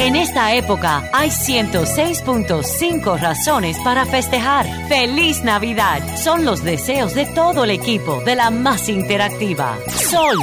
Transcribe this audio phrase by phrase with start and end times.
[0.00, 4.64] En esta época hay 106.5 razones para festejar.
[4.88, 6.00] ¡Feliz Navidad!
[6.16, 9.76] Son los deseos de todo el equipo de la más interactiva.
[9.88, 10.38] Sol.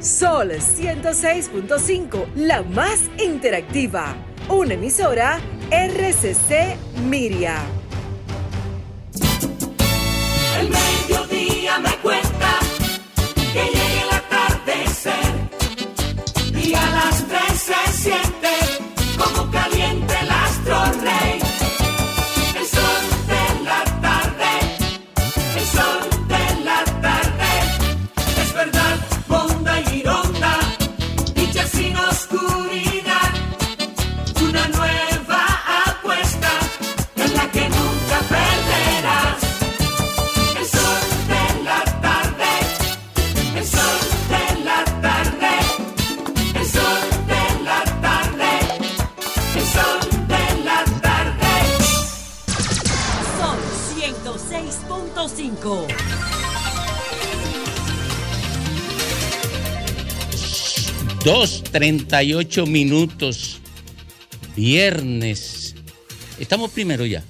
[0.00, 4.16] Sol 106.5, la más interactiva.
[4.48, 5.38] Una emisora
[5.70, 6.78] RCC
[7.10, 7.58] Miria.
[10.58, 12.58] El mediodía me cuenta
[13.52, 15.30] que llegue el atardecer
[16.56, 17.09] y a las
[18.02, 18.39] tres
[61.30, 63.60] 2.38 minutos.
[64.56, 65.76] Viernes.
[66.40, 67.22] Estamos primero ya.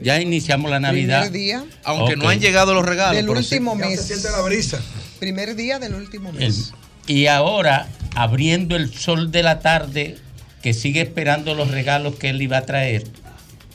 [0.00, 1.30] Ya iniciamos la Navidad.
[1.30, 1.64] Primer día.
[1.84, 3.16] Aunque no han llegado los regalos.
[3.16, 3.78] Del último sí.
[3.78, 4.24] mes.
[4.24, 4.82] la brisa.
[5.20, 6.72] Primer día del último El- mes.
[7.06, 10.18] y ahora, abriendo el sol de la tarde,
[10.62, 13.04] que sigue esperando los regalos que él iba a traer,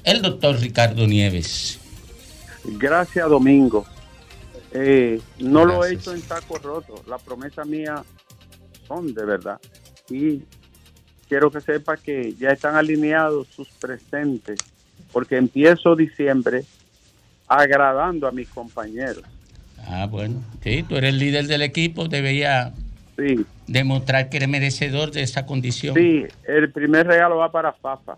[0.03, 1.79] el doctor Ricardo Nieves.
[2.65, 3.85] Gracias, Domingo.
[4.73, 7.03] Eh, no lo he hecho en saco roto.
[7.07, 8.03] La promesa mía
[8.89, 9.59] son de verdad.
[10.09, 10.41] Y
[11.29, 14.59] quiero que sepa que ya están alineados sus presentes,
[15.13, 16.65] porque empiezo diciembre
[17.47, 19.23] agradando a mis compañeros.
[19.87, 20.43] Ah, bueno.
[20.61, 22.73] Sí, tú eres el líder del equipo, debería
[23.15, 25.95] Sí, demostrar que eres merecedor de esa condición.
[25.95, 28.15] sí, el primer regalo va para Fafa.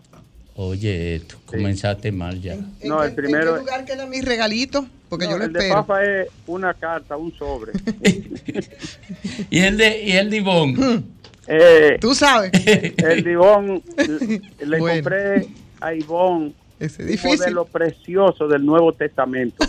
[0.54, 2.52] Oye, tú comenzaste mal ya.
[2.54, 4.86] ¿En No, qué- el primero- ¿En qué lugar queda mi regalito?
[5.08, 5.74] Porque No, yo lo el de espero.
[5.84, 7.72] Fafa es una carta, un sobre.
[9.50, 11.02] ¿Y el de, y el de Ivonne?
[11.46, 12.50] Eh, Tú sabes.
[12.66, 14.94] el Divón, le Bueno.
[15.02, 15.48] compré
[15.80, 17.38] a Ivonne Es un difícil.
[17.38, 19.64] modelo precioso del Nuevo Testamento.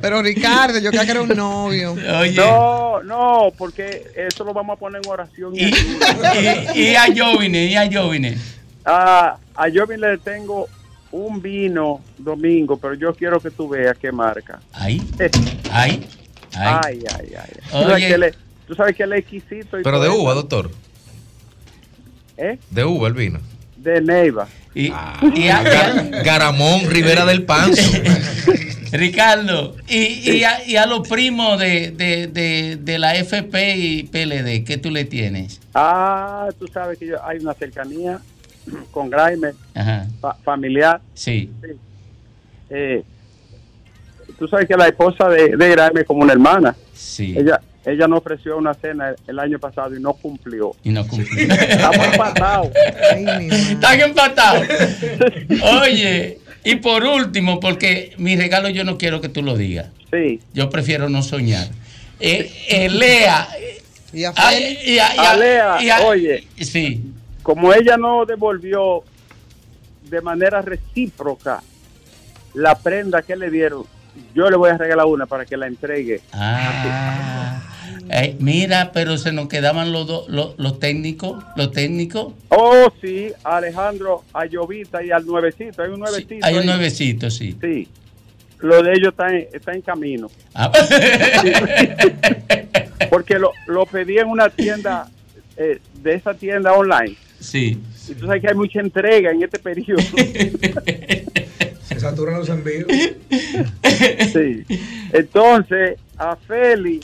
[0.00, 1.92] Pero Ricardo, yo creo que era un novio.
[2.20, 5.52] Oye, No, no, porque eso lo vamos a poner en oración.
[5.56, 6.74] y y, ayuno.
[6.74, 8.36] y, a Jovine, y a Jovine.
[8.84, 10.68] Ah, a le tengo
[11.12, 14.60] un vino domingo, pero yo quiero que tú veas qué marca.
[14.72, 15.00] Ahí,
[15.72, 16.06] ahí,
[16.52, 16.80] ahí.
[16.84, 17.50] Ay, ay, ay.
[17.70, 17.86] Tú Oye.
[17.86, 18.36] sabes que él es-
[18.66, 19.80] tú sabes que es exquisito.
[19.80, 20.42] y Pero de uva, eso.
[20.42, 20.70] doctor.
[22.36, 22.58] ¿Eh?
[22.70, 23.40] De uva el vino.
[23.86, 24.48] De Neiva.
[24.74, 25.62] Y, Ah, y a-
[26.24, 27.80] Garamón, Rivera del Panzo.
[28.92, 34.02] Ricardo, y, y, a, y a los primos de, de, de, de la FP y
[34.04, 35.60] PLD, ¿qué tú le tienes?
[35.74, 38.18] Ah, tú sabes que yo, hay una cercanía
[38.90, 41.00] con Ajá, fa- familiar.
[41.14, 41.50] sí.
[42.70, 43.04] Eh,
[44.38, 46.74] tú sabes que la esposa de, de Grimer es como una hermana.
[46.92, 50.72] Sí, Ella ella nos ofreció una cena el, año pasado y no cumplió.
[50.82, 51.54] y no cumplió.
[51.54, 52.70] Estamos empatados.
[53.16, 54.66] Están empatados.
[55.80, 59.86] Oye, y por último, porque mi regalo yo no quiero que tú lo digas.
[60.10, 60.40] Sí.
[60.52, 61.68] Yo prefiero no soñar.
[62.18, 63.46] Eh, eh, Lea.
[64.12, 66.48] Y a ay, Félix, y a- y a- A Lea, y a- oye.
[66.60, 67.04] Sí.
[67.44, 69.04] Como ella no devolvió
[70.10, 71.62] de manera recíproca
[72.54, 73.84] la prenda que le dieron,
[74.34, 76.20] yo le voy a regalar una para que la entregue.
[76.32, 77.35] Ah.
[78.10, 82.32] Eh, mira, pero se nos quedaban los, dos- los, los técnicos, los técnicos.
[82.48, 85.82] Oh, sí, Alejandro, a Llovita y al nuevecito.
[85.82, 86.46] Hay un Sí, nuevecito.
[86.46, 86.66] hay un ahí.
[86.66, 87.56] nuevecito, sí.
[87.60, 87.88] Sí.
[88.60, 90.30] Lo de ellos está en, está en camino.
[90.54, 90.70] Ah,
[93.10, 95.08] Porque lo, lo pedí en una tienda,
[95.56, 97.16] eh, de esa tienda online.
[97.40, 97.80] sí.
[98.08, 100.00] Y tú sabes que hay mucha entrega en este periodo.
[101.82, 102.86] Se saturan los envíos.
[104.32, 104.64] Sí.
[105.12, 107.00] Entonces, a Feli,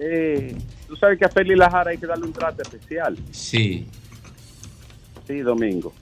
[0.00, 0.56] eh,
[0.88, 3.16] tú sabes que a Feli Lajara hay que darle un trato especial.
[3.30, 3.86] Sí.
[5.26, 5.92] Sí, Domingo.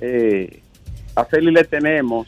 [0.00, 0.62] Eh,
[1.14, 2.26] a Feli le tenemos,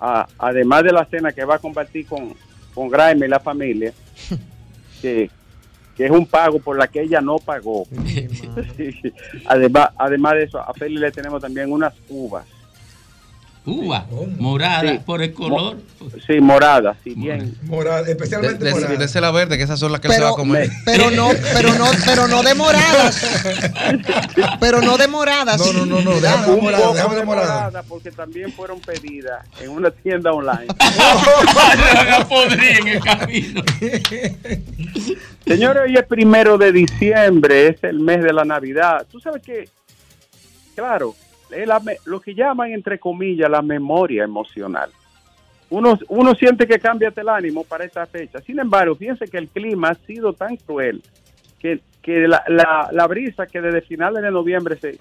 [0.00, 2.34] a- además de la cena que va a compartir con,
[2.74, 3.92] con Graeme y la familia,
[5.02, 5.30] que,
[5.96, 7.86] que es un pago por la que ella no pagó.
[8.76, 9.12] Sí.
[9.46, 12.46] además, además de eso, a Feli le tenemos también unas uvas
[13.66, 14.04] Uva,
[14.38, 15.00] morada, Sí.
[15.06, 15.78] por el color.
[16.26, 17.56] Sí, morada, sí, bien.
[17.62, 18.94] Morada, De- especialmente de- morada.
[18.96, 20.68] Dese la verde, que esas son las que se va a comer.
[20.84, 23.24] pero no, pero no, pero no demoradas.
[24.60, 25.58] Pero no demoradas.
[25.58, 26.20] No, no, no, no, Cuidado.
[26.20, 27.54] déjame Un morada, déjame de de morada.
[27.64, 30.66] morada porque también fueron pedidas en una tienda online.
[32.80, 33.62] En el camino.
[35.46, 39.06] Señores, hoy es primero de diciembre, es el mes de la Navidad.
[39.10, 39.68] Tú sabes que,
[40.74, 41.14] claro,
[41.50, 44.90] la lo que llaman, entre comillas, la memoria emocional.
[45.70, 48.40] Uno, uno siente que cambia el ánimo para esta fecha.
[48.42, 51.02] Sin embargo, fíjense que el clima ha sido tan cruel
[51.58, 54.98] que, que la, la- la brisa que desde finales de noviembre se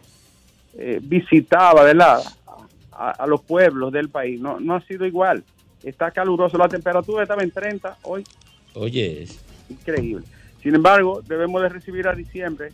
[0.78, 2.20] eh, visitaba, ¿verdad?
[2.92, 5.44] A, a los pueblos del país, no, no ha sido igual.
[5.84, 8.24] Está caluroso, la temperatura estaba en 30 hoy
[8.76, 9.28] Oye,
[9.70, 10.26] increíble.
[10.64, 12.70] Sin embargo, debemos de recibir a diciembre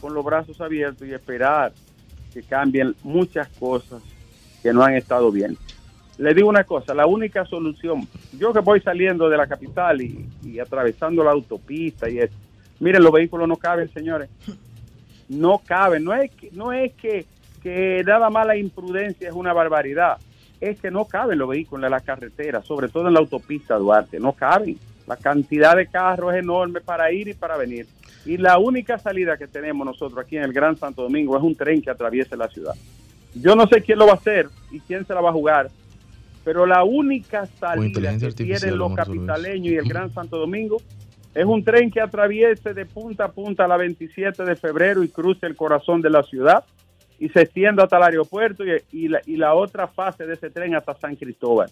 [0.00, 1.72] con los brazos abiertos y esperar
[2.36, 4.02] que cambien muchas cosas
[4.62, 5.56] que no han estado bien.
[6.18, 8.06] Le digo una cosa, la única solución,
[8.38, 12.34] yo que voy saliendo de la capital y, y atravesando la autopista y eso,
[12.78, 14.28] miren, los vehículos no caben, señores.
[15.30, 17.24] No caben, no es que, no es que,
[17.62, 20.18] que nada más la imprudencia es una barbaridad,
[20.60, 24.20] es que no caben los vehículos en la carretera, sobre todo en la autopista Duarte,
[24.20, 24.78] no caben.
[25.06, 27.86] La cantidad de carros es enorme para ir y para venir.
[28.26, 31.54] Y la única salida que tenemos nosotros aquí en el Gran Santo Domingo es un
[31.54, 32.74] tren que atraviese la ciudad.
[33.34, 35.70] Yo no sé quién lo va a hacer y quién se la va a jugar,
[36.44, 40.78] pero la única salida que tienen los capitaleños y el Gran Santo Domingo
[41.34, 45.46] es un tren que atraviese de punta a punta la 27 de febrero y cruce
[45.46, 46.64] el corazón de la ciudad
[47.18, 50.50] y se extienda hasta el aeropuerto y, y la, y la otra fase de ese
[50.50, 51.70] tren hasta San Cristóbal.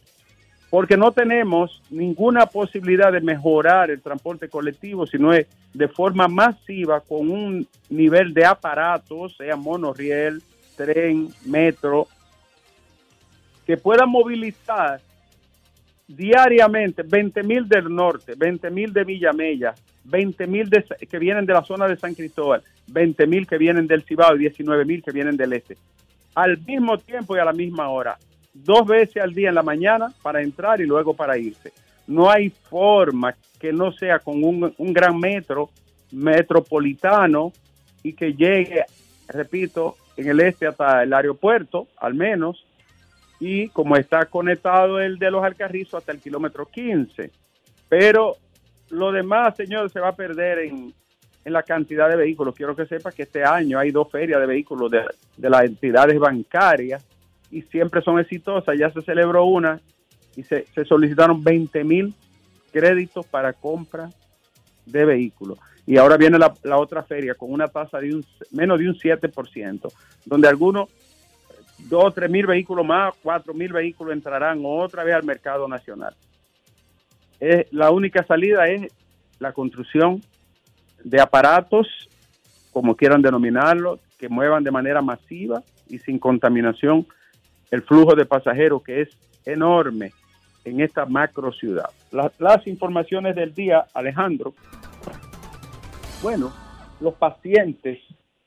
[0.74, 7.00] Porque no tenemos ninguna posibilidad de mejorar el transporte colectivo, sino es de forma masiva
[7.00, 10.42] con un nivel de aparatos, sea monorriel,
[10.76, 12.08] tren, metro,
[13.64, 15.00] que puedan movilizar
[16.08, 20.68] diariamente 20 mil del norte, 20 mil de Villamella, 20 mil
[21.08, 24.40] que vienen de la zona de San Cristóbal, 20 mil que vienen del Cibao y
[24.40, 25.76] 19 mil que vienen del este.
[26.34, 28.18] Al mismo tiempo y a la misma hora,
[28.54, 31.72] dos veces al día en la mañana para entrar y luego para irse.
[32.06, 35.70] No hay forma que no sea con un, un gran metro
[36.12, 37.52] metropolitano
[38.02, 38.84] y que llegue,
[39.28, 42.64] repito, en el este hasta el aeropuerto, al menos,
[43.40, 47.30] y como está conectado el de los Alcarrizos hasta el kilómetro 15.
[47.88, 48.36] Pero
[48.90, 50.94] lo demás, señor, se va a perder en,
[51.44, 52.54] en la cantidad de vehículos.
[52.54, 55.02] Quiero que sepa que este año hay dos ferias de vehículos de,
[55.36, 57.04] de las entidades bancarias
[57.50, 58.76] y siempre son exitosas.
[58.78, 59.80] Ya se celebró una
[60.36, 62.14] y se, se solicitaron 20 mil
[62.72, 64.10] créditos para compra
[64.86, 65.58] de vehículos.
[65.86, 68.94] Y ahora viene la, la otra feria con una tasa de un, menos de un
[68.94, 69.92] 7%,
[70.24, 70.88] donde algunos
[71.78, 76.14] dos o tres mil vehículos más, cuatro mil vehículos entrarán otra vez al mercado nacional.
[77.40, 78.92] Es, la única salida es
[79.38, 80.22] la construcción
[81.02, 81.86] de aparatos,
[82.72, 87.06] como quieran denominarlo, que muevan de manera masiva y sin contaminación
[87.74, 89.08] el flujo de pasajeros, que es
[89.44, 90.12] enorme
[90.64, 91.90] en esta macro ciudad.
[92.12, 94.54] Las, informaciones del día, Alejandro.
[96.22, 96.52] Bueno,
[97.00, 97.98] los pacientes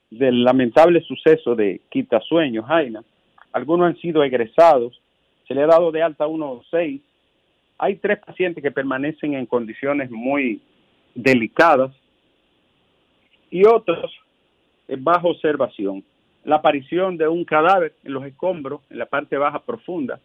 [0.10, 3.04] del lamentable suceso de Quitasueño, Jaina,
[3.52, 4.98] algunos han sido egresados,
[5.46, 7.02] se le ha dado de alta a unos seis.
[7.78, 10.62] Hay tres pacientes que permanecen en condiciones muy
[11.14, 11.92] delicadas
[13.52, 14.10] y otros
[15.00, 16.02] bajo observación.
[16.48, 20.18] La aparición de un cadáver en los escombros, en la parte baja profunda.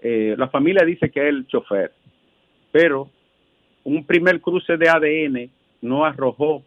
[0.00, 1.92] Eh, la familia dice que es el chofer,
[2.72, 3.08] pero
[3.84, 5.48] un primer cruce de ADN
[5.80, 6.64] no arrojó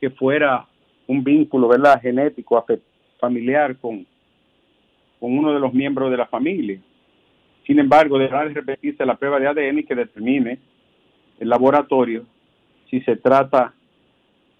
[0.00, 0.68] que fuera
[1.08, 1.68] un vínculo
[2.00, 2.64] genético
[3.18, 4.06] familiar con,
[5.18, 6.78] con uno de los miembros de la familia.
[7.66, 10.60] Sin embargo, deberá de repetirse la prueba de ADN que determine
[11.40, 12.24] el laboratorio
[12.88, 13.74] si se trata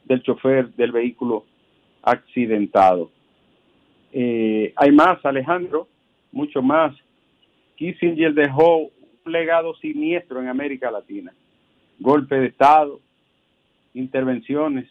[0.05, 1.45] del chofer del vehículo
[2.03, 3.13] accidentado.
[4.16, 5.88] Eh, hay más, Alejandro,
[6.30, 6.94] mucho más.
[7.75, 11.33] Kissinger dejó un legado siniestro en América Latina.
[11.99, 13.00] Golpe de Estado,
[13.92, 14.88] intervenciones,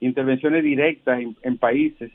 [0.00, 2.10] intervenciones directas en, en países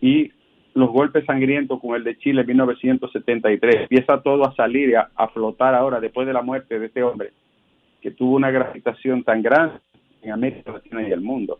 [0.00, 0.30] y
[0.74, 3.82] los golpes sangrientos con el de Chile en 1973.
[3.82, 7.32] Empieza todo a salir a, a, flotar ahora después de la muerte de este hombre
[8.00, 9.80] que tuvo una gravitación tan grande
[10.22, 11.58] en América Latina y el mundo.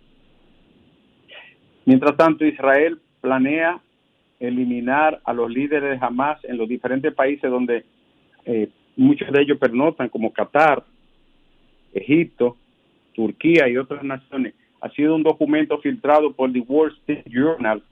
[1.85, 3.81] Mientras tanto, Israel planea
[4.39, 7.85] eliminar a los líderes de Hamas en los diferentes países donde
[8.45, 10.85] eh, muchos de ellos pernotan, como Qatar,
[11.95, 12.57] Egipto,
[13.15, 14.55] Turquía y otras naciones.
[14.81, 17.83] Ha sido un documento filtrado por The Wall Street Journal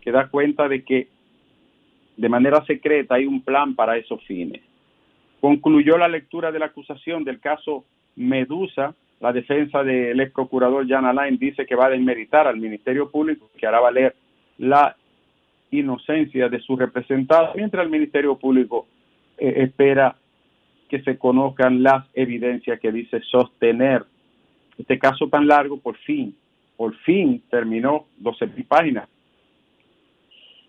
[0.00, 1.08] que da cuenta de que
[2.16, 4.62] de manera secreta hay un plan para esos fines.
[5.40, 7.84] Concluyó la lectura de la acusación del caso
[8.16, 8.94] Medusa.
[9.20, 13.50] La defensa del ex procurador Jan Alain dice que va a desmeritar al Ministerio Público
[13.56, 14.14] que hará valer
[14.58, 14.96] la
[15.70, 18.86] inocencia de su representado, mientras el Ministerio Público
[19.36, 20.16] eh, espera
[20.88, 24.04] que se conozcan las evidencias que dice sostener.
[24.78, 26.34] Este caso tan largo, por fin,
[26.76, 29.08] por fin terminó 12 páginas.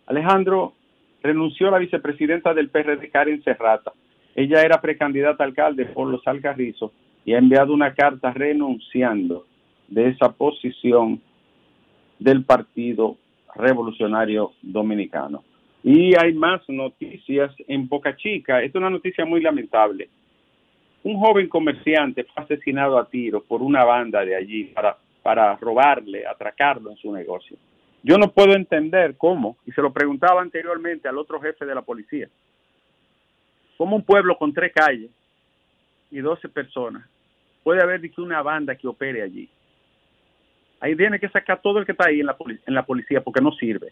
[0.08, 0.74] Alejandro
[1.22, 3.94] renunció a la vicepresidenta del PRD, Karen Serrata.
[4.36, 6.92] Ella era precandidata alcalde por los Alcarrizos
[7.26, 9.46] y ha enviado una carta renunciando
[9.88, 11.22] de esa posición
[12.18, 13.18] del Partido
[13.56, 15.44] Revolucionario Dominicano.
[15.84, 18.62] Y hay más noticias en Boca Chica.
[18.62, 20.10] Es una noticia muy lamentable.
[21.04, 26.28] Un joven comerciante fue asesinado a tiros por una banda de allí para, para robarle,
[26.28, 27.58] atracarlo en su negocio.
[28.04, 31.82] Yo no puedo entender cómo, y se lo preguntaba anteriormente al otro jefe de la
[31.82, 32.30] policía,
[33.78, 35.10] cómo un pueblo con tres calles
[36.12, 37.08] y 12 personas
[37.64, 39.50] puede haber una banda que opere allí.
[40.80, 43.42] Ahí tiene que sacar todo el que está ahí en la, en la policía porque
[43.42, 43.92] no sirve.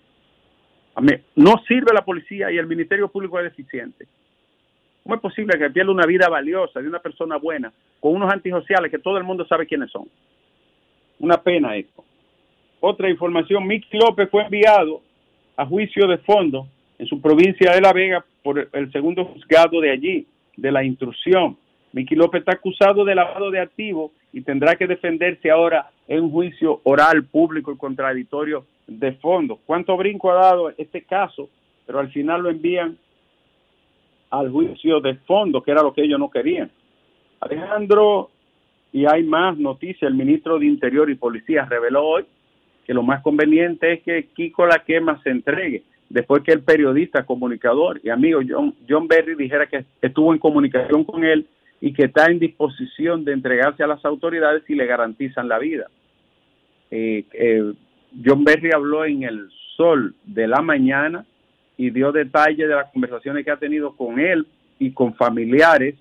[0.95, 4.07] A mí, no sirve la policía y el Ministerio Público es deficiente.
[5.03, 8.91] ¿Cómo es posible que pierda una vida valiosa de una persona buena con unos antisociales
[8.91, 10.07] que todo el mundo sabe quiénes son?
[11.19, 12.03] Una pena esto.
[12.79, 15.01] Otra información, Miki López fue enviado
[15.55, 16.67] a juicio de fondo
[16.99, 21.57] en su provincia de La Vega por el segundo juzgado de allí, de la instrucción.
[21.97, 26.29] Miki López está acusado de lavado de activos y tendrá que defenderse ahora en un
[26.29, 29.59] juicio oral, público y contradictorio de fondo.
[29.65, 31.49] ¿Cuánto brinco ha dado este caso?
[31.87, 32.99] Pero al final lo envían
[34.29, 36.69] al juicio de fondo, que era lo que ellos no querían.
[37.39, 38.29] Alejandro,
[38.93, 42.25] y hay más noticias, el ministro de Interior y Policía reveló hoy
[42.85, 47.25] que lo más conveniente es que Kiko La Quema se entregue, después que el periodista,
[47.25, 51.47] comunicador y amigo John, John Berry dijera que estuvo en comunicación con él
[51.79, 55.87] y que está en disposición de entregarse a las autoridades si le garantizan la vida.
[56.89, 57.73] Eh, eh,
[58.25, 61.25] John Berry habló en el sol de la mañana
[61.77, 64.47] y dio detalles de las conversaciones que ha tenido con él
[64.79, 65.95] y con familiares,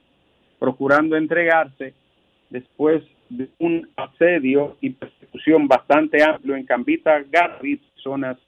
[0.59, 1.92] procurando entregarse
[2.49, 8.38] después de un asedio y persecución bastante amplio en Cambita, Garri, zonas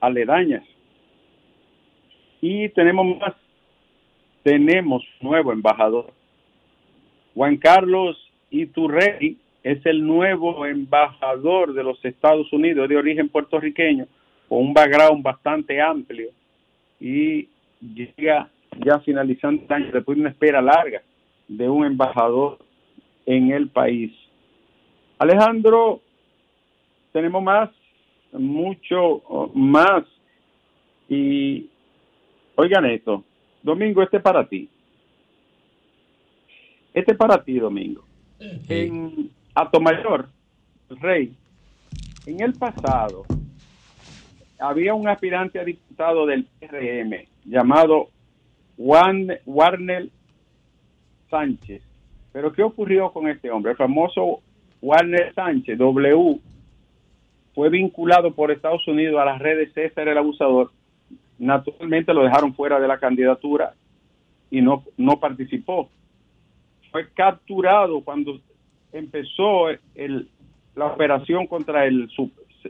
[0.00, 0.64] aledañas.
[2.40, 3.34] Y tenemos más,
[4.42, 6.12] tenemos nuevo embajador.
[7.34, 8.16] Juan Carlos
[8.50, 14.06] Iturrey es el nuevo embajador de los Estados Unidos de origen puertorriqueño,
[14.48, 16.30] con un background bastante amplio
[16.98, 17.48] y
[17.80, 18.50] llega
[18.84, 21.02] ya finalizando el año después de una espera larga
[21.48, 22.58] de un embajador
[23.26, 24.12] en el país.
[25.18, 26.00] Alejandro,
[27.12, 27.70] tenemos más,
[28.32, 29.22] mucho
[29.54, 30.04] más.
[31.08, 31.68] Y
[32.54, 33.24] oigan esto,
[33.62, 34.68] Domingo, este para ti.
[36.92, 38.04] Este para ti, Domingo.
[38.68, 40.28] En Atomayor,
[40.88, 41.34] Rey,
[42.26, 43.24] en el pasado
[44.58, 48.08] había un aspirante a diputado del PRM llamado
[48.76, 50.08] Juan Warner
[51.30, 51.82] Sánchez.
[52.32, 53.72] Pero ¿qué ocurrió con este hombre?
[53.72, 54.40] El famoso
[54.82, 56.40] Warner Sánchez, W,
[57.54, 60.70] fue vinculado por Estados Unidos a las redes César el Abusador.
[61.38, 63.74] Naturalmente lo dejaron fuera de la candidatura
[64.50, 65.88] y no, no participó.
[66.90, 68.40] Fue capturado cuando
[68.92, 70.28] empezó el,
[70.74, 72.08] la operación contra el,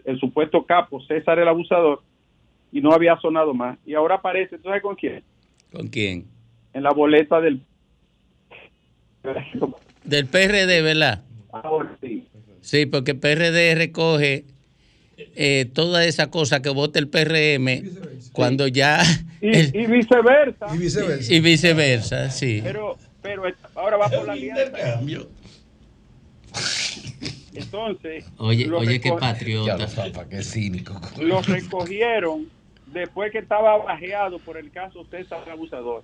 [0.05, 2.03] el supuesto capo César el Abusador
[2.73, 3.79] y no había sonado más.
[3.87, 5.23] Y ahora aparece, ¿tú sabes con quién?
[5.73, 6.27] ¿Con quién?
[6.73, 7.61] En la boleta del...
[10.05, 11.23] Del PRD, ¿verdad?
[11.53, 12.27] Ahora sí.
[12.63, 14.45] Sí, porque PRD recoge
[15.37, 17.83] eh, toda esa cosa que vota el PRM
[18.33, 19.03] cuando ya...
[19.43, 20.67] Y, el- y viceversa.
[20.75, 21.33] Y viceversa.
[21.35, 22.61] y viceversa, sí.
[22.63, 23.43] Pero, pero
[23.75, 25.01] ahora va por la alianza.
[27.53, 29.87] Entonces, Oye, oye, qué patriota.
[29.89, 30.95] Zapa, qué cínico.
[31.19, 32.49] lo recogieron
[32.87, 36.03] después que estaba bajeado por el caso César el Abusador.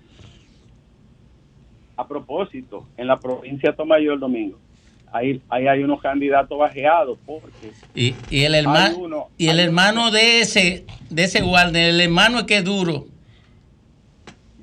[1.97, 4.59] A propósito, en la provincia de Tomayor Domingo,
[5.11, 10.11] ahí, ahí hay unos candidatos bajeados porque Y, y el hermano uno, y el hermano
[10.11, 13.07] de ese de ese guardia, el hermano es que es duro.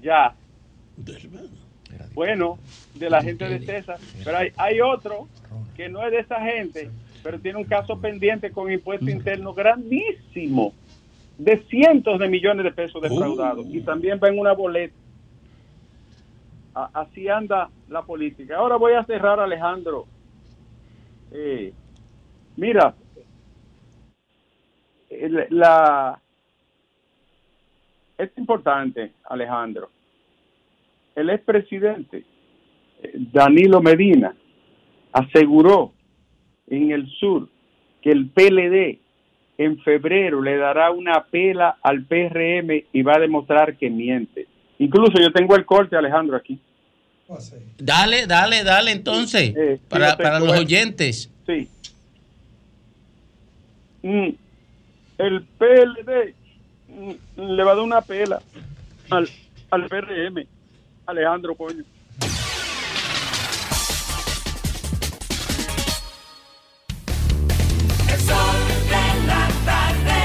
[0.02, 0.36] ya,
[2.14, 2.60] bueno,
[2.96, 5.28] de la gente de César, pero hay, hay otro
[5.76, 6.90] que no es de esa gente,
[7.24, 10.74] pero tiene un caso pendiente con impuesto interno grandísimo,
[11.38, 14.96] de cientos de millones de pesos defraudados, y también va en una boleta.
[16.74, 18.58] Así anda la política.
[18.58, 20.08] Ahora voy a cerrar, Alejandro.
[21.32, 21.72] Eh,
[22.56, 22.96] mira,
[25.50, 26.20] la,
[28.18, 29.90] es importante, Alejandro.
[31.16, 32.24] El expresidente
[33.02, 34.36] eh, Danilo Medina
[35.12, 35.94] aseguró
[36.68, 37.48] en el sur
[38.02, 39.00] que el PLD
[39.58, 44.48] en febrero le dará una pela al PRM y va a demostrar que miente.
[44.80, 46.60] Incluso yo tengo el corte, Alejandro, aquí.
[47.78, 51.30] Dale, dale, dale entonces, Eh, para, para los oyentes.
[51.46, 51.68] Sí.
[54.02, 54.30] Mm,
[55.18, 56.34] el PLD
[56.90, 58.42] mm, le va a dar una pela
[59.10, 59.30] al,
[59.70, 60.46] al PRM.
[61.06, 61.84] Alejandro, coño.
[68.18, 68.58] Sol
[68.90, 70.20] de la tarde.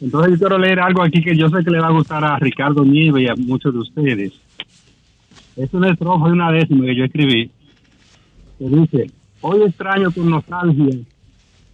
[0.01, 2.37] Entonces yo quiero leer algo aquí que yo sé que le va a gustar a
[2.37, 4.33] Ricardo Nieves y a muchos de ustedes.
[5.57, 7.51] Es una estrofa de una décima que yo escribí.
[8.57, 9.11] Que dice,
[9.41, 10.99] hoy extraño con nostalgia,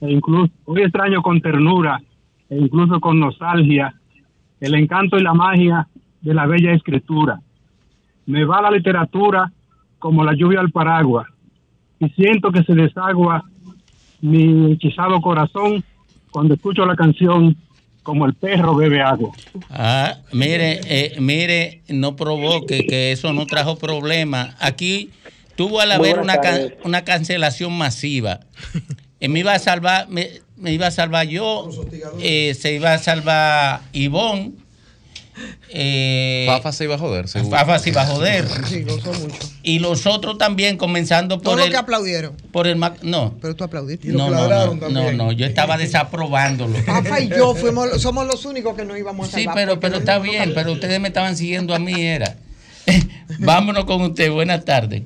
[0.02, 2.02] e incluso, hoy extraño con ternura,
[2.50, 3.94] e incluso con nostalgia,
[4.60, 5.88] el encanto y la magia
[6.26, 7.40] de la bella escritura.
[8.26, 9.52] Me va la literatura
[10.00, 11.28] como la lluvia al paraguas
[12.00, 13.44] y siento que se desagua
[14.22, 15.84] mi hechizado corazón
[16.32, 17.56] cuando escucho la canción
[18.04, 19.32] como el perro bebe agua.
[19.70, 24.56] Ah, mire, eh, mire, no provoque, que eso no trajo problema.
[24.60, 25.12] Aquí
[25.56, 28.40] tuvo al haber una, can- una cancelación masiva.
[29.20, 31.70] Eh, me iba a salvar, me, me iba a salvar yo,
[32.20, 34.52] eh, se iba a salvar Ivonne.
[35.70, 37.58] Eh, Fafa se iba a joder, seguro.
[37.58, 38.48] Fafa se iba a joder.
[38.68, 39.38] Sí, gozó mucho.
[39.64, 42.34] Y los otros también, comenzando por los el, que aplaudieron.
[42.52, 43.36] por el ma- no.
[43.42, 44.08] Pero tú aplaudiste.
[44.10, 46.78] No, no, no, no, no, yo estaba desaprobándolo.
[46.86, 49.56] Rafa y yo fuimos, somos los únicos que no íbamos a Sí, salvar.
[49.56, 52.38] pero, porque pero no- está bien, pero ustedes me estaban siguiendo a mí, era.
[53.40, 55.04] Vámonos con usted, buenas tardes.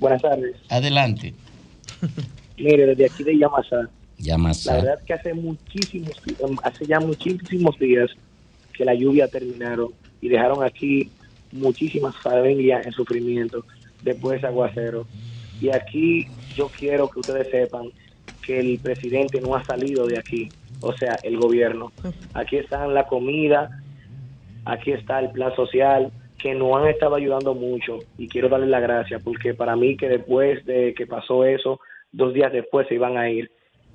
[0.00, 0.56] Buenas tardes.
[0.68, 1.34] Adelante.
[2.58, 3.88] Mire, desde aquí de Yamasá,
[4.18, 4.64] Llamas.
[4.66, 6.12] la verdad es que hace muchísimos,
[6.62, 8.10] hace ya muchísimos días
[8.76, 9.88] que la lluvia terminaron
[10.20, 11.10] y dejaron aquí
[11.52, 13.64] muchísimas familias en sufrimiento
[14.02, 15.06] después de ese aguacero.
[15.60, 17.90] Y aquí yo quiero que ustedes sepan
[18.44, 20.48] que el presidente no ha salido de aquí,
[20.80, 21.92] o sea, el gobierno.
[22.34, 23.82] Aquí está la comida,
[24.64, 26.12] aquí está el plan social,
[26.44, 30.10] que nos han estado ayudando mucho y quiero darles la gracia porque para mí que
[30.10, 31.80] después de que pasó eso,
[32.12, 33.50] dos días después se iban a ir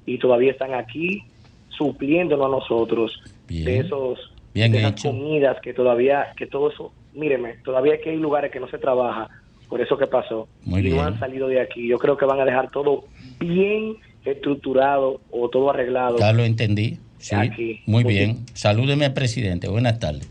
[0.08, 1.22] y todavía están aquí
[1.70, 5.10] supliéndonos a nosotros de esos Bien de hecho.
[5.10, 9.30] comidas que todavía que todo eso míreme todavía aquí hay lugares que no se trabaja
[9.68, 10.96] por eso que pasó Muy y bien.
[10.98, 13.06] no han salido de aquí yo creo que van a dejar todo
[13.40, 16.98] bien estructurado o todo arreglado Ya lo entendí.
[17.20, 17.82] Sí, Aquí.
[17.86, 18.46] muy bien.
[18.54, 19.68] Salúdeme al presidente.
[19.68, 20.30] Buenas tardes.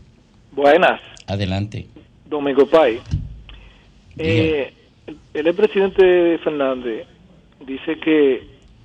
[0.51, 1.85] Buenas, Adelante.
[2.25, 2.99] Domingo Pay.
[4.17, 4.73] Eh,
[5.33, 7.05] el expresidente Fernández
[7.65, 8.43] dice que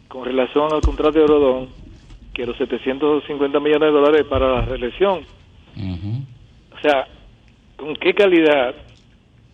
[0.08, 1.68] con relación al contrato de Rodón,
[2.34, 5.20] que los 750 millones de dólares para la reelección,
[6.76, 7.06] o sea,
[7.76, 8.74] ¿con qué calidad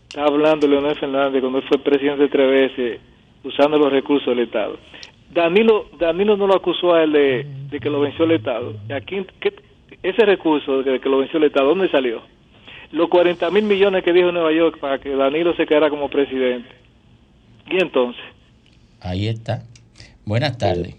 [0.08, 3.00] está hablando Leonel Fernández cuando él fue presidente tres veces
[3.44, 4.78] usando los recursos del Estado?
[5.32, 8.74] Danilo Danilo no lo acusó a él de, de que lo venció el Estado.
[8.88, 9.54] ¿Y aquí, qué-
[10.02, 12.22] ese recurso de que lo venció el Estado, ¿dónde salió?
[12.92, 16.68] Los 40 mil millones que dijo Nueva York para que Danilo se quedara como presidente.
[17.70, 18.22] ¿Y entonces?
[19.00, 19.62] Ahí está.
[20.24, 20.96] Buenas tardes.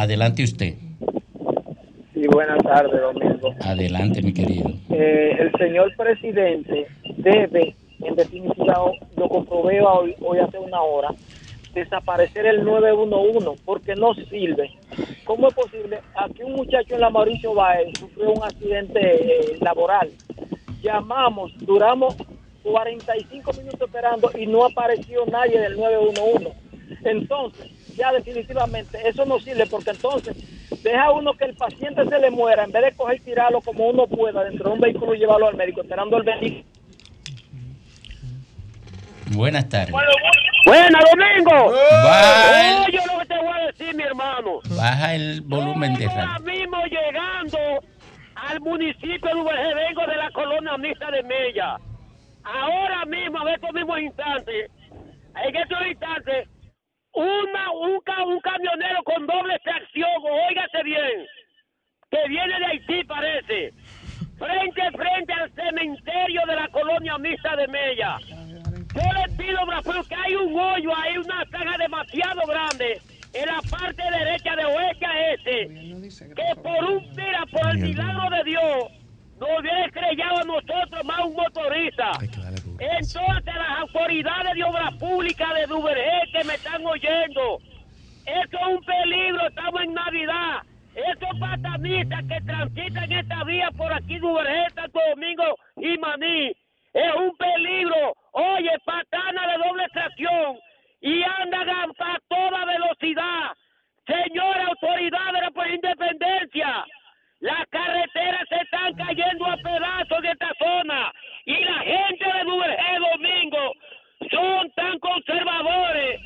[0.00, 0.76] Adelante usted.
[2.14, 3.54] Sí, buenas tardes, Domingo.
[3.60, 4.70] Adelante, mi querido.
[4.88, 6.86] Eh, el señor presidente
[7.18, 11.08] debe, en definitiva, lo comprobé hoy, hoy hace una hora,
[11.74, 14.70] desaparecer el 911 porque no sirve
[15.24, 16.00] ¿cómo es posible?
[16.16, 20.10] Aquí un muchacho en la Mauricio Báez sufrió un accidente eh, laboral.
[20.82, 22.16] Llamamos, duramos
[22.62, 26.52] 45 minutos esperando y no apareció nadie del 911.
[27.04, 30.36] Entonces, ya definitivamente, eso no sirve porque entonces
[30.82, 33.88] deja uno que el paciente se le muera en vez de coger y tirarlo como
[33.88, 36.64] uno pueda dentro de un vehículo y llevarlo al médico, esperando el vehículo.
[39.32, 39.94] Buenas tardes.
[40.66, 41.72] Buena, Domingo.
[41.72, 44.60] Baja Oye lo que te voy a decir, mi hermano.
[44.76, 46.44] Baja el volumen de Ahora radio.
[46.44, 47.58] mismo llegando
[48.34, 51.76] al municipio de vengo de la colonia mixta de Mella.
[52.42, 54.70] Ahora mismo, a estos mismos instantes,
[55.44, 56.48] en estos instantes,
[57.12, 60.08] una, un, ca- un camionero con doble tracción,
[60.48, 61.26] óigase bien,
[62.10, 63.72] que viene de Haití parece,
[64.38, 68.16] frente a frente al cementerio de la colonia mixta de Mella.
[68.94, 73.00] Yo le pido, Brasil, que hay un hoyo ahí, una caja demasiado grande
[73.32, 75.66] en la parte derecha de oeste a este,
[76.34, 78.88] que por un mira, por el milagro de Dios,
[79.38, 82.10] nos hubiera estrellado a nosotros más un motorista.
[82.80, 86.19] Entonces las autoridades de obra pública de Duvergé
[86.54, 87.58] están oyendo,
[88.26, 90.62] esto es un peligro, estamos en Navidad.
[90.94, 96.48] Estos patanistas que transitan esta vía por aquí, Duvergé, Santo Domingo y Maní,
[96.92, 98.14] es un peligro.
[98.32, 100.58] Oye, patana de doble tracción
[101.00, 101.86] y andan a,
[102.28, 103.52] toda velocidad.
[104.06, 106.84] Señora autoridad de la pues, independencia,
[107.38, 111.12] las carreteras se están cayendo a pedazos de esta zona
[111.46, 113.72] y la gente de Duvergé Domingo
[114.30, 116.20] son tan conservadores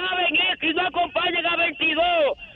[0.00, 2.04] saben eso y no acompañan a 22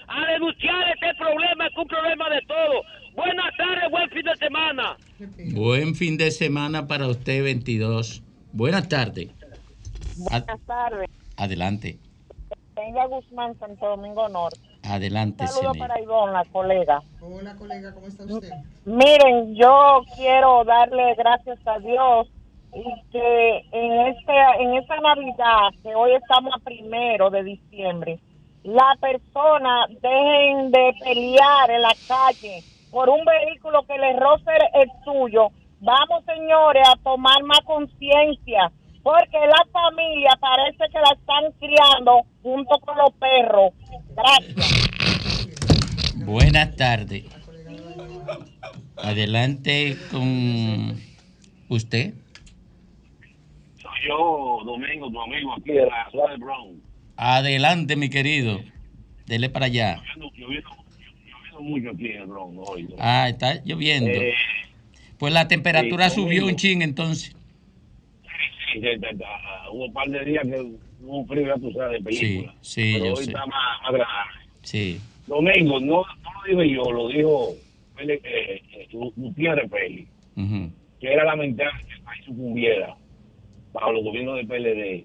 [0.06, 2.82] a denunciar este problema, que es un problema de todo.
[3.14, 4.96] Buenas tardes, buen fin de semana.
[5.54, 8.22] Buen fin de semana para usted, 22.
[8.52, 9.30] Buenas tardes.
[10.16, 11.10] Buenas tardes.
[11.36, 11.98] adelante,
[12.74, 14.58] Tenga Guzmán, Santo Domingo Norte.
[14.82, 17.00] adelante, Un saludo para Ivonne, la colega.
[17.20, 18.50] Hola, colega, ¿cómo está usted?
[18.84, 22.28] Miren, yo quiero darle gracias a Dios
[22.74, 28.18] y que en este en esta Navidad, que hoy estamos a primero de diciembre,
[28.64, 34.90] la persona dejen de pelear en la calle por un vehículo que le roce el
[35.04, 35.50] suyo.
[35.80, 42.78] Vamos, señores, a tomar más conciencia, porque la familia parece que la están criando junto
[42.80, 43.72] con los perros.
[44.16, 44.84] Gracias.
[46.24, 47.24] Buenas tardes.
[48.96, 50.96] Adelante con
[51.68, 52.14] usted.
[54.06, 56.78] Yo, Domingo, tu amigo aquí de la ciudad de Bronx.
[57.16, 58.60] Adelante, mi querido.
[59.26, 60.02] Dele para allá.
[60.36, 60.68] Lloviendo,
[61.60, 62.82] mucho aquí en el Bronx hoy.
[62.84, 62.96] ¿no?
[62.98, 64.10] Ah, está lloviendo.
[64.10, 64.34] Eh,
[65.18, 66.58] Pues la temperatura sí, subió un domingo.
[66.58, 67.34] chin entonces.
[68.72, 71.72] sí, sí, sí, ah, hubo un par de días que hubo un frío, ya tú
[71.72, 72.54] sabes, de película.
[72.60, 73.30] Sí, sí, Pero yo hoy sé.
[73.30, 74.40] está más, más agradable.
[74.62, 75.00] Sí.
[75.26, 77.54] Domingo, no, no lo digo yo, lo dijo
[78.00, 80.70] eh, eh, Gutiérrez Peli, Ujú.
[81.00, 82.94] que era lamentable que el país sucumbiera
[83.74, 85.04] bajo los gobiernos del PLD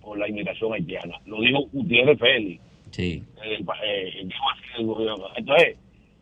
[0.00, 1.20] por la inmigración haitiana.
[1.26, 2.62] Lo dijo Gutiérrez Félix.
[2.92, 3.22] Sí.
[3.42, 5.26] el, dijo así el gobierno.
[5.36, 5.76] Entonces,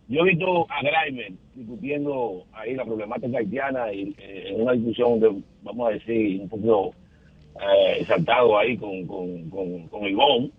[0.09, 5.20] yo he visto a Grimer discutiendo ahí la problemática haitiana y eh, en una discusión
[5.20, 5.31] de,
[5.62, 6.94] vamos a decir, un poco
[7.61, 10.50] eh, exaltado ahí con, con, con, con Ivón,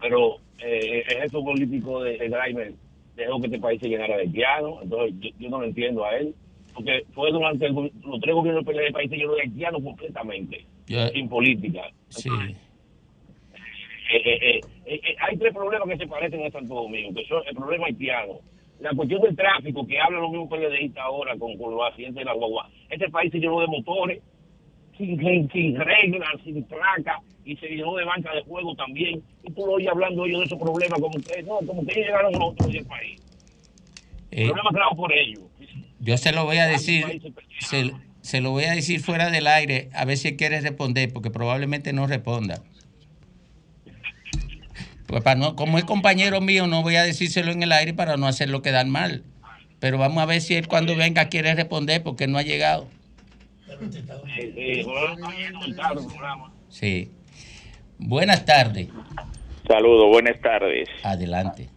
[0.00, 2.74] pero eh, el gesto político de, de Grimer
[3.14, 6.16] dejó que este país se llenara de haitianos, entonces yo, yo no lo entiendo a
[6.16, 6.34] él,
[6.76, 9.82] porque fue durante el los tres gobiernos del PLD el país se llenó de haitianos
[9.82, 10.66] completamente,
[11.12, 11.90] sin política.
[12.10, 12.28] Sí.
[14.12, 17.56] Eh, eh, eh, hay tres problemas que se parecen en Santo Domingo, que son el
[17.56, 18.40] problema haitiano,
[18.78, 22.24] la cuestión del tráfico, que hablan los mismos periodistas ahora con, con los accidentes de
[22.24, 22.68] la guagua.
[22.90, 24.22] Este país se llenó de motores,
[24.98, 29.22] sin, sin, sin reglas, sin placa, y se llenó de banca de juego también.
[29.42, 32.06] Y tú lo oyes hablando ellos de esos problemas, como que no, como que ellos
[32.06, 33.22] llegaron los otros del país.
[34.30, 35.40] Eh, Problemas creados por ellos.
[36.06, 39.90] Yo se lo voy a decir, se, se lo voy a decir fuera del aire,
[39.92, 42.62] a ver si él quiere responder, porque probablemente no responda.
[45.08, 48.16] Pues para no, como es compañero mío, no voy a decírselo en el aire para
[48.16, 49.24] no hacerlo quedar mal.
[49.80, 52.88] Pero vamos a ver si él cuando venga quiere responder, porque no ha llegado.
[56.68, 57.10] Sí.
[57.98, 58.88] Buenas tardes.
[59.66, 60.88] Saludos, buenas tardes.
[61.02, 61.68] Adelante.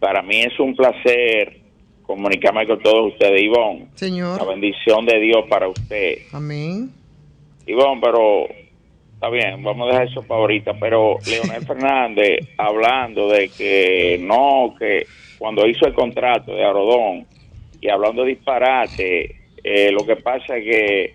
[0.00, 1.67] Para mí es un placer
[2.08, 3.88] comunicarme con todos ustedes, Ivonne.
[3.94, 4.38] Señor.
[4.38, 6.20] La bendición de Dios para usted.
[6.32, 6.90] Amén.
[7.66, 8.46] Ivonne, pero
[9.12, 10.72] está bien, vamos a dejar eso para ahorita.
[10.80, 15.06] Pero Leonel Fernández hablando de que no, que
[15.38, 17.26] cuando hizo el contrato de Arodón
[17.78, 21.14] y hablando de disparate, eh, lo que pasa es que,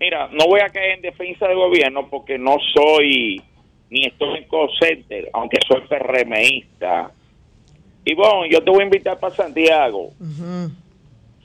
[0.00, 3.42] mira, no voy a caer en defensa del gobierno porque no soy
[3.90, 7.12] ni estoy en co-center, aunque soy PRMista.
[8.10, 10.10] Ivonne, yo te voy a invitar para Santiago.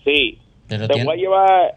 [0.03, 0.39] Sí.
[0.67, 1.75] Pero te tiene- voy a llevar.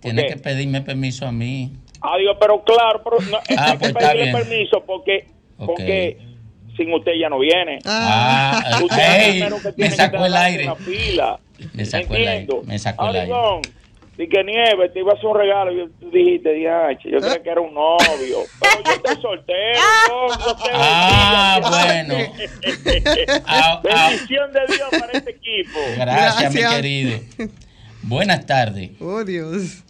[0.00, 1.72] Tienes que pedirme permiso a mí.
[2.00, 4.36] Adiós, pero claro, pero no, Ah, hay pues que está pedirle bien.
[4.36, 6.18] permiso porque, porque
[6.76, 7.78] sin usted ya no viene.
[7.86, 10.62] Ah, Usted es el primero que me tiene que sacó el estar aire.
[10.62, 11.40] en la fila.
[11.72, 12.48] Me sacó el aire.
[12.66, 13.32] Me sacó el aire.
[13.32, 13.62] Arigón,
[14.16, 15.72] di que nieve, te iba a hacer un regalo.
[15.72, 18.38] Y tú dijiste, diache, yo creía que era un novio.
[18.60, 19.80] Pero yo estoy soltero.
[20.08, 22.14] yo, no sé, Ah, bueno.
[23.46, 24.08] Ah, ah.
[24.10, 25.78] Bendición de Dios para este equipo.
[25.98, 27.18] Gracias, mi querido.
[28.02, 28.90] Buenas tardes.
[29.00, 29.82] Oh, Dios.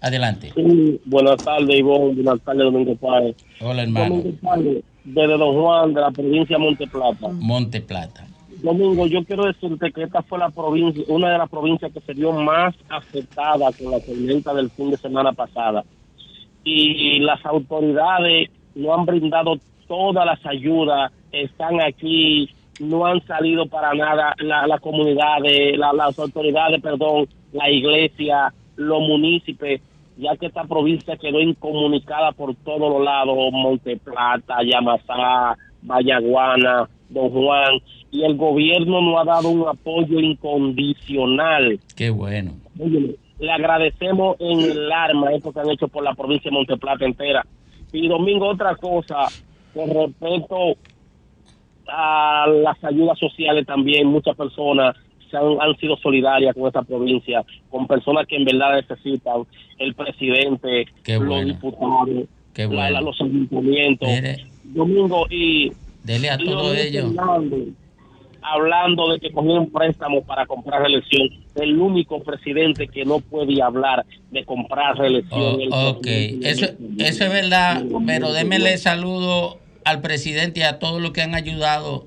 [0.00, 0.52] Adelante.
[0.54, 2.14] Sí, buenas tardes, Ivonne.
[2.22, 3.36] Buenas tardes, Domingo Páez.
[3.60, 4.16] Hola, hermano.
[4.16, 8.26] Domingo Páez, desde Don Juan, de la provincia de Monte Plata.
[8.62, 12.14] Domingo, yo quiero decirte que esta fue la provincia, una de las provincias que se
[12.14, 15.84] vio más afectada con la tormenta del fin de semana pasada.
[16.62, 19.56] Y las autoridades no han brindado
[19.88, 22.48] todas las ayudas, están aquí,
[22.78, 24.78] no han salido para nada la, la
[25.92, 29.80] las autoridades, perdón, la iglesia, los municipios,
[30.16, 37.28] ya que esta provincia quedó incomunicada por todos los lados, Monte Plata, Yamasá, Vallaguana, Don
[37.30, 37.80] Juan,
[38.12, 41.80] y el gobierno no ha dado un apoyo incondicional.
[41.96, 42.52] Qué bueno.
[42.78, 47.04] Oye, le agradecemos en el arma esto que han hecho por la provincia de Monteplata
[47.04, 47.44] entera.
[47.92, 49.26] Y Domingo, otra cosa,
[49.74, 50.76] con respecto
[51.88, 54.94] a las ayudas sociales también, muchas personas
[55.30, 59.42] se han, han sido solidarias con esta provincia, con personas que en verdad necesitan,
[59.78, 61.46] el presidente, Qué los bueno.
[61.54, 62.08] diputados,
[62.54, 62.90] Qué la- bueno.
[62.90, 64.08] la- los ayuntamientos.
[64.64, 65.72] Domingo, y
[66.04, 67.10] Dele a todo Leonel ello.
[68.42, 74.04] Hablando de que cogieron préstamos para comprar reelección, el único presidente que no puede hablar
[74.30, 75.58] de comprar reelección.
[75.70, 76.66] Oh, ok, eso,
[76.98, 82.06] eso es verdad, pero démele saludo al presidente y a todos los que han ayudado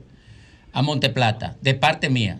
[0.73, 2.39] a Monte Plata, de parte mía.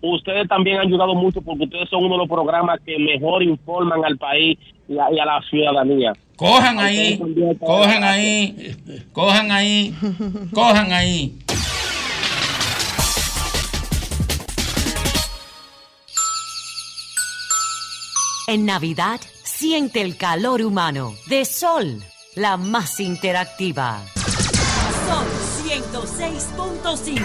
[0.00, 4.04] Ustedes también han ayudado mucho porque ustedes son uno de los programas que mejor informan
[4.04, 6.12] al país y a, y a la ciudadanía.
[6.36, 7.18] Cojan ahí,
[7.58, 8.76] cojan ahí,
[9.12, 9.94] cojan ahí,
[10.52, 11.34] cojan ahí.
[18.48, 22.00] En Navidad, siente el calor humano de Sol,
[22.36, 24.00] la más interactiva.
[25.08, 25.26] Sol
[25.66, 27.24] 106.5.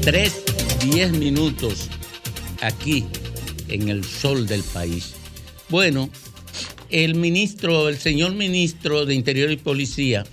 [0.00, 0.42] Tres,
[0.90, 1.90] diez minutos
[2.62, 3.04] aquí
[3.68, 5.12] en el sol del país.
[5.68, 6.08] Bueno,
[6.88, 10.24] el ministro, el señor ministro de Interior y Policía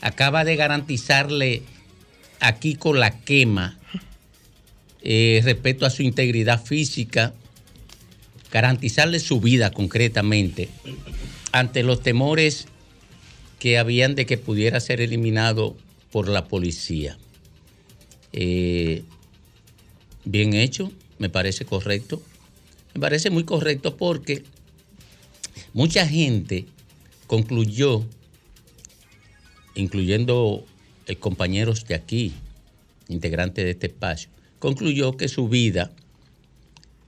[0.00, 1.62] acaba de garantizarle
[2.40, 3.78] aquí con la quema
[5.02, 7.34] eh, respecto a su integridad física,
[8.50, 10.68] garantizarle su vida concretamente
[11.52, 12.66] ante los temores
[13.58, 15.76] que habían de que pudiera ser eliminado
[16.10, 17.18] por la policía.
[18.32, 19.04] Eh,
[20.24, 22.22] bien hecho, me parece correcto.
[22.94, 24.44] Me parece muy correcto porque
[25.72, 26.66] mucha gente
[27.26, 28.04] concluyó,
[29.74, 30.64] incluyendo
[31.18, 32.32] compañeros de aquí,
[33.08, 35.90] integrantes de este espacio, concluyó que su vida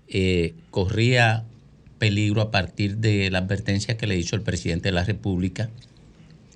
[0.08, 1.44] eh, corría
[1.98, 5.70] peligro a partir de la advertencia que le hizo el presidente de la República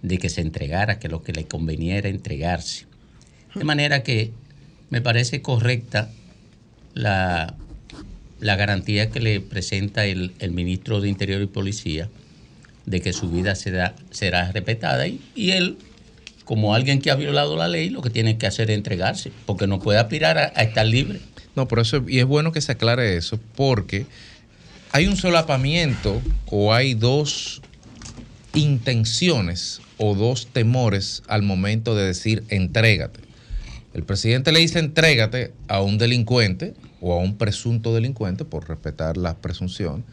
[0.03, 2.87] de que se entregara, que lo que le convenía era entregarse.
[3.55, 4.33] De manera que
[4.91, 6.11] me parece correcta
[6.95, 7.57] la,
[8.41, 12.09] la garantía que le presenta el, el ministro de Interior y Policía
[12.87, 15.77] de que su vida será, será respetada y, y él,
[16.51, 19.69] como alguien que ha violado la ley, lo que tiene que hacer es entregarse, porque
[19.69, 21.21] no puede aspirar a, estar libre.
[21.55, 24.07] No, por eso, y es bueno que se aclare eso, porque
[24.91, 27.63] hay un solapamiento o hay dos
[28.53, 33.21] intenciones o dos temores al momento de decir entrégate.
[33.95, 39.17] El presidente le dice entrégate a un delincuente o a un presunto delincuente, por respetar
[39.17, 40.05] la presunción,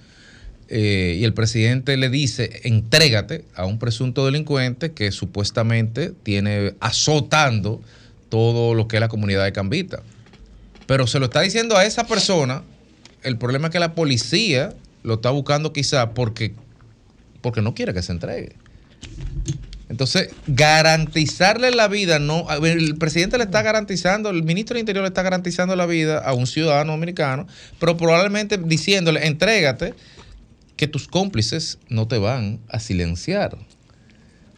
[0.70, 7.82] eh, y el presidente le dice entrégate a un presunto delincuente que supuestamente tiene azotando
[8.30, 10.04] todo lo que es la comunidad de Cambita.
[10.86, 12.64] Pero se lo está diciendo a esa persona,
[13.24, 16.54] el problema es que la policía lo está buscando quizá porque,
[17.42, 18.56] porque no quiere que se entregue.
[19.90, 25.08] Entonces, garantizarle la vida, no, el presidente le está garantizando, el ministro del Interior le
[25.08, 27.48] está garantizando la vida a un ciudadano americano,
[27.80, 29.94] pero probablemente diciéndole, entrégate,
[30.78, 33.58] que tus cómplices no te van a silenciar.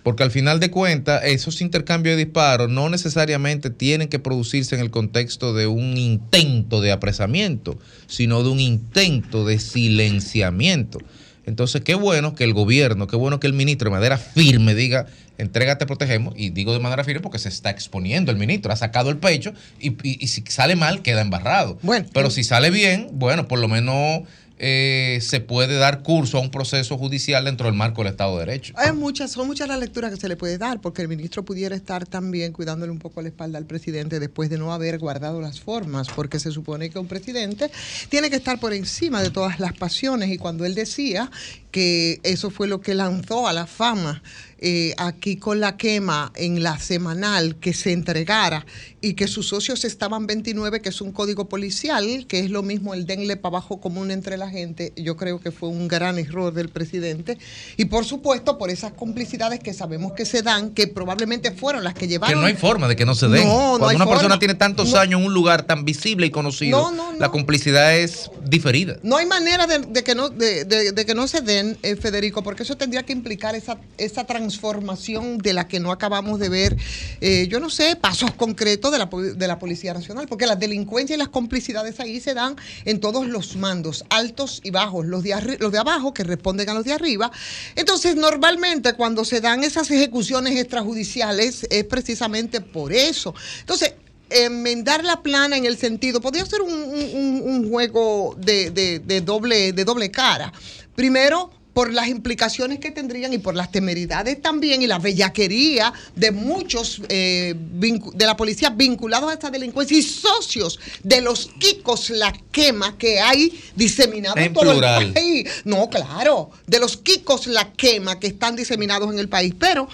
[0.04, 4.82] Porque al final de cuentas, esos intercambios de disparos no necesariamente tienen que producirse en
[4.82, 7.78] el contexto de un intento de apresamiento,
[8.08, 11.00] sino de un intento de silenciamiento.
[11.46, 15.08] Entonces, qué bueno que el gobierno, qué bueno que el ministro de manera firme diga,
[15.38, 19.10] entrégate, protegemos, y digo de manera firme porque se está exponiendo el ministro, ha sacado
[19.10, 21.78] el pecho y, y- y si sale mal queda embarrado.
[21.82, 24.22] Bueno, Pero si sale bien, bueno, por lo menos
[24.60, 28.46] eh, se puede dar curso a un proceso judicial dentro del marco del Estado de
[28.46, 28.74] Derecho.
[28.76, 31.76] Hay muchas, son muchas las lecturas que se le puede dar, porque el ministro pudiera
[31.76, 35.62] estar también cuidándole un poco la espalda al presidente después de no haber guardado las
[35.62, 37.72] formas, porque se supone que un presidente
[38.10, 41.32] tiene que estar por encima de todas las pasiones y cuando él decía
[41.72, 44.22] que eso fue lo que lanzó a la fama
[44.62, 48.66] eh, aquí con la quema en la semanal que se entregara
[49.02, 52.94] y que sus socios estaban 29, que es un código policial, que es lo mismo
[52.94, 56.54] el denle para abajo común entre la gente, yo creo que fue un gran error
[56.54, 57.38] del presidente.
[57.78, 61.94] Y por supuesto, por esas complicidades que sabemos que se dan, que probablemente fueron las
[61.94, 62.42] que Que llevaron...
[62.42, 63.48] no hay forma de que no se den.
[63.48, 64.98] No, no Cuando hay una persona tiene tantos No.
[65.00, 68.98] años en un lugar tan visible y conocido, No, no, la complicidad es diferida.
[69.04, 71.96] No hay manera de, de que, no, de, de- de que no se den, eh,
[71.96, 76.50] Federico, porque eso tendría que implicar esa, esa transformación de la que no acabamos de
[76.50, 76.76] ver,
[77.22, 81.16] eh, yo no sé, pasos concretos de la, de la Policía Nacional, porque la delincuencia
[81.16, 85.58] y las complicidades ahí se dan en todos los mandos, altos y bajos, los de,
[85.60, 87.32] los de abajo que responden a los de arriba.
[87.76, 93.36] Entonces, normalmente cuando se dan esas ejecuciones extrajudiciales es precisamente por eso.
[93.60, 93.94] Entonces,
[94.32, 100.10] enmendar la plana en el sentido, podría ser un, juego de- de doble, de doble
[100.12, 100.52] cara.
[100.96, 106.32] Primero, por las implicaciones que tendrían y por las temeridades también y la bellaquería de
[106.32, 112.34] muchos eh, de la policía vinculados a esta delincuencia y socios de los Kikos La
[112.52, 115.04] Quema que hay diseminados En todo plural.
[115.04, 115.50] el país.
[115.64, 119.54] No, claro, de los Kikos La Quema que están diseminados en el país.
[119.58, 119.88] Pero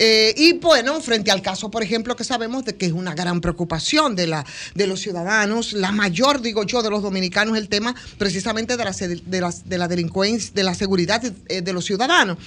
[0.00, 3.40] eh, y bueno, frente al caso, por ejemplo, que sabemos de que es una gran
[3.40, 7.96] preocupación de, la, de los ciudadanos, la mayor, digo yo, de los dominicanos, el tema
[8.16, 12.38] precisamente de la, de la delincuencia, de la seguridad eh, de los ciudadanos.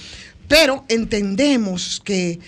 [0.47, 2.39] Pero entendemos que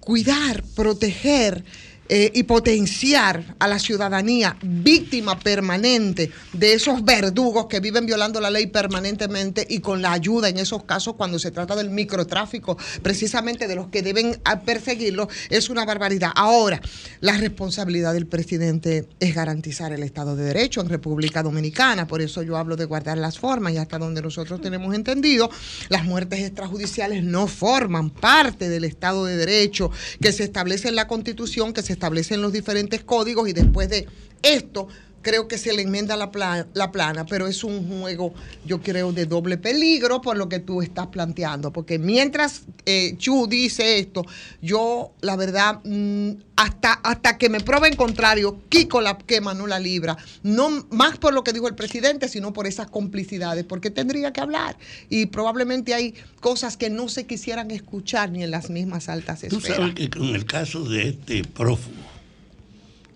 [0.00, 1.64] cuidar, proteger
[2.08, 8.50] eh, y potenciar a la ciudadanía víctima permanente de esos verdugos que viven violando la
[8.50, 13.66] ley permanentemente y con la ayuda en esos casos cuando se trata del microtráfico, precisamente
[13.66, 16.30] de los que deben perseguirlo, es una barbaridad.
[16.34, 16.80] Ahora,
[17.20, 22.42] la responsabilidad del presidente es garantizar el Estado de Derecho en República Dominicana, por eso
[22.42, 25.50] yo hablo de guardar las formas y hasta donde nosotros tenemos entendido,
[25.88, 29.90] las muertes extrajudiciales no forman parte del Estado de Derecho
[30.20, 33.88] que se establece en la Constitución, que se establece en los diferentes códigos y después
[33.88, 34.06] de
[34.42, 34.88] esto
[35.24, 38.32] creo que se le enmienda la, pla- la plana, pero es un juego,
[38.64, 43.48] yo creo, de doble peligro por lo que tú estás planteando, porque mientras eh, Chu
[43.48, 44.24] dice esto,
[44.62, 49.80] yo la verdad, mm, hasta, hasta que me prueben contrario, Kiko la quema, no la
[49.80, 54.32] libra, no más por lo que dijo el presidente, sino por esas complicidades, porque tendría
[54.32, 54.76] que hablar
[55.10, 59.56] y probablemente hay cosas que no se quisieran escuchar ni en las mismas altas Tú
[59.56, 59.78] esferas.
[59.78, 61.96] sabes que con el caso de este prófugo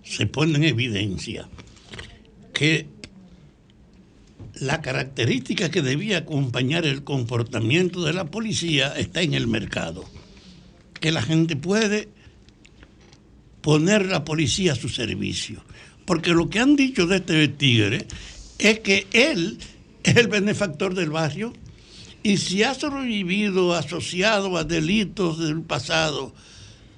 [0.02, 1.46] se pone en evidencia
[2.58, 2.88] que
[4.54, 10.04] la característica que debía acompañar el comportamiento de la policía está en el mercado.
[10.98, 12.08] Que la gente puede
[13.60, 15.62] poner la policía a su servicio.
[16.04, 18.06] Porque lo que han dicho de este tigre
[18.58, 19.58] es que él
[20.02, 21.52] es el benefactor del barrio
[22.24, 26.34] y si ha sobrevivido asociado a delitos del pasado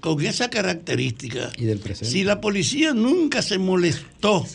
[0.00, 2.10] con esa característica, Y del presente.
[2.10, 4.46] si la policía nunca se molestó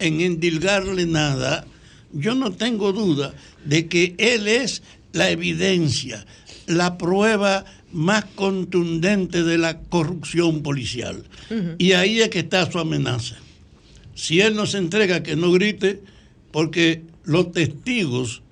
[0.00, 1.66] en endilgarle nada,
[2.12, 3.34] yo no tengo duda
[3.64, 4.82] de que él es
[5.12, 6.24] la evidencia,
[6.66, 11.24] la prueba más contundente de la corrupción policial.
[11.78, 13.36] Y ahí es que está su amenaza.
[14.14, 16.00] Si él no se entrega, que no grite,
[16.52, 18.42] porque los testigos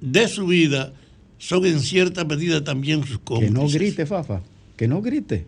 [0.00, 0.92] de su vida
[1.38, 3.54] son en cierta medida también sus Que cómplices.
[3.54, 4.42] no grite, Fafa.
[4.76, 5.46] Que no grite.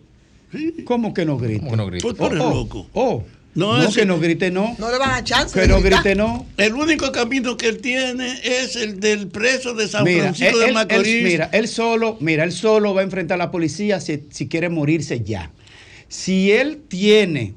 [0.85, 1.59] ¿Cómo que no grite?
[1.59, 2.01] ¿Cómo que no grite?
[2.03, 2.87] Pues eres oh, loco.
[2.93, 3.23] Oh,
[3.55, 4.75] No, que no grite, no.
[4.77, 5.57] No le van a chance.
[5.59, 6.45] Que no grite, no.
[6.57, 10.67] El único camino que él tiene es el del preso de San Mira, Francisco él,
[10.67, 11.07] de Macorís.
[11.07, 14.47] él- mira, él solo, mira, él solo va a enfrentar a la policía si, si
[14.49, 15.51] quiere morirse ya.
[16.09, 17.53] Si él tiene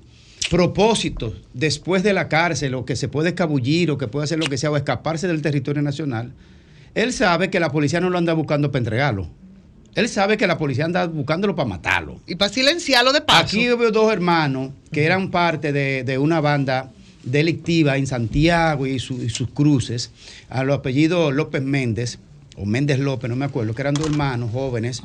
[0.51, 4.47] propósitos después de la cárcel o que se puede escabullir o que puede hacer lo
[4.47, 6.33] que sea o escaparse del territorio nacional,
[6.95, 9.29] él sabe que la policía no lo anda buscando para entregarlo.
[9.95, 12.21] Él sabe que la policía anda buscándolo para matarlo.
[12.27, 13.41] Y para silenciarlo de paso.
[13.43, 16.91] Aquí veo dos hermanos que eran parte de, de una banda
[17.25, 20.11] delictiva en Santiago y, su- y sus cruces,
[20.49, 22.19] a los apellidos López Méndez,
[22.57, 25.03] o Méndez López, no me acuerdo, que eran dos hermanos jóvenes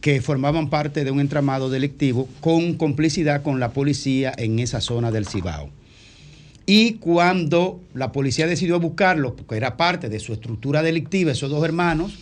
[0.00, 5.10] que formaban parte de un entramado delictivo con complicidad con la policía en esa zona
[5.10, 5.68] del Cibao.
[6.64, 11.64] Y cuando la policía decidió buscarlo, porque era parte de su estructura delictiva, esos dos
[11.64, 12.18] hermanos,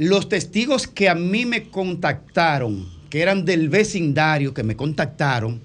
[0.00, 5.60] los testigos que a mí me contactaron, que eran del vecindario que me contactaron,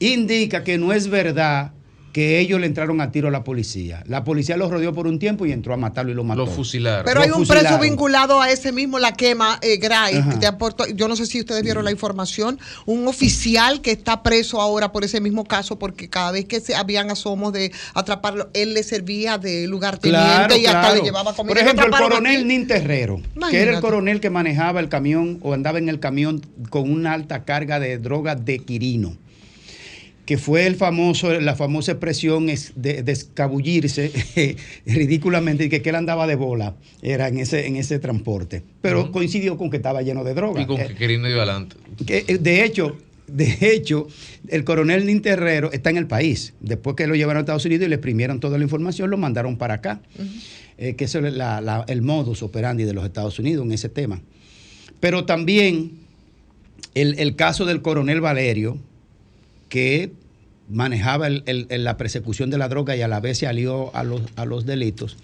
[0.00, 1.70] indica que no es verdad
[2.12, 4.02] que ellos le entraron a tiro a la policía.
[4.06, 6.46] La policía los rodeó por un tiempo y entró a matarlo y lo mató.
[6.46, 7.04] Lo fusilaron.
[7.04, 7.64] Pero Lo hay un fusilaron.
[7.78, 10.14] preso vinculado a ese mismo, la quema, eh, Gray,
[10.46, 14.90] Aporto- yo no sé si ustedes vieron la información, un oficial que está preso ahora
[14.90, 18.82] por ese mismo caso, porque cada vez que se habían asomos de atraparlo, él le
[18.82, 20.94] servía de lugarteniente Claro, y hasta claro.
[20.96, 21.54] le llevaba comida.
[21.54, 22.46] Por Lo ejemplo, el coronel.
[22.48, 26.40] Nin Terrero, que era el coronel que manejaba el camión o andaba en el camión
[26.70, 29.16] con una alta carga de droga de Quirino,
[30.28, 34.12] que fue el famoso, la famosa expresión es de, de escabullirse
[34.84, 38.62] ridículamente y que, que él andaba de bola, era en ese, en ese transporte.
[38.82, 40.60] Pero coincidió con que estaba lleno de droga.
[40.60, 41.76] Y con Eh, que Quirino iba adelante.
[42.06, 42.94] que, eh, de hecho,
[43.26, 44.06] de hecho,
[44.48, 46.52] el coronel Nin Terrero está en el país.
[46.60, 49.56] Después que lo llevaron a Estados Unidos y le exprimieron toda la información, lo mandaron
[49.56, 50.02] para acá.
[50.76, 53.88] Eh, que eso es la- la- el modus operandi de los Estados Unidos en ese
[53.88, 54.20] tema.
[55.00, 55.92] Pero también
[56.94, 58.76] el, el caso del coronel Valerio,
[59.68, 60.12] que
[60.68, 64.02] manejaba el- el- la persecución de la droga y a la vez se alió a
[64.04, 65.16] los, a los delitos.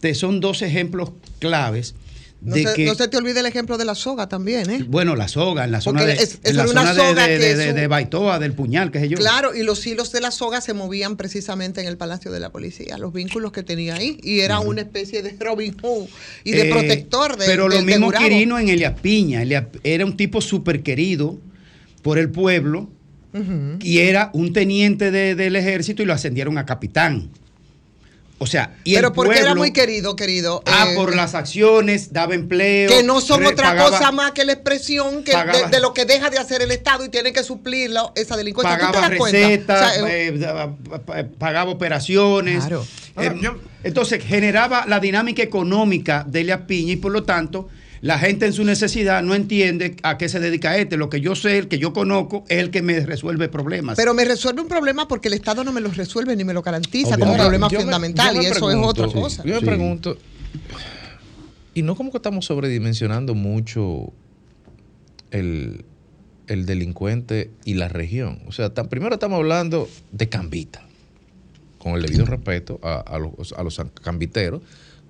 [0.00, 1.94] Te son dos ejemplos claves
[2.40, 2.84] No de se, que...
[2.84, 4.84] no se te olvide el ejemplo de la soga también, ¿eh?
[4.86, 7.26] Bueno, la soga, en la zona, Porque de, es- en es la zona de, soga
[7.26, 9.16] de- que de- es de un- Baitoa, del puñal, que sé yo.
[9.16, 12.50] Claro, y los hilos de la soga se movían precisamente en el Palacio de la
[12.50, 16.06] Policía, los vínculos que tenía ahí, y era una especie de Robin Hood
[16.44, 18.10] y de Eh, protector de Pero lo mismo.
[18.12, 19.40] Quirino en Elias Piña.
[19.42, 21.38] Elias- era un tipo súper querido
[22.02, 22.90] por el pueblo
[23.80, 27.30] Y era un teniente de- del ejército y lo ascendieron a capitán.
[28.38, 30.62] O sea, y Pero el porque era pueblo- muy querido, querido.
[30.66, 32.90] Ah, eh, por las acciones, daba empleo.
[32.90, 35.94] que no son otra pagaba- cosa más que la expresión que pagaba- de, de lo
[35.94, 38.76] que deja de hacer el Estado y tiene que suplirlo esa delincuencia.
[38.76, 40.40] ¿Tú te pagaba recetas, O sea, eh,
[41.16, 42.58] eh, pagaba operaciones.
[42.66, 42.84] Claro.
[43.18, 43.32] Eh,
[43.84, 47.68] entonces generaba la dinámica económica de Elias Piña y por lo tanto
[48.04, 50.98] la gente en su necesidad no entiende a qué se dedica este.
[50.98, 53.96] Lo que yo sé, el que yo conozco, es el que me resuelve problemas.
[53.96, 56.60] Pero me resuelve un problema porque el Estado no me lo resuelve ni me lo
[56.60, 59.42] garantiza como Ahora, problema yo fundamental me y eso pregunto, es otra sí, cosa.
[59.44, 59.64] Yo me Sí.
[59.66, 60.18] pregunto,
[61.72, 64.12] y no como que estamos sobredimensionando mucho
[65.30, 65.84] el,
[66.46, 68.40] el delincuente y la región.
[68.46, 70.82] O sea, tan- primero estamos hablando de Cambita,
[71.78, 74.60] con el debido respeto a, a los, a los cambiteros,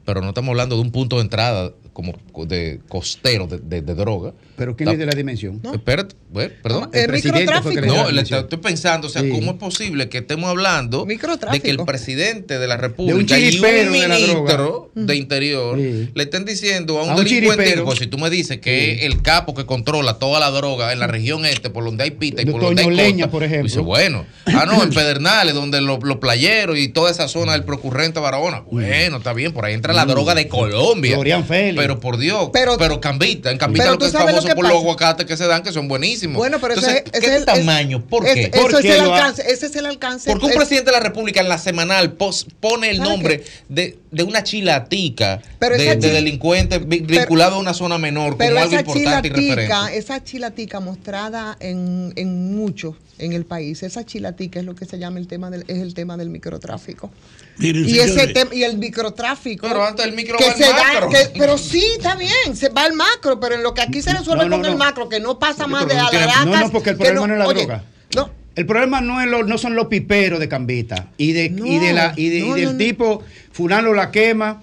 [0.05, 2.13] pero no estamos hablando de un punto de entrada como
[2.47, 4.35] de costero de, de- de droga.
[4.57, 5.61] Pero ¿quién le dio la dimensión?
[5.73, 6.91] Espérate, bueno, perdón.
[6.93, 9.31] El dio No, le estoy pensando, o sea, Sí.
[9.31, 13.39] ¿cómo es posible que estemos hablando de que el presidente de la De un República
[13.39, 16.11] y un de ministro de Interior Sí.
[16.13, 19.03] le estén diciendo a un, A un delincuente, pues si tú me dices que es
[19.05, 22.43] el capo que controla toda la droga en la región este, por donde hay pita
[22.43, 23.69] y por donde hay costa, Leña, por ejemplo.
[23.69, 28.19] Dice, bueno, ah, no, en Pedernales, donde los, playeros y toda esa zona del procurrente
[28.19, 28.65] Barahona.
[28.69, 30.09] Bueno, está bien, por ahí entra la Mm.
[30.09, 31.15] droga de Colombia.
[31.15, 31.77] Florian Félix.
[31.81, 34.55] Pero por Dios, Pero- pero, Cambita, en Cambita pero lo que es lo famoso que
[34.55, 36.24] por los aguacates que se dan, que son buenísimos.
[36.33, 38.05] Bueno, pero ese Entonces, es- ¿qué ese es- tamaño?
[38.07, 38.51] ¿Por es- qué?
[38.53, 40.31] Eso ¿Por es el ha- alcance, ese es el alcance.
[40.31, 43.45] Porque un Es- presidente de la República en la semanal pos- pone el ¿Sabe nombre
[43.69, 48.51] de, de una chilatica Pero de, de delincuente vi- vinculado a una zona menor Pero
[48.55, 49.99] como algo esa importante y chilatica, referente.
[49.99, 54.99] esa chilatica mostrada en, en mucho en el país, esa chilatica es lo que se
[54.99, 57.13] llama el tema del, es el tema del microtráfico.
[57.59, 59.69] Miren, Y ese tema, y el microtráfico.
[59.69, 61.09] Pero antes del micro que va el se da- macro.
[61.11, 64.13] que- pero sí, está bien, se va al macro, pero en lo que aquí se
[64.13, 66.71] resuelve No, no, con el macro, que no pasa más de pero no no, no,
[66.71, 67.85] porque el problema no es la oye, droga.
[68.15, 71.79] No, El problema no, es lo- no son los piperos de Cambita y, de, y,
[71.79, 74.63] de la, y, de- y No, del tipo fulano la quema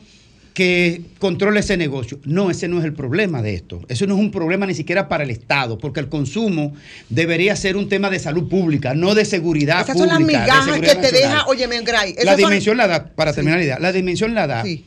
[0.54, 2.20] que controla ese negocio.
[2.26, 3.82] No, ese no es el problema de esto.
[3.88, 6.74] Eso no es un problema ni siquiera para el Estado, porque el consumo
[7.10, 10.45] debería ser un tema de salud pública, no de seguridad esas son pública.
[10.45, 12.14] las de migajas que te deja, oye, Gray.
[12.16, 14.84] La esas son- dimensión la da, para terminar la idea, la dimensión la da Sí.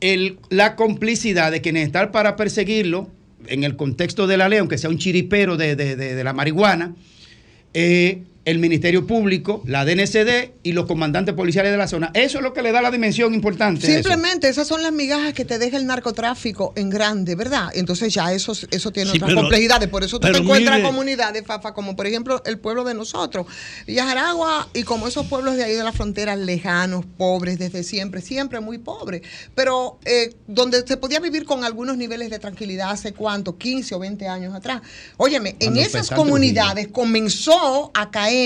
[0.00, 3.10] el- la complicidad de quienes están para perseguirlo,
[3.46, 6.32] en el contexto de la ley, aunque sea un chiripero de, de- de- de la
[6.32, 6.94] marihuana,
[7.74, 12.10] eh, el Ministerio Público, la DNCD y los comandantes policiales de la zona.
[12.14, 13.86] Eso es lo que le da la dimensión importante.
[13.86, 17.68] Simplemente esas son las migajas que te deja el narcotráfico en grande, ¿verdad?
[17.74, 19.88] Entonces ya eso, eso tiene Sí, otras pero- complejidades.
[19.88, 23.46] Por eso tú te encuentras mire- comunidades, Fafa, como por ejemplo el pueblo de nosotros,
[23.86, 28.60] Villajaragua y como esos pueblos de ahí de la frontera lejanos, pobres desde siempre, siempre
[28.60, 29.22] muy pobres,
[29.54, 33.98] pero eh, donde se podía vivir con algunos niveles de tranquilidad hace cuánto, 15 o
[33.98, 34.82] 20 años atrás.
[35.16, 38.37] Óyeme, en esas comunidades comenzó a caer,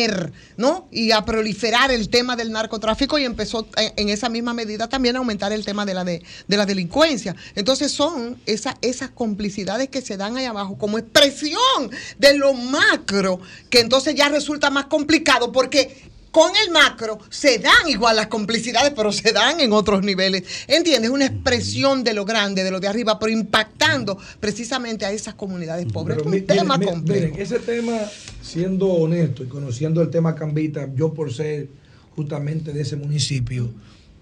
[0.56, 0.88] ¿no?
[0.90, 5.16] Y a proliferar el tema del narcotráfico y empezó en, en esa misma medida también
[5.16, 7.34] a aumentar el tema de la, de, de la delincuencia.
[7.54, 13.40] Entonces son esa- esas complicidades que se dan ahí abajo como expresión de lo macro,
[13.70, 18.92] que entonces ya resulta más complicado porque con el macro se dan igual las complicidades,
[18.96, 20.42] pero se dan en otros niveles.
[20.66, 21.10] ¿Entiendes?
[21.10, 25.86] Una expresión de lo grande, de lo de arriba, pero impactando precisamente a esas comunidades
[25.92, 26.16] pobres.
[26.18, 27.26] Pero es un tema miren, complejo.
[27.26, 27.98] miren, ese tema,
[28.42, 31.68] siendo honesto y conociendo el tema Cambita, yo por ser
[32.16, 33.70] justamente de ese municipio,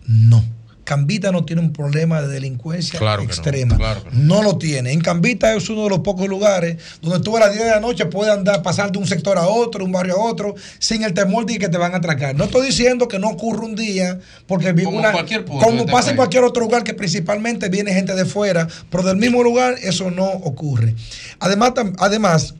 [0.06, 0.44] no.
[0.90, 3.76] Cambita no tiene un problema de delincuencia Claro que no, extrema.
[3.76, 4.42] claro no.
[4.42, 4.90] lo tiene.
[4.92, 7.78] En Cambita es uno de los pocos lugares donde tú a las 10 de la
[7.78, 11.14] noche puedes andar, pasar de un sector a otro, un barrio a otro, sin el
[11.14, 12.34] temor de que te van a atracar.
[12.34, 14.18] No estoy diciendo que no ocurre un día,
[14.48, 18.24] porque Como una- cualquier como pasa en cualquier otro lugar que principalmente viene gente de
[18.24, 20.96] fuera, pero del mismo lugar eso no ocurre.
[21.38, 22.54] Además, además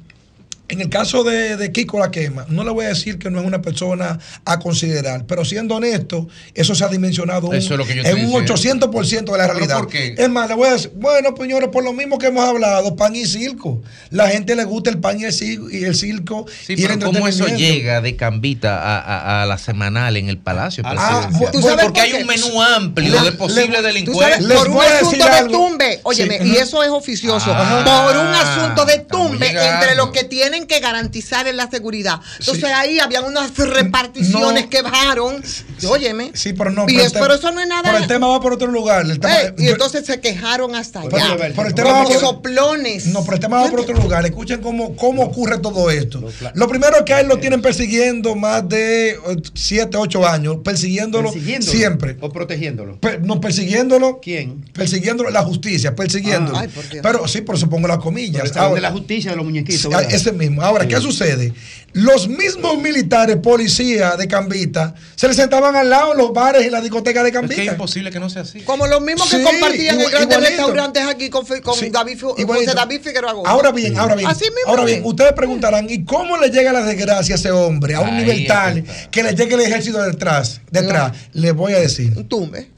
[0.71, 3.41] en el caso de, de Kiko La Quema, no le voy a decir que no
[3.41, 7.79] es una persona a considerar, pero siendo honesto, eso se ha dimensionado un- Eso es
[7.79, 8.91] lo que yo en un diciendo.
[8.91, 9.77] 800% de la ¿Pero realidad.
[9.79, 10.15] por qué?
[10.17, 13.15] Es más, le voy a decir, bueno, señores, por lo mismo que hemos hablado, pan
[13.17, 13.83] y circo.
[14.11, 16.89] La gente le gusta el pan y el circo, y el circo Sí, y el
[16.99, 21.29] pero ¿cómo eso llega de Cambita a, a- a la semanal en el Palacio Ah,
[21.29, 21.53] Presidencial?
[21.53, 24.37] ¿tú sabes Porque por hay un menú amplio Le- de posibles le- delincuentes.
[24.47, 28.27] Sabes, por un asunto de tumbe, óyeme, Sí, y eso es oficioso, Ah, por un
[28.35, 32.21] asunto de tumbe entre los que tienen que garantizar en la seguridad.
[32.39, 35.43] Entonces ahí habían unas reparticiones que bajaron,
[35.89, 36.85] óyeme, Sí, pero no.
[36.85, 37.83] y pero es- eso no es nada.
[37.83, 39.05] Pero el tema va por otro lugar.
[39.07, 41.37] El tema- Eh, y yo- entonces se quejaron hasta Pero- allá.
[41.55, 43.07] pero el tema va Como por- soplones.
[43.07, 44.25] No, pero el tema va por otro lugar.
[44.27, 46.23] Escuchen cómo, cómo ocurre todo esto.
[46.55, 49.17] Lo primero es que a él lo tienen persiguiendo más de
[49.55, 50.59] 7, 8 años.
[50.65, 52.17] Persiguiéndolo, Persiguiéndolo siempre.
[52.21, 52.99] O protegiéndolo.
[53.01, 54.21] Per- no, persiguiéndolo.
[54.21, 54.65] ¿Quién?
[54.73, 56.57] Persiguiéndolo, la justicia, persiguiéndolo.
[56.57, 58.53] Ah, ay, pero sí, por eso pongo las Pero comillas.
[58.53, 59.81] de la justicia de los muñequitos.
[59.83, 60.13] Sí, ¿verdad?
[60.13, 60.50] ese mismo.
[60.61, 61.53] Ahora, ¿qué sucede?
[61.93, 66.71] Los mismos militares, policías de Cambita, se les sentaban al lado en los bares y
[66.71, 67.55] la discoteca de Cambita.
[67.55, 68.61] Es que es imposible que no sea así.
[68.61, 70.57] Como los mismos que Sí, compartían en igual- grandes igualito.
[70.63, 72.21] restaurantes aquí con, con Sí, David.
[72.21, 73.51] José David Figueroa Gómez.
[73.51, 74.31] Ahora bien, ahora bien.
[74.31, 77.97] Así mismo ahora bien, ustedes preguntarán, ¿y cómo le llega la desgracia a ese hombre
[77.97, 80.61] a un Ahí nivel tal que le llegue el ejército detrás?
[80.71, 82.13] Detrás, le voy a decir.
[82.17, 82.71] Un tumbe.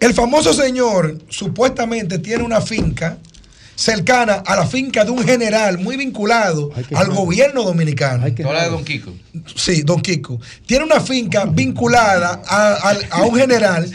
[0.00, 3.18] El famoso señor supuestamente tiene una finca
[3.76, 8.24] cercana a la finca de un general muy vinculado al gobierno dominicano.
[8.64, 9.14] De Don Kiko.
[9.54, 10.40] Sí, Don Kiko.
[10.66, 13.88] Tiene una finca vinculada a, al- a un general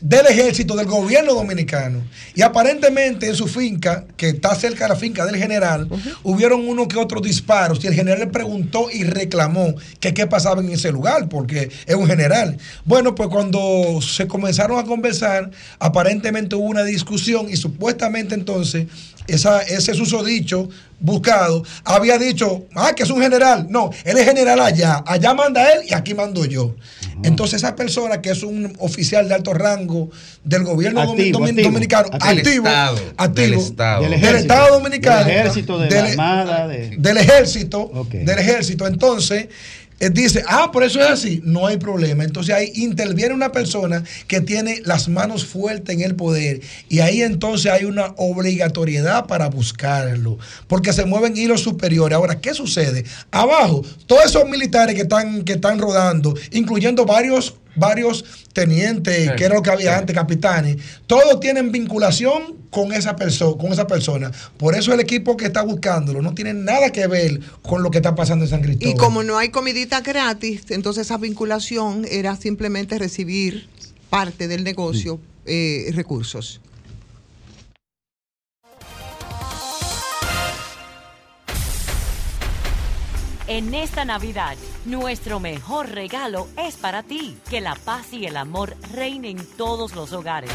[0.00, 2.02] del ejército del gobierno dominicano.
[2.36, 5.88] Y aparentemente en su finca, que está cerca de la finca del general,
[6.22, 7.82] hubieron uno que otros disparos.
[7.82, 11.94] Y el general le preguntó y reclamó que qué pasaba en ese lugar, porque es
[11.96, 12.58] un general.
[12.84, 18.86] Bueno, pues cuando se comenzaron a conversar, aparentemente hubo una discusión y supuestamente entonces
[19.28, 20.68] esa, ese susodicho
[21.00, 23.66] buscado había dicho, ah, que es un general.
[23.70, 25.02] No, él es general allá.
[25.06, 26.74] Allá manda él y aquí mando yo.
[27.22, 30.10] Entonces esa persona que es un oficial de alto rango
[30.44, 31.68] del gobierno Activo, domi- activo.
[31.68, 34.00] dominicano, Del activo, Estado, activo, del Estado.
[34.02, 34.54] Del del ejército.
[34.54, 38.86] Estado dominicano, Del ejército, de la del- armada, de- del ejército, del ejército.
[38.86, 39.48] Entonces,
[39.98, 42.24] dice, ah, por eso es así, no hay problema.
[42.24, 47.22] Entonces ahí interviene una persona que tiene las manos fuertes en el poder y ahí
[47.22, 50.38] entonces hay una obligatoriedad para buscarlo,
[50.68, 52.16] porque se mueven hilos superiores.
[52.16, 53.04] Ahora, ¿qué sucede?
[53.30, 59.44] Abajo, todos esos militares que están, que están rodando, incluyendo varios varios tenientes, Sí, que
[59.44, 59.98] era lo que había sí.
[60.00, 60.76] antes, capitanes,
[61.06, 64.30] todos tienen vinculación con esa persona, con esa persona.
[64.56, 67.98] Por eso el equipo que está buscándolo no tiene nada que ver con lo que
[67.98, 68.94] está pasando en San Cristóbal.
[68.94, 73.68] Y como no hay comidita gratis, entonces esa vinculación era simplemente recibir
[74.10, 76.60] parte del negocio, eh, recursos.
[83.46, 84.56] En esta Navidad,
[84.88, 87.36] nuestro mejor regalo es para ti.
[87.48, 90.50] Que la paz y el amor reinen en todos los hogares.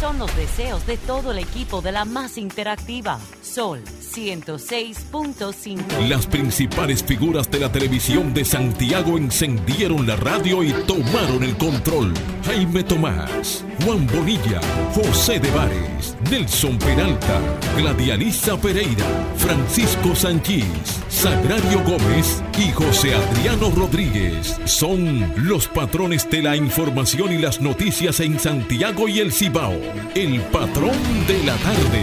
[0.00, 3.18] Son los deseos de todo el equipo de la más interactiva.
[3.42, 6.08] Sol 106.5.
[6.08, 12.14] Las principales figuras de la televisión de Santiago encendieron la radio y tomaron el control.
[12.44, 14.60] Jaime Tomás, Juan Bonilla,
[14.94, 17.40] José de Vares, Nelson Peralta,
[17.76, 19.04] Gladialisa Pereira,
[19.36, 20.64] Francisco Sanchís,
[21.08, 28.20] Sagrario Gómez y José Adriano Rodríguez son los patrones de la información y las noticias
[28.20, 29.74] en Santiago y el Cibao.
[30.14, 32.02] El patrón de la tarde.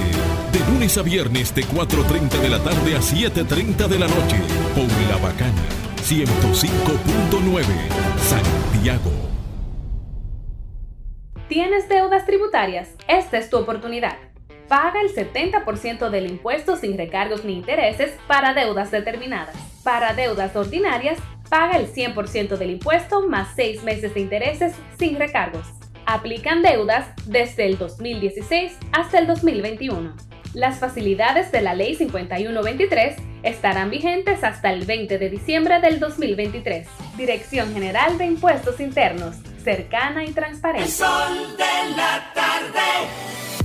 [0.52, 4.38] De lunes a viernes de 4.30 de la tarde a 7.30 de la noche.
[4.74, 5.64] Por La Bacana
[6.02, 7.64] 105.9
[8.18, 9.12] Santiago.
[11.48, 12.90] ¿Tienes deudas tributarias?
[13.08, 14.18] Esta es tu oportunidad.
[14.68, 19.56] Paga el 70% del impuesto sin recargos ni intereses para deudas determinadas.
[19.84, 21.20] Para deudas ordinarias,
[21.50, 25.68] paga el 100% del impuesto más 6 meses de intereses sin recargos.
[26.06, 30.16] Aplican deudas desde el 2016 hasta el 2021.
[30.54, 36.88] Las facilidades de la Ley 5123 Estarán vigentes hasta el 20 de diciembre del 2023.
[37.16, 40.90] Dirección General de Impuestos Internos, cercana y transparente.
[40.90, 43.65] sol de la tarde.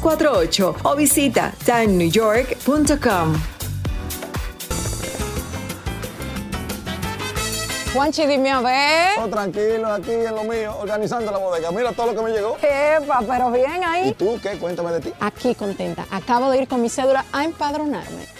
[0.00, 3.34] 917-388-2248 o visita tannewyork.com.
[7.92, 9.18] Juanchi, dime a ver.
[9.18, 11.72] Oh, tranquilo, aquí en lo mío, organizando la bodega.
[11.72, 12.56] Mira todo lo que me llegó.
[12.62, 14.10] Epa, pero bien ahí.
[14.10, 14.50] ¿Y tú qué?
[14.58, 15.12] Cuéntame de ti.
[15.18, 16.06] Aquí contenta.
[16.12, 18.39] Acabo de ir con mi cédula a empadronarme.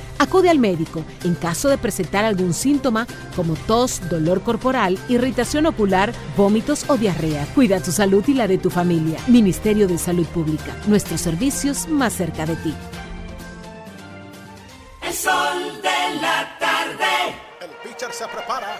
[0.21, 6.13] Acude al médico en caso de presentar algún síntoma como tos, dolor corporal, irritación ocular,
[6.37, 7.47] vómitos o diarrea.
[7.55, 9.17] Cuida tu salud y la de tu familia.
[9.25, 10.75] Ministerio de Salud Pública.
[10.85, 12.75] Nuestros servicios más cerca de ti.
[15.01, 17.35] El sol de la tarde.
[17.59, 18.79] El pitcher se prepara,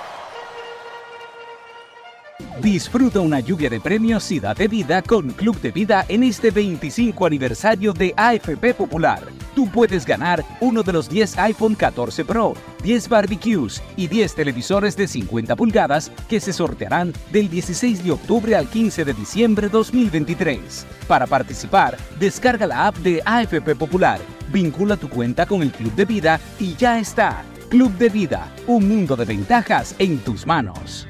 [2.59, 7.25] Disfruta una lluvia de premios y date vida con Club de Vida en este 25
[7.25, 9.23] aniversario de AFP Popular.
[9.55, 14.95] Tú puedes ganar uno de los 10 iPhone 14 Pro, 10 barbecues y 10 televisores
[14.95, 20.85] de 50 pulgadas que se sortearán del 16 de octubre al 15 de diciembre 2023.
[21.07, 24.19] Para participar, descarga la app de AFP Popular,
[24.51, 27.43] vincula tu cuenta con el Club de Vida y ya está.
[27.69, 31.07] Club de Vida, un mundo de ventajas en tus manos.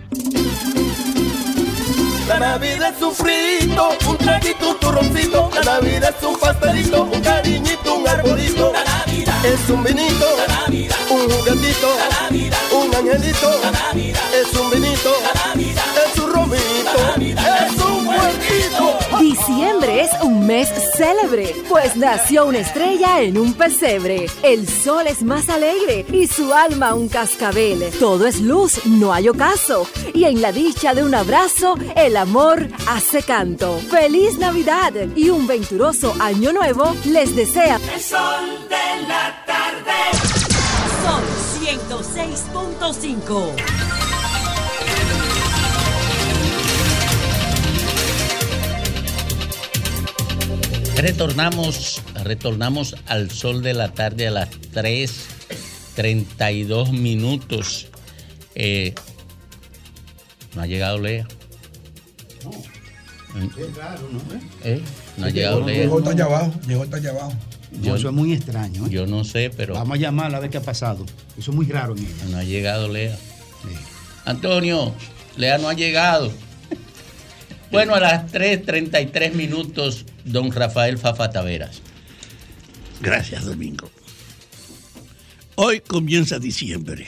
[2.32, 5.50] La Navidad es un frito, un traguito, un turroncito.
[5.54, 8.72] La Navidad es un pastelito, un cariñito, un arbolito.
[8.72, 13.52] La Navidad es un vinito, la Navidad un juguetito, la Navidad un angelito.
[13.64, 15.41] La Navidad es un vinito, la Navidad
[20.52, 24.26] mes célebre, pues nació una estrella en un pesebre.
[24.44, 27.90] El sol es más alegre y su alma un cascabel.
[27.98, 29.88] Todo es luz, no hay ocaso.
[30.14, 33.80] Y en la dicha de un abrazo, el amor hace canto.
[33.90, 34.92] ¡Feliz Navidad!
[35.16, 37.80] Y un venturoso año nuevo les desea.
[37.94, 40.12] El sol de la tarde.
[41.02, 41.24] Sol
[41.62, 44.01] 106.5.
[51.02, 57.88] Retornamos, retornamos al sol de la tarde a las 3.32 minutos.
[58.54, 58.94] Eh,
[60.56, 61.28] no ha llegado Lea.
[63.58, 64.22] Es raro, ¿no?
[64.64, 64.80] ¿Eh?
[65.18, 65.86] No ha llegado Lea.
[65.86, 67.34] Llegó hasta allá abajo, llegó hasta allá abajo.
[67.72, 68.86] No, eso es muy extraño.
[68.86, 68.90] ¿eh?
[68.92, 71.04] Yo no sé, pero Vamos a llamarla a ver qué ha pasado.
[71.36, 72.26] Eso es muy raro en ella.
[72.30, 73.18] no ha llegado Lea.
[74.26, 74.94] Antonio,
[75.36, 76.32] Lea no ha llegado.
[77.72, 81.82] Bueno, a las 3.33 minutos, don Rafael Fafa Taveras.
[83.02, 83.90] Gracias, Domingo.
[85.56, 87.08] Hoy comienza diciembre.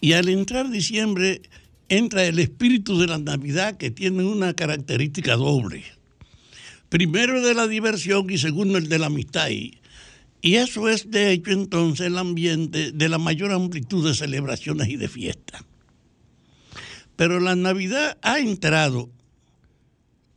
[0.00, 1.42] Y al entrar diciembre
[1.90, 5.84] entra el espíritu de la Navidad que tiene una característica doble.
[6.88, 9.50] Primero de la diversión y segundo el de la amistad.
[9.50, 9.78] Y
[10.54, 15.08] eso es de hecho entonces el ambiente de la mayor amplitud de celebraciones y de
[15.08, 15.62] fiestas.
[17.16, 19.10] Pero la Navidad ha entrado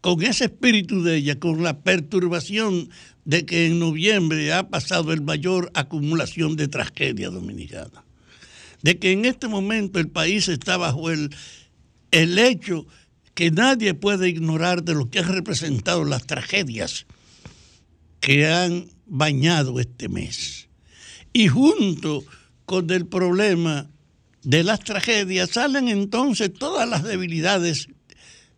[0.01, 2.89] con ese espíritu de ella, con la perturbación
[3.25, 8.03] de que en noviembre ha pasado el mayor acumulación de tragedia dominicana.
[8.82, 11.36] De que en este momento el país está bajo el,
[12.11, 12.88] el hecho
[13.34, 17.05] que nadie puede ignorar de lo que han representado las tragedias
[18.19, 20.69] que han bañado este mes.
[21.34, 22.23] Y junto
[22.65, 23.89] con el problema
[24.50, 27.88] de las tragedias salen entonces todas las debilidades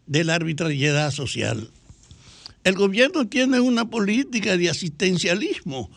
[0.06, 1.70] de la arbitrariedad social.
[2.64, 5.92] El gobierno tiene una política de asistencialismo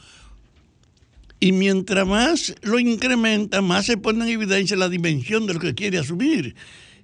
[1.38, 5.76] y mientras más lo incrementa, más se pone en evidencia la dimensión de lo que
[5.76, 6.56] quiere asumir,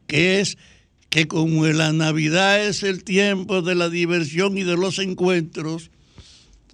[0.09, 0.59] que es
[1.11, 5.93] que como la Navidad es el tiempo de la diversión y de los encuentros,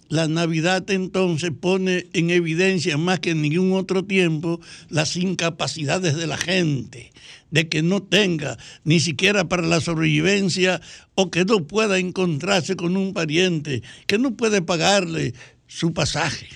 [0.09, 6.27] la Navidad entonces pone en evidencia más que en ningún otro tiempo las incapacidades de
[6.27, 7.11] la gente,
[7.51, 10.81] de que no tenga ni siquiera para la sobrevivencia
[11.15, 15.33] o que no pueda encontrarse con un pariente, que no puede pagarle
[15.67, 16.47] su pasaje.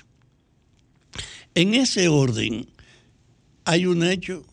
[1.53, 2.67] En ese orden
[3.65, 4.45] hay un hecho,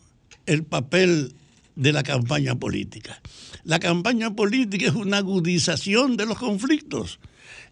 [0.45, 1.33] el papel
[1.75, 3.21] de la campaña política.
[3.63, 7.19] La campaña política es una agudización de los conflictos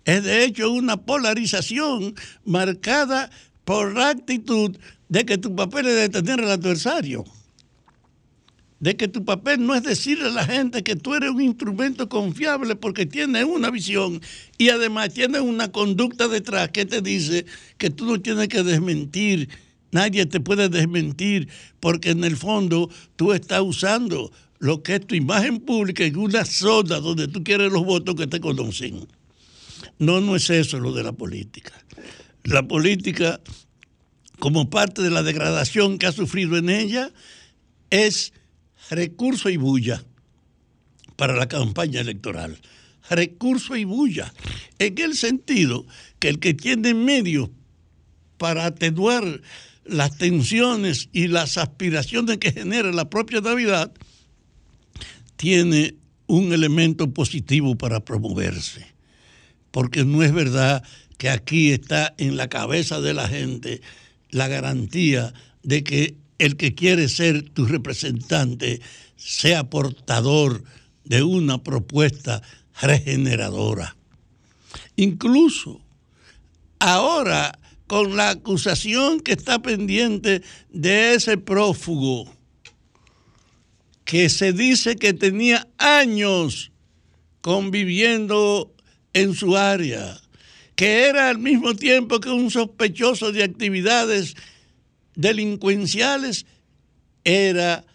[0.07, 3.29] es de hecho una polarización marcada
[3.65, 4.77] por la actitud
[5.09, 7.25] de que tu papel es detener al adversario.
[8.79, 12.07] De que tu papel no es decirle a la gente que tú eres un instrumento
[12.07, 14.21] confiable porque tienes una visión
[14.57, 17.45] y además tienes una conducta detrás que te dice
[17.77, 19.49] que tú no tienes que desmentir.
[19.91, 21.49] Nadie te puede desmentir
[21.81, 26.45] porque en el fondo tú estás usando lo que es tu imagen pública en una
[26.45, 29.05] zona donde tú quieres los votos que te conocen.
[29.99, 31.73] No, no es eso lo de la política.
[32.43, 33.41] La política,
[34.39, 37.11] como parte de la degradación que ha sufrido en ella,
[37.89, 38.33] es
[38.89, 40.03] recurso y bulla
[41.15, 42.57] para la campaña electoral.
[43.09, 44.33] Recurso y bulla.
[44.79, 45.85] En el sentido
[46.19, 47.49] que el que tiene medios
[48.37, 49.41] para atenuar
[49.85, 53.91] las tensiones y las aspiraciones que genera la propia Navidad,
[55.37, 55.95] tiene
[56.27, 58.96] un elemento positivo para promoverse
[59.71, 60.83] porque no es verdad
[61.17, 63.81] que aquí está en la cabeza de la gente
[64.29, 68.81] la garantía de que el que quiere ser tu representante
[69.15, 70.63] sea portador
[71.03, 72.41] de una propuesta
[72.81, 73.95] regeneradora.
[74.95, 75.81] Incluso
[76.79, 77.57] ahora
[77.87, 82.31] con la acusación que está pendiente de ese prófugo
[84.03, 86.71] que se dice que tenía años
[87.41, 88.73] conviviendo
[89.13, 90.19] en su área,
[90.75, 94.35] que era al mismo tiempo que un sospechoso de actividades
[95.15, 96.45] delincuenciales,
[97.23, 97.85] era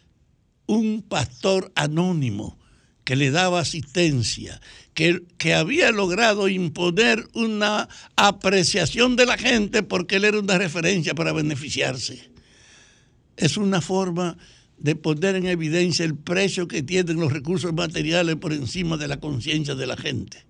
[0.67, 2.59] un pastor anónimo
[3.05, 4.61] que le daba asistencia,
[4.95, 11.15] que, que, había logrado imponer una apreciación de la gente porque él era una referencia
[11.15, 12.31] para beneficiarse.
[13.37, 14.37] Es una forma
[14.79, 19.19] de poner en evidencia el precio que tienen los recursos materiales por encima de la
[19.21, 20.45] conciencia de la gente.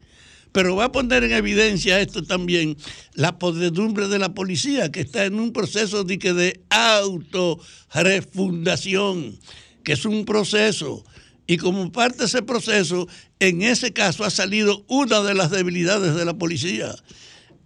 [0.53, 2.76] Pero va a poner en evidencia esto también
[3.14, 9.38] la podredumbre de la policía, que está en un proceso de, de autorrefundación,
[9.82, 11.03] que es un proceso.
[11.46, 13.09] Y como parte de ese proceso,
[13.40, 16.94] en ese caso ha salido una de las debilidades de la policía.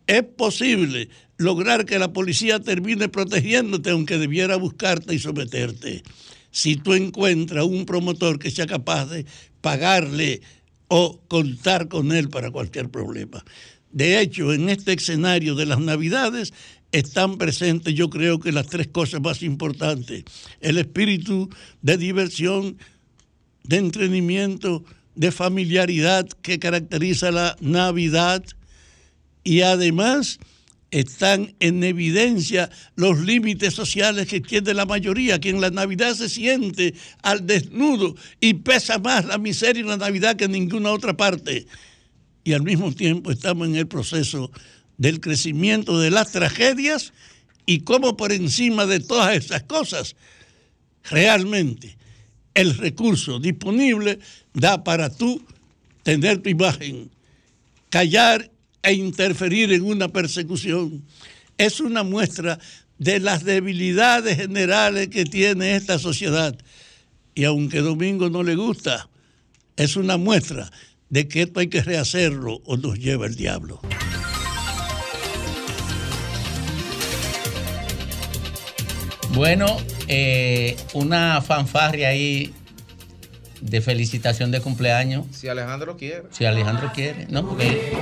[0.06, 6.02] Es posible lograr que la policía termine protegiéndote aunque debiera buscarte y someterte.
[6.50, 9.26] Si tú encuentras un promotor que sea capaz de
[9.60, 10.40] pagarle
[10.88, 13.44] o contar con él para cualquier problema.
[13.92, 16.52] De hecho, en este escenario de las Navidades
[16.92, 20.24] están presentes yo creo que las tres cosas más importantes.
[20.60, 21.50] El espíritu
[21.82, 22.78] de diversión,
[23.64, 24.84] de entretenimiento,
[25.14, 28.44] de familiaridad que caracteriza la Navidad
[29.44, 30.38] y además
[30.90, 36.28] están en evidencia los límites sociales que tiene la mayoría, que en la Navidad se
[36.28, 41.16] siente al desnudo y pesa más la miseria en la Navidad que en ninguna otra
[41.16, 41.66] parte.
[42.44, 44.50] Y al mismo tiempo estamos en el proceso
[44.96, 47.12] del crecimiento de las tragedias
[47.66, 50.14] y cómo por encima de todas esas cosas,
[51.04, 51.96] realmente
[52.54, 54.18] el recurso disponible
[54.54, 55.44] da para tú
[56.02, 57.10] tener tu imagen,
[57.90, 58.50] callar
[58.86, 61.02] e interferir en una persecución.
[61.58, 62.60] Es una muestra
[62.98, 66.56] de las debilidades generales que tiene esta sociedad.
[67.34, 69.08] Y aunque Domingo no le gusta,
[69.76, 70.70] es una muestra
[71.10, 73.80] de que esto hay que rehacerlo o nos lleva el diablo.
[79.34, 82.54] Bueno, eh, una fanfarria ahí
[83.60, 85.26] de felicitación de cumpleaños.
[85.32, 86.24] Si Alejandro quiere.
[86.30, 87.46] Si Alejandro quiere, ¿no?
[87.46, 87.96] Porque.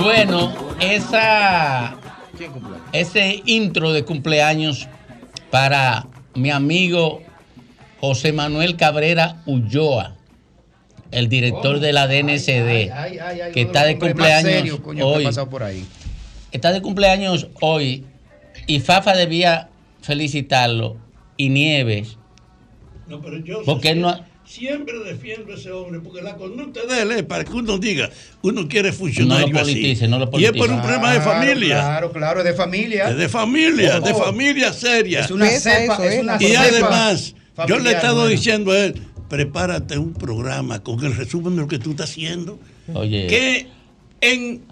[0.00, 1.96] Bueno, esa,
[2.92, 4.88] ese intro de cumpleaños
[5.50, 7.20] para mi amigo
[8.00, 10.14] José Manuel Cabrera Ulloa,
[11.10, 15.24] el director de la DNCD, Ay, ay, ay, que está de cumpleaños coño, hoy.
[15.24, 15.84] pasado por ahí.
[16.52, 18.04] Está de cumpleaños hoy
[18.66, 19.68] y Fafa debía
[20.02, 20.96] felicitarlo
[21.36, 22.16] y Nieves,
[23.06, 26.80] No, pero yo porque él no ha- siempre defiendo a ese hombre, porque la conducta
[26.86, 28.08] de él es para que uno diga,
[28.42, 30.58] uno quiere no funcionar lo politice, no lo Y es politice.
[30.58, 31.74] por un problema de familia.
[31.76, 33.10] Claro, claro, es de familia.
[33.10, 34.18] Es de familia, de Oh.
[34.24, 35.20] familia seria.
[35.20, 36.20] Es una cepa, es ¿eh?
[36.20, 37.34] una y cepa además,
[37.68, 38.30] yo le he estado bueno.
[38.30, 38.94] diciendo a él,
[39.28, 42.58] prepárate un programa con el resumen de lo que tú estás haciendo.
[42.94, 43.26] Oye.
[43.26, 43.66] Que
[44.20, 44.62] en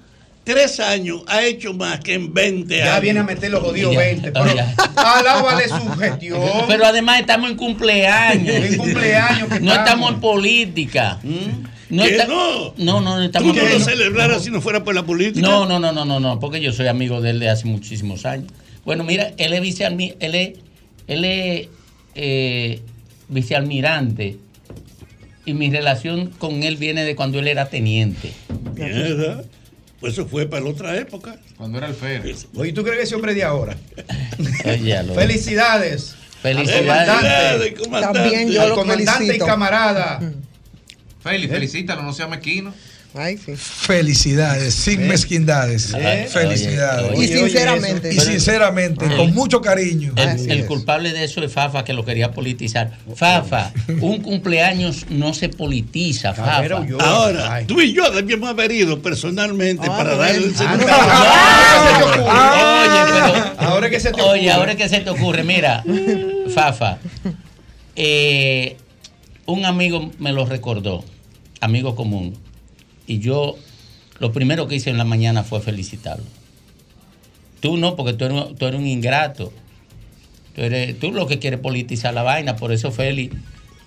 [0.44, 2.94] tres años ha hecho más que en 20 años.
[2.94, 4.32] Ya viene a meter los jodidos Ya, 20.
[4.32, 4.64] Pero oye.
[4.96, 6.40] alábale su gestión.
[6.68, 8.54] Pero además estamos en cumpleaños.
[8.54, 9.78] En cumpleaños que No estamos.
[9.78, 11.18] estamos en política.
[11.88, 12.74] No, ¿Que está- no?
[12.78, 15.46] no, no, no Tú estamos no en lo celebraras si no fuera por la política.
[15.46, 18.24] No, no, no, no, no, no, porque yo soy amigo de él de hace muchísimos
[18.26, 18.50] años.
[18.84, 20.50] Bueno, mira, él es vicealmi- él es,
[21.08, 21.68] él es
[22.16, 22.80] eh,
[23.28, 24.36] vicealmirante
[25.46, 28.32] y mi relación con él viene de cuando él era teniente.
[28.74, 29.44] Mierda.
[30.00, 31.36] Pues eso fue para la otra época.
[31.56, 32.48] Cuando era el Férez.
[32.54, 33.76] Oye, ¿tú crees que ese hombre es de ahora?
[34.66, 35.14] Óyalo.
[35.14, 36.14] Felicidades.
[36.42, 36.82] Felicidades.
[36.82, 37.74] Comandante.
[37.74, 38.18] comandante.
[38.18, 40.20] También yo lo comandante y camarada.
[41.22, 42.74] Feli, felicítalo, no sea mezquino.
[43.16, 43.54] Ay, sí.
[43.56, 45.94] Felicidades, sin mezquindades.
[45.96, 47.12] Eh, Felicidades.
[47.16, 48.14] oye, Y sinceramente.
[48.14, 50.12] Y sinceramente, con mucho cariño.
[50.16, 52.92] El, el culpable de eso es Fafa, que lo quería politizar.
[53.14, 56.64] Fafa, un cumpleaños no se politiza, Fafa.
[57.00, 60.84] Ahora, tú y yo debíamos haber ido personalmente para darle el segundo.
[60.84, 60.92] Oye,
[63.12, 63.54] pero.
[63.68, 64.52] Ahora que se te Oye, ocurre.
[64.52, 65.84] ahora que se te ocurre, mira,
[66.54, 66.98] Fafa,
[67.96, 68.76] eh,
[69.46, 71.04] un amigo me lo recordó,
[71.60, 72.36] amigo común,
[73.06, 73.56] y yo
[74.18, 76.24] lo primero que hice en la mañana fue felicitarlo.
[77.60, 79.52] Tú no, porque tú eres, tú eres un ingrato.
[80.54, 83.34] Tú, eres, tú lo que quieres politizar la vaina, por eso Félix,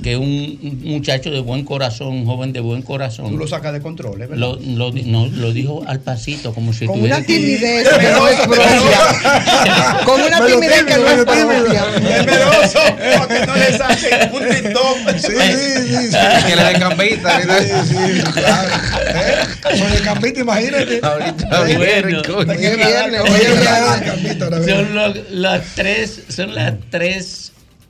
[0.02, 3.32] que un, muchacho de buen corazón, un joven de buen corazón.
[3.32, 4.28] Tú lo sacas de control, ¿eh?
[4.28, 4.38] ¿verdad?
[4.38, 8.39] Lo, lo, no, lo dijo al pasito, como si Con una timidez que no es
[8.39, 10.06] propia.
[10.06, 11.86] Con una timidez que no es propia.
[12.18, 15.00] Es meroso, para que no le saquen un TikTok.
[15.20, 16.08] Sí, sí, sí.
[16.12, 16.45] sí.
[16.47, 17.41] Que le den cambita.
[17.41, 17.47] Sí,
[17.89, 18.70] sí, claro.
[19.10, 20.34] ¿Eh?
[20.39, 21.00] Imagínate.
[21.04, 21.64] Ahorita Bueno.
[21.64, 23.58] Hoy es viernes, hoy es
[24.66, 24.66] viernes.
[24.66, 26.74] Son las tres, son las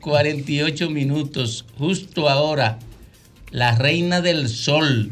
[0.01, 1.65] 3.48 minutos.
[1.77, 2.79] Justo ahora,
[3.51, 5.11] la reina del sol,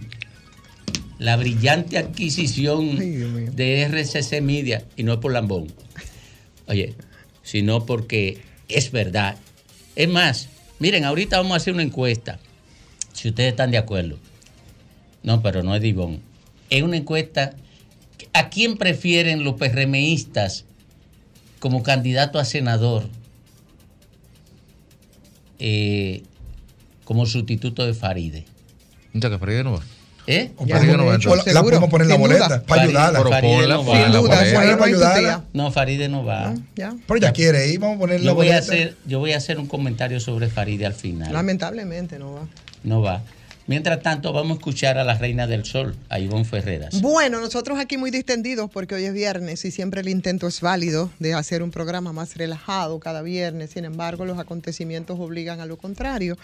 [1.19, 5.67] la brillante adquisición Ay, de RCC Media, y no es por lambón,
[6.67, 6.95] oye,
[7.43, 9.37] sino porque es verdad.
[9.95, 12.39] Es más, miren, ahorita vamos a hacer una encuesta,
[13.13, 14.17] si ustedes están de acuerdo.
[15.23, 16.21] No, pero no es Divón.
[16.69, 17.55] Es una encuesta.
[18.33, 20.65] ¿A quién prefieren los PRMistas
[21.59, 23.09] como candidato a senador
[25.59, 26.23] eh,
[27.03, 28.45] como sustituto de Faride?
[29.13, 29.81] Mucha que Faride no va.
[30.29, 30.51] ¿Eh?
[30.57, 31.35] O Ya, Faride no va a entrar.
[31.39, 32.37] seguro, La podemos poner en la sin duda.
[32.47, 33.19] boleta para Faride- ayudarla.
[33.19, 33.93] Pero Faride no va.
[33.97, 34.51] la Sin duda, boleta.
[34.77, 35.43] no hay Ayudarla.
[35.53, 36.53] No, Faride no va.
[36.75, 36.95] Ya.
[37.07, 38.73] Pero ya quiere ir, vamos a poner en la Yo voy, a boleta.
[38.73, 41.31] hacer, yo voy a hacer un comentario sobre Faride al final.
[41.31, 42.41] Lamentablemente no va.
[42.83, 43.21] No va.
[43.67, 47.01] Mientras tanto, vamos a escuchar a la reina del sol, a Ivonne Ferreras.
[47.01, 51.11] Bueno, nosotros aquí muy distendidos porque hoy es viernes y siempre el intento es válido
[51.19, 53.71] de hacer un programa más relajado cada viernes.
[53.71, 56.37] Sin embargo, los acontecimientos obligan a lo contrario.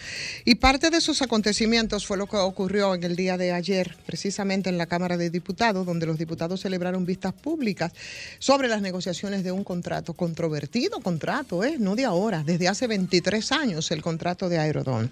[0.44, 4.70] Y parte de esos acontecimientos fue lo que ocurrió en el día de ayer, precisamente
[4.70, 7.94] en la Cámara de Diputados, donde los diputados celebraron vistas públicas
[8.40, 11.78] sobre las negociaciones de un contrato, controvertido contrato, ¿eh?
[11.80, 15.10] no de ahora, desde hace 23 años el contrato de Aerodón.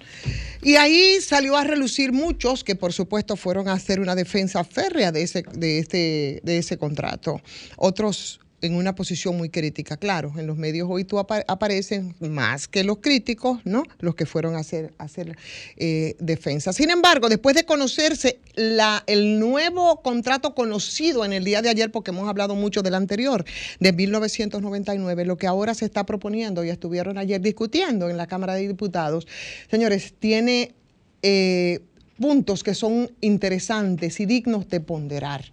[0.61, 5.11] Y ahí salió a relucir muchos que por supuesto fueron a hacer una defensa férrea
[5.11, 7.39] de ese, de este, de ese contrato.
[7.77, 9.97] Otros en una posición muy crítica.
[9.97, 13.81] Claro, en los medios hoy tú apa- aparecen más que los críticos, ¿no?
[14.01, 15.35] Los que fueron a hacer, a hacer
[15.77, 16.71] eh, defensa.
[16.71, 21.91] Sin embargo, después de conocerse la, el nuevo contrato conocido en el día de ayer,
[21.91, 23.43] porque hemos hablado mucho del anterior,
[23.79, 28.53] de 1999, lo que ahora se está proponiendo y estuvieron ayer discutiendo en la Cámara
[28.53, 29.27] de Diputados,
[29.71, 30.75] señores, tiene
[31.23, 31.79] eh,
[32.21, 35.43] puntos que son interesantes y dignos de ponderar.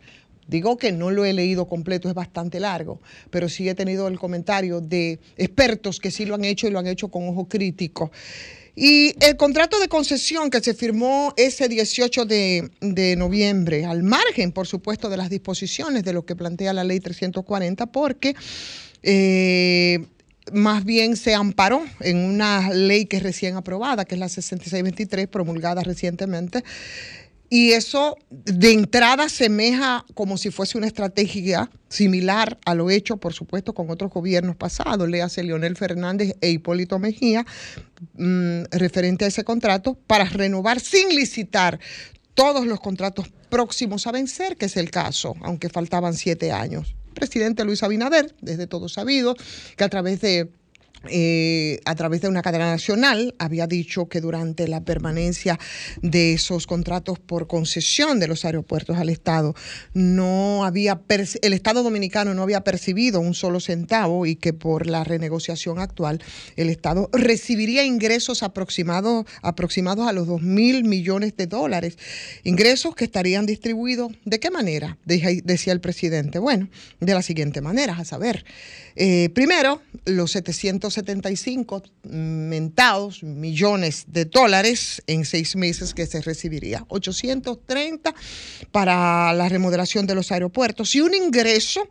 [0.46, 3.00] Digo que no lo he leído completo, es bastante largo,
[3.30, 6.78] pero sí he tenido el comentario de expertos que sí lo han hecho y lo
[6.78, 8.10] han hecho con ojo crítico.
[8.74, 14.68] Y el contrato de concesión que se firmó ese 18 de, noviembre, al margen, por
[14.68, 18.36] supuesto, de las disposiciones de lo que plantea la ley 340, porque
[19.02, 20.06] eh,
[20.53, 25.28] más bien se amparó en una ley que es recién aprobada, que es la 6623,
[25.28, 26.64] promulgada recientemente.
[27.51, 33.32] Y eso de entrada semeja como si fuese una estrategia similar a lo hecho, por
[33.32, 37.46] supuesto, con otros gobiernos pasados, le hace Leonel Fernández e Hipólito Mejía,
[38.14, 41.80] mm, referente a ese contrato, para renovar sin licitar
[42.34, 46.97] todos los contratos próximos a vencer, que es el caso, aunque faltaban siete años.
[47.18, 49.36] Presidente Luis Abinader, desde todo sabido,
[49.76, 50.50] que a través de
[51.09, 55.59] eh, a través de una cadena nacional, había dicho que durante la permanencia
[56.03, 59.55] de esos contratos por concesión de los aeropuertos al Estado,
[59.94, 61.01] no había
[61.42, 66.22] el Estado dominicano no había percibido un solo centavo y que por la renegociación actual
[66.57, 71.99] el Estado recibiría ingresos aproximados, a los 2 mil millones de dólares.
[72.44, 74.99] Ingresos que estarían distribuidos, ¿de qué manera?
[75.05, 76.38] Decía el presidente.
[76.38, 76.68] Bueno,
[77.01, 78.44] de la siguiente manera, a saber.
[78.96, 80.34] Eh, primero, los
[80.91, 86.84] 775 mentados millones de dólares en seis meses que se recibiría.
[86.89, 88.14] 830
[88.70, 91.89] para la remodelación de los aeropuertos y un ingreso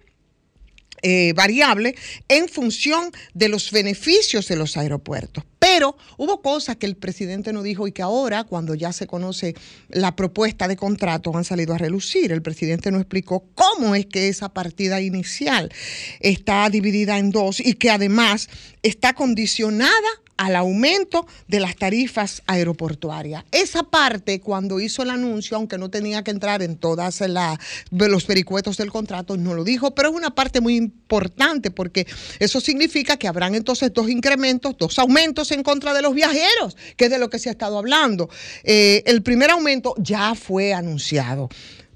[1.03, 1.95] eh, variable
[2.27, 5.43] en función de los beneficios de los aeropuertos.
[5.59, 9.55] Pero hubo cosas que el presidente no dijo y que ahora, cuando ya se conoce
[9.89, 12.31] la propuesta de contrato, han salido a relucir.
[12.31, 15.71] El presidente no explicó cómo es que esa partida inicial
[16.19, 18.49] está dividida en dos y que además
[18.83, 19.91] está condicionada
[20.37, 23.43] al aumento de las tarifas aeroportuarias.
[23.51, 28.07] Esa parte, cuando hizo el anuncio, aunque no tenía que entrar en todas la- de
[28.07, 32.05] los vericuetos del contrato, no lo dijo, pero es una parte muy importante porque
[32.37, 37.05] eso significa que habrán entonces dos incrementos, dos aumentos en contra de los viajeros, que
[37.05, 38.29] es de lo que se ha estado hablando.
[38.63, 41.49] Eh, el primer aumento ya fue anunciado,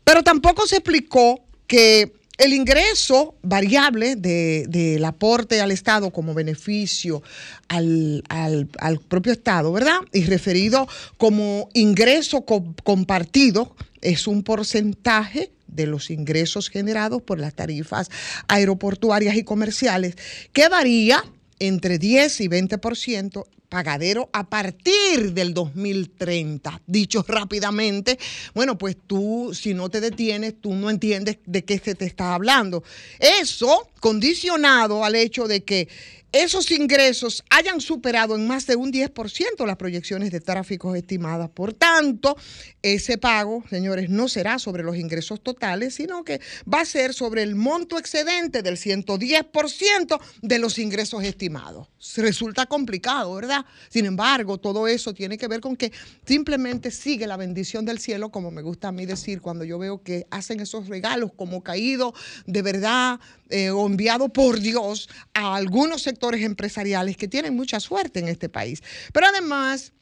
[0.03, 7.21] pero tampoco se explicó que el ingreso variable de- del aporte al Estado como beneficio
[7.67, 8.67] al, al-
[9.07, 9.97] propio Estado, ¿verdad?
[10.11, 10.87] Y referido
[11.17, 18.09] como ingreso co- compartido, es un porcentaje de los ingresos generados por las tarifas
[18.47, 20.15] aeroportuarias y comerciales,
[20.51, 21.23] que varía
[21.61, 26.81] entre 10 y 20% pagadero a partir del 2030.
[26.87, 28.19] Dicho rápidamente,
[28.53, 32.33] bueno, pues tú si no te detienes, tú no entiendes de qué se te está
[32.33, 32.83] hablando.
[33.19, 35.87] Eso condicionado al hecho de que
[36.31, 41.49] esos ingresos hayan superado en más de un 10% las proyecciones de tráfico estimadas.
[41.49, 42.37] Por tanto,
[42.81, 46.39] ese pago, señores, no será sobre los ingresos totales, sino que
[46.71, 51.89] va a ser sobre el monto excedente del 110% de los ingresos estimados.
[52.15, 53.65] Resulta complicado, ¿verdad?
[53.89, 55.91] Sin embargo, todo eso tiene que ver con que
[56.25, 60.01] simplemente sigue la bendición del cielo, como me gusta a mí decir cuando yo veo
[60.01, 62.13] que hacen esos regalos como caídos
[62.45, 63.19] de verdad
[63.51, 68.49] eh, o enviado por Dios a algunos sectores empresariales que tienen mucha suerte en este
[68.49, 68.81] país.
[69.13, 69.93] Pero además...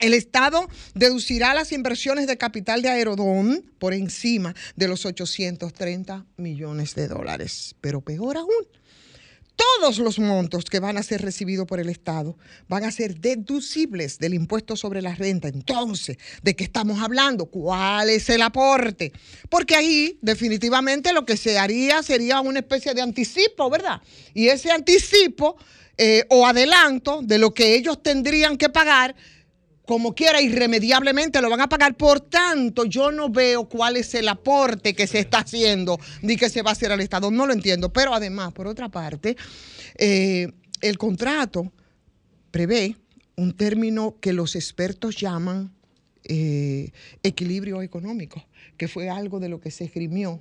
[0.00, 6.96] El Estado deducirá las inversiones de capital de Aerodón por encima de los 830 millones
[6.96, 7.76] de dólares.
[7.80, 8.66] Pero peor aún,
[9.56, 12.36] todos los montos que van a ser recibidos por el Estado
[12.68, 15.48] van a ser deducibles del impuesto sobre la renta.
[15.48, 17.46] Entonces, ¿de qué estamos hablando?
[17.46, 19.12] ¿Cuál es el aporte?
[19.48, 24.00] Porque ahí definitivamente lo que se haría sería una especie de anticipo, ¿verdad?
[24.32, 25.56] Y ese anticipo
[25.96, 29.14] eh, o adelanto de lo que ellos tendrían que pagar
[29.86, 31.94] como quiera, irremediablemente lo van a pagar.
[31.96, 36.48] Por tanto, yo no veo cuál es el aporte que se está haciendo ni que
[36.48, 37.30] se va a hacer al Estado.
[37.30, 37.92] No lo entiendo.
[37.92, 39.36] Pero además, por otra parte,
[39.96, 41.72] eh, el contrato
[42.50, 42.96] prevé
[43.36, 45.74] un término que los expertos llaman
[46.24, 46.90] eh,
[47.22, 48.46] equilibrio económico,
[48.78, 50.40] que fue algo de lo que se esgrimió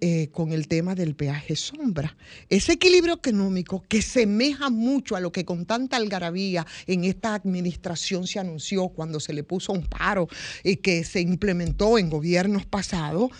[0.00, 2.16] eh, con el tema del peaje sombra.
[2.48, 8.26] Ese equilibrio económico que semeja mucho a lo que con tanta algarabía en esta administración
[8.26, 10.28] se anunció cuando se le puso un paro
[10.62, 13.30] y que se implementó en gobiernos pasados,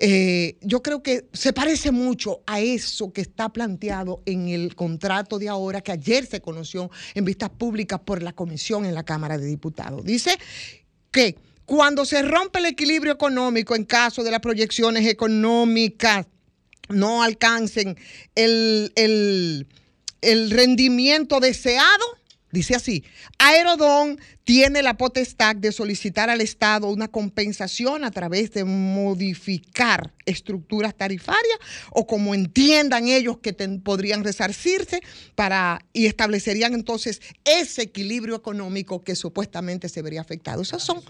[0.00, 5.38] eh, yo creo que se parece mucho a eso que está planteado en el contrato
[5.38, 9.38] de ahora que ayer se conoció en vistas públicas por la comisión en la Cámara
[9.38, 10.04] de Diputados.
[10.04, 10.38] Dice
[11.10, 11.36] que
[11.68, 16.26] cuando se rompe el equilibrio económico en caso de las proyecciones económicas
[16.88, 17.98] no alcancen
[18.34, 19.66] el, el-
[20.50, 22.04] rendimiento deseado,
[22.50, 23.04] dice así,
[23.38, 30.96] Aerodón tiene la potestad de solicitar al Estado una compensación a través de modificar estructuras
[30.96, 31.58] tarifarias
[31.90, 35.02] o como entiendan ellos que podrían resarcirse
[35.34, 40.62] para y establecerían entonces ese equilibrio económico que supuestamente se vería afectado.
[40.62, 41.02] Esas son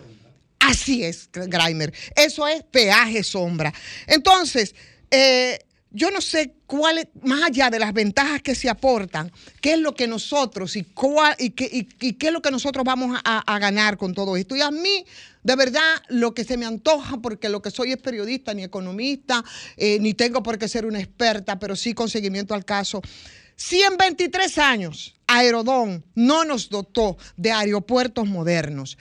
[0.68, 1.94] Así es, Grimer.
[2.14, 3.72] Eso es peaje sombra.
[4.06, 4.74] Entonces,
[5.10, 5.58] eh,
[5.90, 9.78] yo no sé cuál es, más allá de las ventajas que se aportan, qué es
[9.78, 11.86] lo que nosotros y, qué,
[12.20, 14.54] es lo que nosotros vamos a, ganar con todo esto.
[14.56, 15.06] Y a mí,
[15.42, 19.42] de verdad, lo que se me antoja, porque lo que soy es periodista, ni economista,
[19.78, 23.00] eh, ni tengo por qué ser una experta, pero sí con seguimiento al caso.
[23.56, 28.96] Si en 23 años Aerodón no nos dotó de aeropuertos modernos,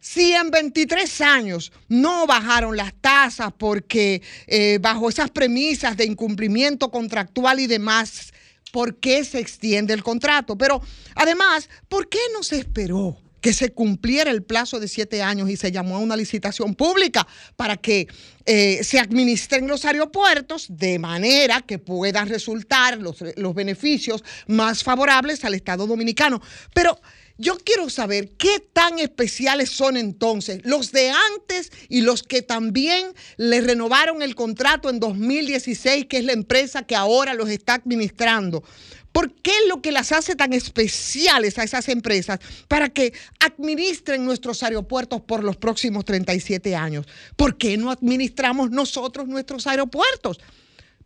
[0.00, 6.90] si en 23 años no bajaron las tasas porque eh, bajo esas premisas de incumplimiento
[6.90, 8.32] contractual y demás,
[8.72, 10.56] ¿por qué se extiende el contrato?
[10.56, 10.80] Pero
[11.14, 13.18] además, ¿por qué no se esperó?
[13.40, 17.26] que se cumpliera el plazo de siete años y se llamó a una licitación pública
[17.56, 18.08] para que
[18.46, 25.44] eh, se administren los aeropuertos de manera que puedan resultar los, los beneficios más favorables
[25.44, 26.40] al Estado dominicano.
[26.74, 27.00] Pero
[27.38, 33.14] yo quiero saber qué tan especiales son entonces los de antes y los que también
[33.36, 38.64] le renovaron el contrato en 2016, que es la empresa que ahora los está administrando.
[39.12, 44.24] ¿Por qué es lo que las hace tan especiales a esas empresas para que administren
[44.24, 47.06] nuestros aeropuertos por los próximos 37 años?
[47.36, 50.38] ¿Por qué no administramos nosotros nuestros aeropuertos?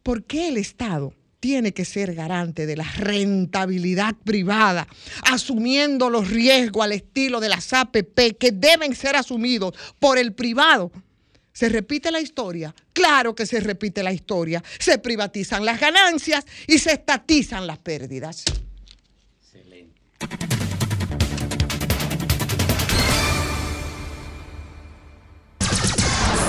[0.03, 1.13] ¿Por qué el Estado
[1.43, 4.87] tiene que ser garante de la rentabilidad privada,
[5.25, 10.93] asumiendo los riesgos al estilo de las APP que deben ser asumidos por el privado?
[11.53, 12.73] ¿Se repite la historia?
[12.93, 14.63] Claro que se repite la historia.
[14.79, 18.45] Se privatizan las ganancias y se estatizan las pérdidas.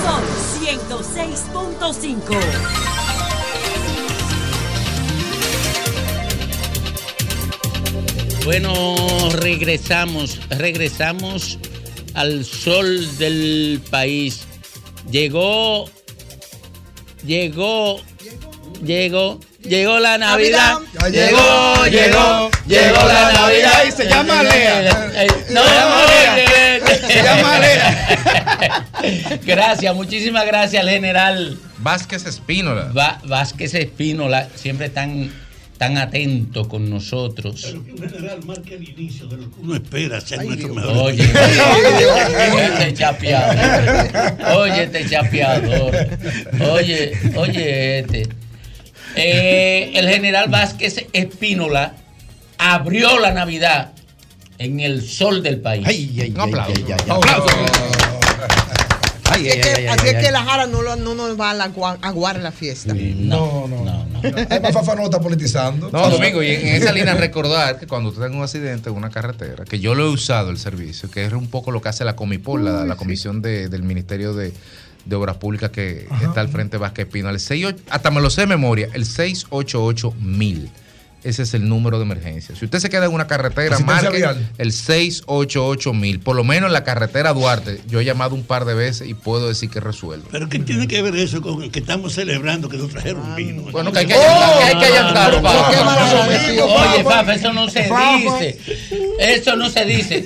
[0.04, 0.22] Son
[0.62, 2.93] 106.5.
[8.44, 11.58] Bueno, regresamos, regresamos
[12.14, 14.42] al sol del país.
[15.10, 15.88] Llegó,
[17.24, 18.00] llegó,
[18.84, 20.78] llegó, llegó la Navidad.
[21.10, 23.72] Llegó, llegó, llegó la Navidad.
[23.76, 25.26] Ay, se llama Lea.
[25.50, 26.80] No, Se llama Lea.
[26.84, 28.88] oye, Se llama Lea.
[29.44, 32.90] Gracias, muchísimas gracias al general Vázquez Espínola.
[32.96, 35.30] Va- Vázquez Espínola, siempre tan,
[35.84, 37.74] tan atento con nosotros.
[37.74, 40.96] Un general marca el inicio de lo que uno espera ser nuestro mejor.
[40.96, 41.22] Oye,
[42.52, 44.56] oye, este chapeador.
[44.56, 45.94] Oye, este chapeador.
[46.72, 48.28] Oye, oye, este.
[49.14, 51.96] Eh, el general Vázquez Espínola
[52.56, 53.92] abrió la Navidad
[54.56, 55.86] en el sol del país.
[55.86, 56.50] Un
[59.30, 62.38] Así es que, así es que la Jara no, lo- no nos va a aguar
[62.40, 62.94] la fiesta.
[62.94, 64.06] No, no, no.
[64.50, 65.90] Además, Fafa no está politizando.
[65.90, 69.10] No, Domingo, y en esa línea recordar que cuando usted tenga un accidente en una
[69.10, 72.04] carretera, que yo lo he usado el servicio, que es un poco lo que hace
[72.04, 74.52] la Comipol, la, la comisión de- del Ministerio de,
[75.04, 77.28] de Obras Públicas que está al frente de Vázquez Pino.
[77.30, 80.70] El 68 hasta me lo sé de memoria, el 688 mil.
[81.24, 82.54] Ese es el número de emergencia.
[82.54, 84.50] Si usted se queda en una carretera, marque vial.
[84.58, 86.20] el 688 mil.
[86.20, 89.14] Por lo menos en la carretera Duarte, yo he llamado un par de veces y
[89.14, 90.26] puedo decir que resuelve.
[90.30, 93.62] Pero ¿qué tiene que ver eso con que estamos celebrando que nos trajeron vino?
[93.72, 96.94] Bueno, que hay que allantar, que hay que allantar, Fafa.
[96.94, 98.58] Oye, Fafa, eso no se dice.
[99.18, 100.24] Eso no se dice.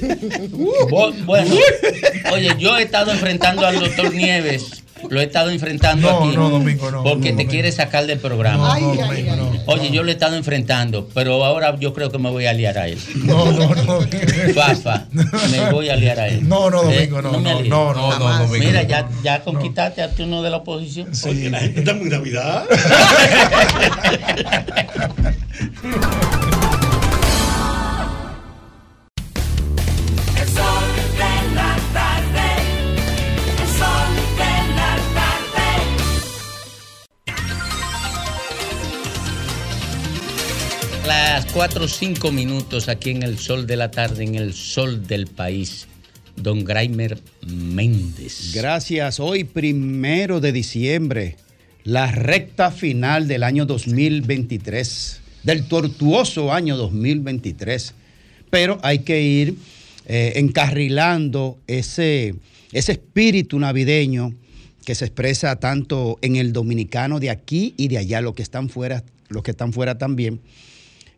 [1.25, 1.55] Bueno,
[2.33, 4.83] oye, yo he estado enfrentando al doctor Nieves.
[5.09, 6.37] Lo he estado enfrentando No, aquí.
[6.37, 8.79] no, Domingo, no, Porque no, te quiere sacar del programa.
[8.79, 9.53] No, no, Domingo, no.
[9.67, 12.79] Oye, yo lo he estado enfrentando, pero ahora yo creo que me voy a liar
[12.79, 12.99] a él.
[13.17, 14.01] No, no, no.
[14.55, 16.47] Fafa, me voy a liar a él.
[16.49, 18.39] No, no, Eh, Domingo, no, no, no, no.
[18.39, 21.11] Domingo, Mira, ya, ya conquistaste a uno de la oposición.
[21.27, 22.65] Oye, la gente está muy Navidad.
[41.53, 45.27] 4 o 5 minutos aquí en el sol de la tarde, en el sol del
[45.27, 45.87] país.
[46.37, 48.53] Don Graimer Méndez.
[48.55, 49.19] Gracias.
[49.19, 51.37] Hoy, primero de diciembre,
[51.85, 57.95] la recta final del año 2023, del tortuoso año 2023.
[58.51, 59.57] Pero hay que ir
[60.07, 62.35] eh, encarrilando ese,
[62.73, 64.33] ese espíritu navideño
[64.85, 68.69] que se expresa tanto en el dominicano de aquí y de allá, los que están
[68.69, 70.41] fuera, los que están fuera también.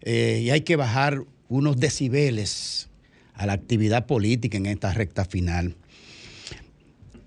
[0.03, 2.89] Eh, y hay que bajar unos decibeles
[3.35, 5.77] a la actividad política en esta recta final.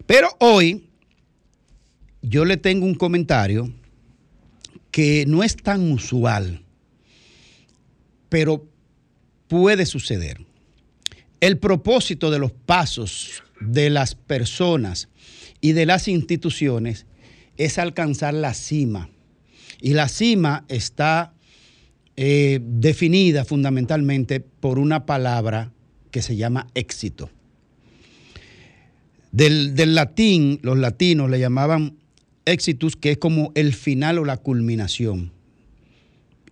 [0.05, 0.89] Pero hoy
[2.21, 3.73] yo le tengo un comentario
[4.91, 6.63] que no es tan usual,
[8.29, 8.67] pero
[9.47, 10.45] puede suceder.
[11.41, 15.09] El propósito de los pasos de las personas
[15.61, 17.05] y de las instituciones
[17.57, 19.09] es alcanzar la cima.
[19.81, 21.32] Y la cima está
[22.15, 25.71] eh, definida fundamentalmente por una palabra
[26.11, 27.29] que se llama éxito.
[29.31, 31.97] Del, latín, los latinos le llamaban
[32.45, 35.31] éxitus, que es como el final o la culminación.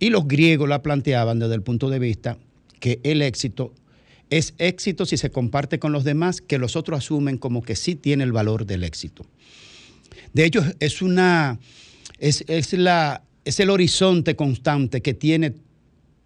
[0.00, 2.38] Y los griegos la planteaban desde el punto de vista
[2.80, 3.72] que el éxito
[4.30, 7.94] es éxito si se comparte con los demás, que los otros asumen como que sí
[7.94, 9.24] tiene el valor del éxito.
[10.32, 11.60] De hecho, es una
[12.18, 15.54] es, es la, es el horizonte constante que tiene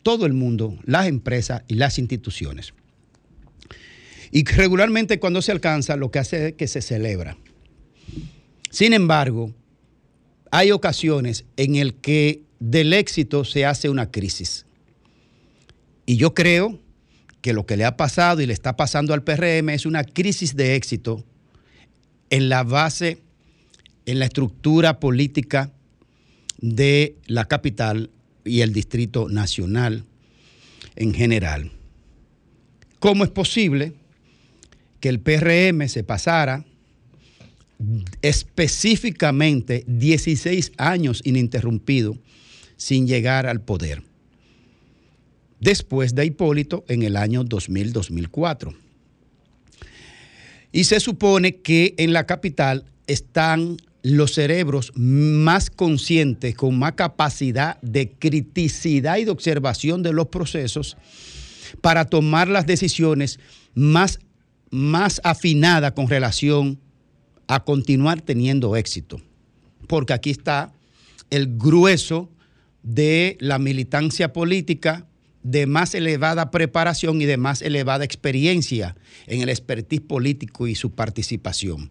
[0.02, 2.74] todo el mundo, las empresas y las instituciones.
[4.30, 7.36] Y regularmente cuando se alcanza, lo que hace es que se celebra.
[8.70, 9.54] Sin embargo,
[10.50, 14.66] hay ocasiones en el que del éxito se hace una crisis.
[16.04, 16.78] Y yo creo
[17.40, 20.56] que lo que le ha pasado y le está pasando al PRM es una crisis
[20.56, 21.24] de éxito
[22.30, 23.22] en la base,
[24.04, 25.72] en la estructura política
[26.58, 28.10] de la capital
[28.44, 30.04] y el Distrito Nacional
[30.94, 31.72] en general.
[32.98, 33.92] ¿Cómo es posible
[35.00, 36.64] que el PRM se pasara
[38.22, 42.16] específicamente 16 años ininterrumpido
[42.76, 44.02] sin llegar al poder?
[45.60, 48.74] Después de Hipólito en el año 2000-2004.
[50.72, 57.80] Y se supone que en la capital están los cerebros más conscientes, con más capacidad
[57.82, 60.96] de criticidad y de observación de los procesos
[61.80, 63.40] para tomar las decisiones
[63.74, 64.20] más,
[64.70, 66.78] más afinadas con relación
[67.48, 69.20] a continuar teniendo éxito.
[69.88, 70.72] Porque aquí está
[71.30, 72.30] el grueso
[72.84, 75.04] de la militancia política
[75.42, 78.94] de más elevada preparación y de más elevada experiencia
[79.26, 81.90] en el expertise político y su participación.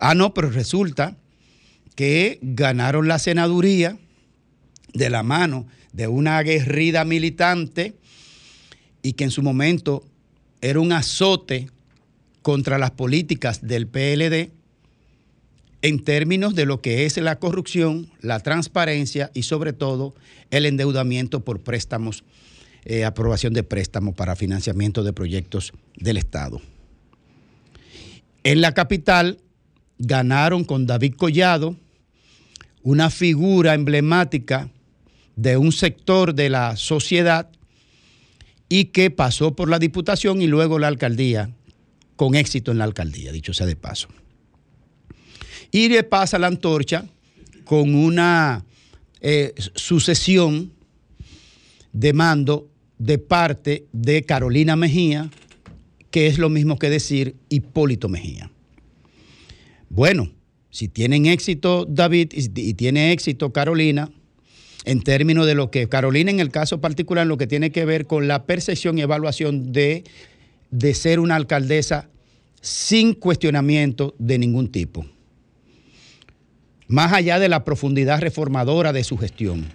[0.00, 1.16] Ah, no, pero resulta
[1.94, 3.98] que ganaron la senaduría
[4.94, 7.94] de la mano de una aguerrida militante
[9.02, 10.02] y que en su momento
[10.62, 11.68] era un azote
[12.40, 14.50] contra las políticas del PLD
[15.82, 20.14] en términos de lo que es la corrupción, la transparencia y sobre todo
[20.50, 22.24] el endeudamiento por préstamos,
[22.84, 26.60] eh, aprobación de préstamos para financiamiento de proyectos del Estado.
[28.42, 29.38] En la capital
[30.00, 31.76] ganaron con David Collado,
[32.82, 34.70] una figura emblemática
[35.36, 37.50] de un sector de la sociedad
[38.68, 41.50] y que pasó por la diputación y luego la alcaldía,
[42.16, 44.08] con éxito en la alcaldía, dicho sea de paso.
[45.70, 47.04] Y le pasa la antorcha
[47.64, 48.64] con una
[49.20, 50.72] eh, sucesión
[51.92, 52.68] de mando
[52.98, 55.30] de parte de Carolina Mejía,
[56.10, 58.50] que es lo mismo que decir Hipólito Mejía.
[59.90, 60.30] Bueno,
[60.70, 64.08] si tienen éxito David y, tiene éxito Carolina,
[64.84, 68.06] en términos de lo que Carolina en el caso particular, lo que tiene que ver
[68.06, 70.04] con la percepción y evaluación de,
[70.70, 72.08] de ser una alcaldesa
[72.62, 75.04] sin cuestionamiento de ningún tipo,
[76.86, 79.72] más allá de la profundidad reformadora de su gestión,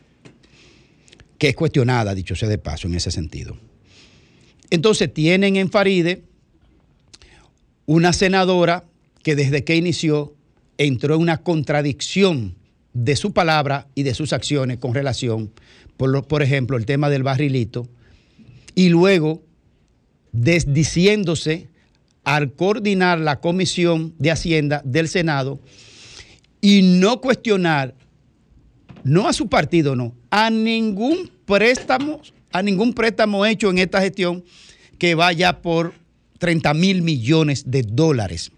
[1.38, 3.58] que es cuestionada, dicho sea de paso, en ese sentido.
[4.70, 6.24] Entonces tienen en Faride
[7.86, 8.86] una senadora
[9.26, 10.36] que desde que inició
[10.78, 12.54] entró en una contradicción
[12.94, 15.52] de su palabra y de sus acciones con relación,
[15.98, 17.90] por, por ejemplo, el tema del barrilito,
[18.76, 19.42] y luego
[20.32, 21.70] desdiciéndose
[22.24, 25.60] al coordinar la Comisión de Hacienda del Senado
[26.62, 27.96] y no cuestionar,
[29.04, 32.22] no a su partido, no, a ningún préstamo,
[32.52, 34.46] a ningún préstamo hecho en esta gestión
[35.00, 35.96] que vaya por
[36.38, 38.52] 30 mil millones de dólares.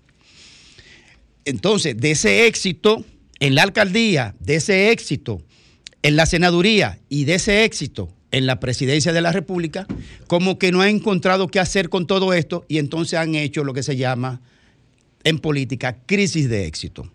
[1.47, 3.05] Entonces, de ese éxito
[3.39, 5.41] en la alcaldía, de ese éxito
[6.03, 9.87] en la senaduría y de ese éxito en la presidencia de la República,
[10.27, 13.73] como que no han encontrado qué hacer con todo esto y entonces han hecho lo
[13.73, 14.41] que se llama
[15.23, 17.09] en política crisis de éxito.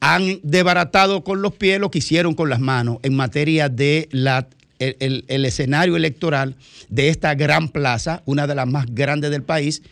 [0.00, 4.48] han desbaratado con los pies lo que hicieron con las manos en materia de la,
[4.78, 6.56] el, escenario electoral
[6.88, 9.82] de esta gran plaza, una de las más grandes del país.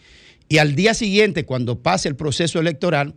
[0.53, 3.15] Y al día siguiente, cuando pase el proceso electoral,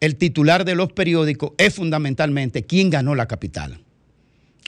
[0.00, 3.80] el titular de los periódicos es fundamentalmente quién ganó la capital.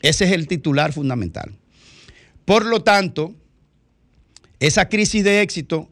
[0.01, 1.59] Ese es el titular fundamental.
[2.47, 3.35] Por lo tanto,
[4.60, 5.90] esa crisis de éxito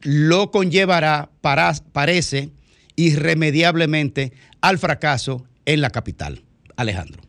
[0.00, 2.50] lo conllevará, para, parece,
[2.94, 6.44] irremediablemente al fracaso en la capital.
[6.76, 7.25] Alejandro.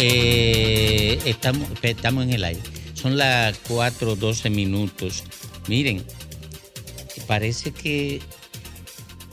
[0.00, 2.60] Eh, estamos, estamos en el aire.
[2.94, 5.24] Son las 4:12 minutos.
[5.66, 6.04] Miren,
[7.26, 8.20] parece que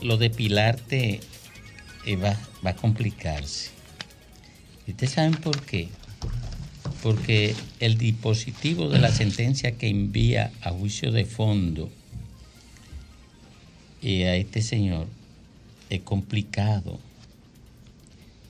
[0.02, 1.20] lo de Pilarte
[2.04, 2.36] eh, va,
[2.66, 3.70] va a complicarse.
[4.88, 5.88] ¿Y ustedes saben por qué?
[7.00, 11.90] Porque el dispositivo de la sentencia que envía a juicio de fondo
[14.02, 15.06] eh, a este señor
[15.90, 16.98] es complicado.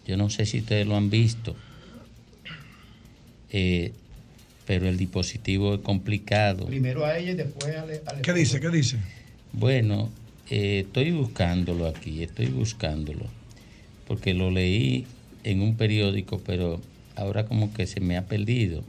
[0.06, 1.54] Yo no sé si ustedes lo han visto.
[3.58, 3.92] Eh,
[4.66, 6.66] pero el dispositivo es complicado.
[6.66, 8.60] Primero a ella y después al, ¿Qué dice?
[8.60, 8.98] ¿Qué dice?
[9.52, 10.10] Bueno,
[10.50, 13.24] eh, estoy buscándolo aquí, estoy buscándolo,
[14.06, 15.06] porque lo leí
[15.42, 16.82] en un periódico, pero
[17.14, 18.84] ahora como que se me ha perdido.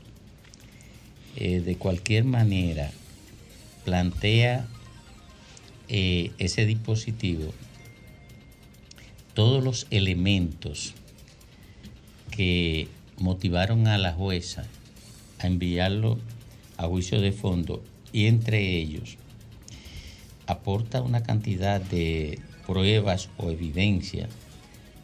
[1.37, 2.91] Eh, de cualquier manera,
[3.85, 4.67] plantea
[5.87, 7.53] eh, ese dispositivo
[9.33, 10.93] todos los elementos
[12.31, 12.87] que
[13.19, 14.65] motivaron a la jueza
[15.39, 16.19] a enviarlo
[16.77, 17.83] a juicio de fondo
[18.13, 19.17] y entre ellos
[20.45, 24.29] aporta una cantidad de pruebas o evidencia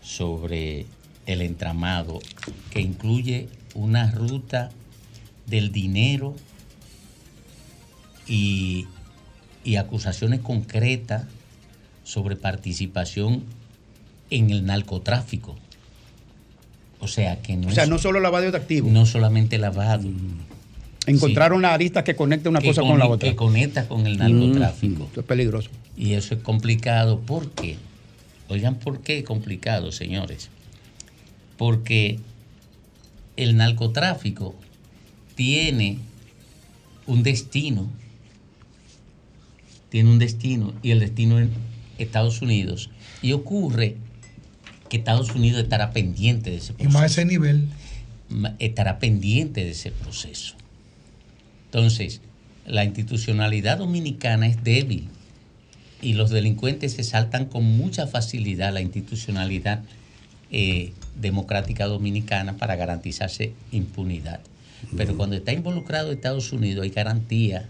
[0.02, 0.86] sobre
[1.26, 2.20] el entramado
[2.72, 4.72] que incluye una ruta
[5.46, 6.36] del dinero
[8.28, 8.88] y,
[9.64, 11.26] y acusaciones concretas
[12.04, 13.44] sobre participación
[14.30, 15.56] en el narcotráfico.
[17.04, 18.92] O sea que no O sea, es- no solo lavado de activos.
[18.92, 20.08] no solamente lavado.
[21.06, 23.30] Encontraron la arista que conecta una Que cosa con, con- la otra.
[23.30, 25.04] que conecta con el narcotráfico.
[25.04, 25.70] Mm, esto es peligroso.
[25.98, 27.20] Y eso es complicado.
[27.20, 27.76] ¿Por qué?
[28.48, 30.50] Oigan, ¿por qué es complicado, señores?
[31.58, 32.20] Porque
[33.36, 34.56] el narcotráfico
[35.36, 35.98] tiene
[37.06, 37.90] un destino.
[39.90, 41.50] Tiene un destino y el destino es
[41.98, 42.90] Estados Unidos.
[43.22, 43.98] Y ocurre
[44.94, 47.68] que Estados Unidos estará pendiente de ese Y proceso más a ese nivel.
[48.60, 50.54] estará pendiente de ese proceso.
[51.66, 52.22] Entonces,
[52.68, 55.10] la institucionalidad dominicana es débil
[56.00, 59.82] y los delincuentes se saltan con mucha facilidad la institucionalidad
[60.52, 64.42] eh, democrática dominicana para garantizarse impunidad.
[64.96, 67.68] Pero cuando está involucrado Estados Unidos hay garantía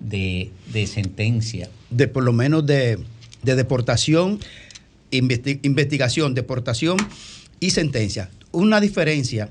[0.00, 1.68] de, de sentencia.
[1.90, 2.98] De por lo menos de,
[3.44, 4.40] de deportación,
[5.18, 6.96] investi- investigación, deportación
[7.60, 8.30] y sentencia.
[8.52, 9.50] Una diferencia.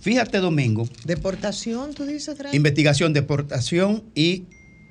[0.00, 0.88] Fíjate, Domingo.
[1.04, 2.54] Deportación, tú dices, Greg?
[2.54, 4.44] Investigación, deportación y,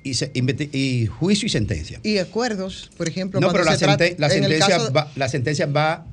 [0.04, 2.00] y, se- investi- y juicio y sentencia.
[2.02, 3.40] Y acuerdos, por ejemplo.
[3.40, 4.16] No, pero la, se senten-
[4.58, 6.06] sentencia caso de- va, la sentencia va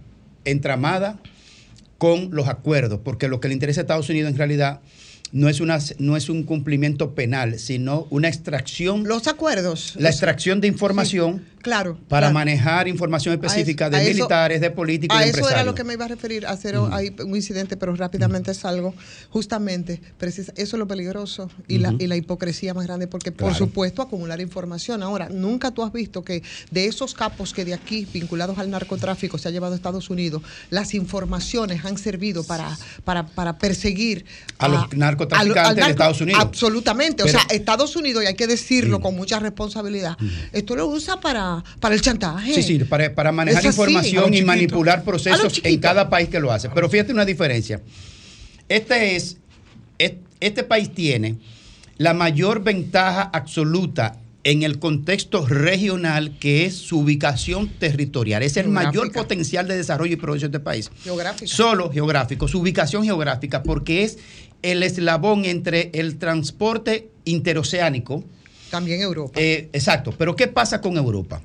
[0.46, 1.20] entramada
[1.98, 4.82] con los acuerdos, porque lo que le interesa a Estados Unidos en realidad
[5.32, 9.04] no es, una, no es un cumplimiento penal, sino una extracción.
[9.08, 9.96] Los acuerdos.
[9.98, 11.98] La extracción de información Claro.
[12.08, 12.34] para claro.
[12.34, 15.62] manejar información específica A de eso- militares, de políticos, A de eso empresarios.
[15.62, 18.94] era lo que me iba a referir, a hacer hay un incidente, pero rápidamente salgo.
[19.30, 23.54] Justamente, precisa- eso es lo peligroso y, la, y la hipocresía más grande, porque por
[23.54, 25.04] supuesto acumular información.
[25.04, 26.42] Ahora, nunca tú has visto que
[26.72, 30.42] de esos capos que de aquí, vinculados al narcotráfico, se ha llevado a Estados Unidos,
[30.70, 34.26] las informaciones han servido para, para, para perseguir
[34.60, 36.42] A los narcotraficantes de Estados Unidos.
[36.42, 37.24] Absolutamente.
[37.24, 40.18] Pero- o sea, Estados Unidos, y hay que decirlo con mucha responsabilidad,
[40.54, 42.54] esto lo usa para, para el chantaje.
[42.56, 43.68] Sí, sí, para, para manejar así.
[43.68, 46.70] Información y manipular A lo procesos en cada país que lo hace.
[46.70, 47.82] Pero fíjate una diferencia.
[48.70, 49.38] Este es,
[49.98, 51.38] es- este país tiene
[51.98, 58.44] la mayor ventaja absoluta en el contexto regional que es su ubicación territorial.
[58.44, 60.90] Es el mayor potencial de desarrollo y progreso de este país.
[61.04, 61.48] Geográfica.
[61.54, 64.20] Solo geográfico, su ubicación geográfica, porque es
[64.62, 68.24] el eslabón entre el transporte interoceánico.
[68.70, 69.40] También Europa.
[69.40, 71.42] Eh, exacto, pero ¿qué pasa con Europa?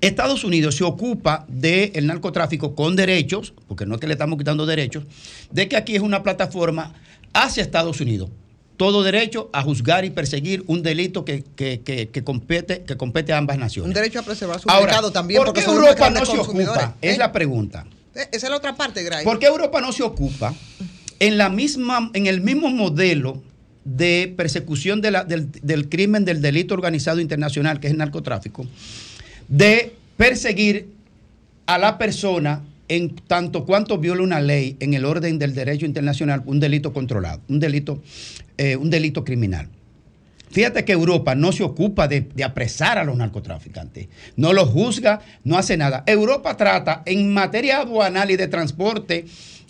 [0.00, 4.66] Estados Unidos se ocupa del narcotráfico con derechos, porque no es que le estamos quitando
[4.66, 5.04] derechos,
[5.50, 6.92] de que aquí es una plataforma
[7.32, 8.28] hacia Estados Unidos.
[8.78, 13.32] todo derecho a juzgar y perseguir un delito que, que- que- que compete, que compete
[13.32, 13.86] a ambas naciones.
[13.86, 15.38] Un derecho a preservar su Ahora, mercado también.
[15.38, 16.96] ¿por porque qué unos Europa no se ocupa?
[17.00, 17.18] Es ¿eh?
[17.18, 17.86] la pregunta.
[18.16, 19.24] Eh, Esa es la otra parte, Gray.
[19.24, 20.52] ¿Por qué Europa no se ocupa
[21.22, 23.40] en, la misma, en el mismo modelo
[23.84, 25.16] de persecución del,
[25.62, 28.66] del crimen, del delito organizado internacional, que es el narcotráfico,
[29.46, 30.88] de perseguir
[31.66, 36.42] a la persona en tanto cuanto viola una ley en el orden del derecho internacional,
[36.44, 38.02] un delito controlado, un delito,
[38.58, 39.68] eh, un delito criminal?
[40.50, 45.20] Fíjate que Europa no se ocupa de, de apresar a los narcotraficantes, no los juzga,
[45.44, 46.02] no hace nada.
[46.04, 49.24] Europa trata en materia aduanal y de transporte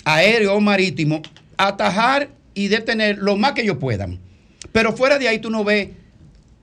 [0.05, 1.21] aéreo o marítimo
[1.67, 4.19] atajar y detener lo más que ellos puedan.
[4.73, 5.89] Pero fuera de ahí tú no ves,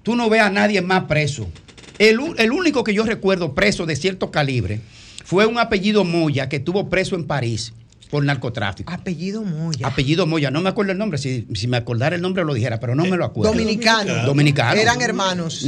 [0.03, 1.49] tú no ves a nadie más preso.
[1.97, 4.81] El, el único que yo recuerdo preso de cierto calibre
[5.25, 7.73] fue un apellido Moya que estuvo preso en París
[8.09, 8.91] por narcotráfico.
[8.91, 9.87] Apellido Moya.
[9.87, 12.79] Apellido Moya, no me acuerdo el nombre, si, si me acordara el nombre lo dijera,
[12.79, 13.51] pero no me lo acuerdo.
[13.51, 14.25] Dominicano.
[14.25, 14.79] Dominicano.
[14.79, 15.67] Eran hermanos.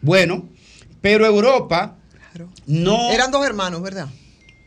[0.00, 0.48] Bueno,
[1.00, 1.96] pero Europa
[2.66, 3.10] no...
[3.10, 4.08] Eran dos hermanos, ¿verdad?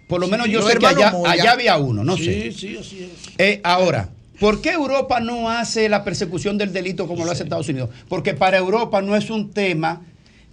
[0.08, 2.52] Por lo menos yo sé que allá, había uno, no sí, sé.
[2.54, 3.10] Sí, así es.
[3.38, 4.10] Eh, ahora,
[4.40, 7.90] ¿por qué Europa no hace la persecución del delito como lo hace Estados Unidos?
[8.08, 10.02] Porque para Europa no es un tema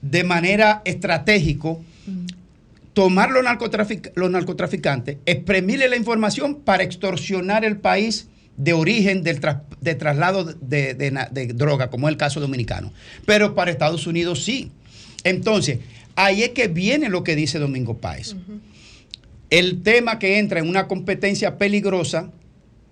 [0.02, 1.82] de manera estratégico
[2.92, 9.40] tomar los, narcotrafic- los narcotraficantes, exprimirle la información para extorsionar el país de origen del
[9.40, 12.92] tras- de traslado de, de droga, como es el caso dominicano.
[13.26, 14.70] Pero para Estados Unidos sí.
[15.24, 15.78] Entonces,
[16.14, 18.36] ahí es que viene lo que dice Domingo Páez.
[19.50, 22.30] El tema que entra en una competencia peligrosa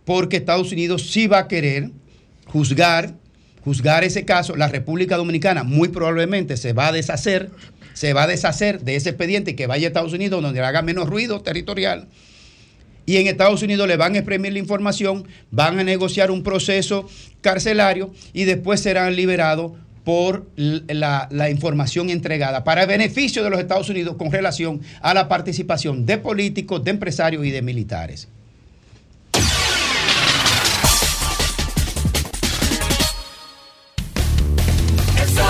[0.05, 1.91] porque Estados Unidos sí va a querer
[2.47, 3.15] juzgar,
[3.65, 4.57] juzgar ese caso.
[4.57, 7.51] La República Dominicana muy probablemente se va a deshacer,
[7.95, 11.09] se va a deshacer de ese expediente que vaya a Estados Unidos donde haga menos
[11.09, 12.09] ruido territorial.
[13.05, 17.09] Y en Estados Unidos le van a exprimir la información, van a negociar un proceso
[17.41, 19.73] carcelario y después serán liberados
[20.05, 26.05] por la, información entregada para beneficio de los Estados Unidos con relación a la participación
[26.07, 28.29] de políticos, de empresarios y de militares.
[35.21, 35.45] El sol.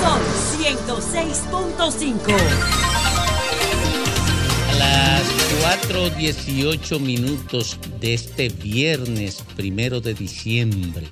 [0.00, 0.20] Sol
[0.58, 2.77] 106.5.
[5.98, 11.08] 4.18 minutos de este viernes primero de diciembre,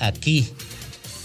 [0.00, 0.48] aquí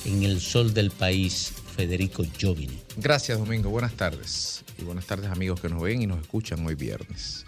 [0.03, 2.73] en el sol del país, Federico Jovine.
[2.97, 3.69] Gracias, Domingo.
[3.69, 4.65] Buenas tardes.
[4.77, 7.45] Y buenas tardes, amigos que nos ven y nos escuchan hoy viernes.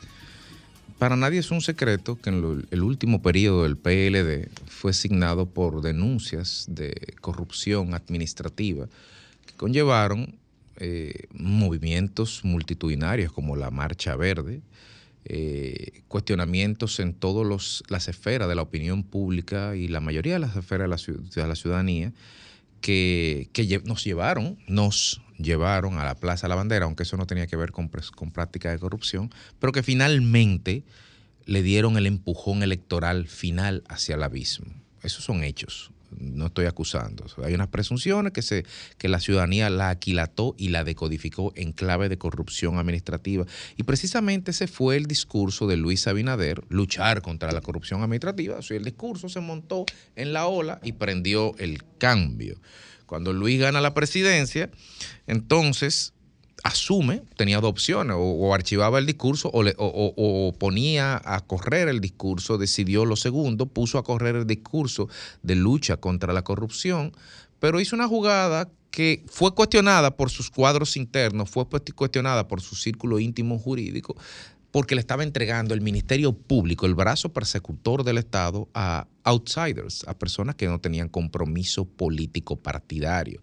[1.00, 5.82] Para nadie es un secreto que en el último periodo del PLD fue signado por
[5.82, 8.88] denuncias de corrupción administrativa
[9.46, 10.36] que conllevaron
[10.78, 14.62] eh, movimientos multitudinarios como la Marcha Verde,
[15.26, 20.56] eh, cuestionamientos en todas las esferas de la opinión pública y la mayoría de las
[20.56, 22.14] esferas de la, de la ciudadanía
[22.80, 27.26] que, que nos llevaron, nos llevaron a la Plaza de la Bandera, aunque eso no
[27.26, 30.84] tenía que ver con, con prácticas de corrupción, pero que finalmente
[31.46, 34.68] le dieron el empujón electoral final hacia el abismo.
[35.02, 37.26] Esos son hechos, no estoy acusando.
[37.44, 38.66] Hay unas presunciones que, se,
[38.98, 43.46] que la ciudadanía la aquilató y la decodificó en clave de corrupción administrativa.
[43.78, 48.58] Y precisamente ese fue el discurso de Luis Abinader, luchar contra la corrupción administrativa.
[48.58, 49.86] O sea, el discurso se montó
[50.16, 52.60] en la ola y prendió el cambio.
[53.06, 54.72] Cuando Luis gana la presidencia,
[55.28, 56.15] entonces
[56.66, 61.88] asume, tenía dos opciones, o, archivaba el discurso o, le- o- o- ponía a correr
[61.88, 65.08] el discurso, decidió lo segundo, puso a correr el discurso
[65.44, 67.14] de lucha contra la corrupción,
[67.60, 72.62] pero hizo una jugada que fue cuestionada por sus cuadros internos, fue cuest- cuestionada por
[72.62, 74.16] su círculo íntimo jurídico,
[74.72, 80.18] porque le estaba entregando el Ministerio Público, el brazo persecutor del Estado, a outsiders, a
[80.18, 83.40] personas que no tenían compromiso político partidario.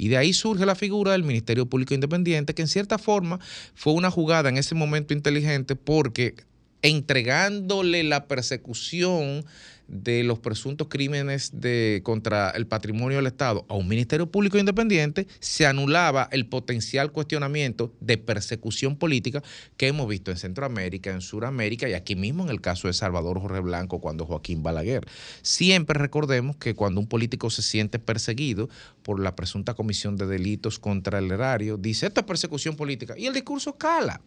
[0.00, 3.38] Y de ahí surge la figura del Ministerio Público Independiente, que en cierta forma
[3.74, 6.36] fue una jugada en ese momento inteligente porque
[6.80, 9.44] entregándole la persecución
[9.90, 15.26] de los presuntos crímenes de, contra el patrimonio del Estado a un Ministerio Público Independiente,
[15.40, 19.42] se anulaba el potencial cuestionamiento de persecución política
[19.76, 23.40] que hemos visto en Centroamérica, en Sudamérica y aquí mismo en el caso de Salvador
[23.40, 25.06] Jorge Blanco cuando Joaquín Balaguer.
[25.42, 28.68] Siempre recordemos que cuando un político se siente perseguido
[29.02, 33.26] por la presunta comisión de delitos contra el erario, dice esto es persecución política y
[33.26, 34.20] el discurso cala.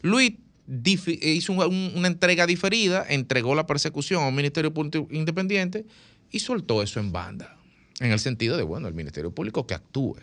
[0.00, 0.32] Luis
[0.68, 5.84] hizo un- un- una entrega diferida, entregó la persecución a un Ministerio Público Independiente
[6.30, 7.56] y soltó eso en banda.
[8.00, 10.16] En el sentido de, bueno, el Ministerio Público que actúe.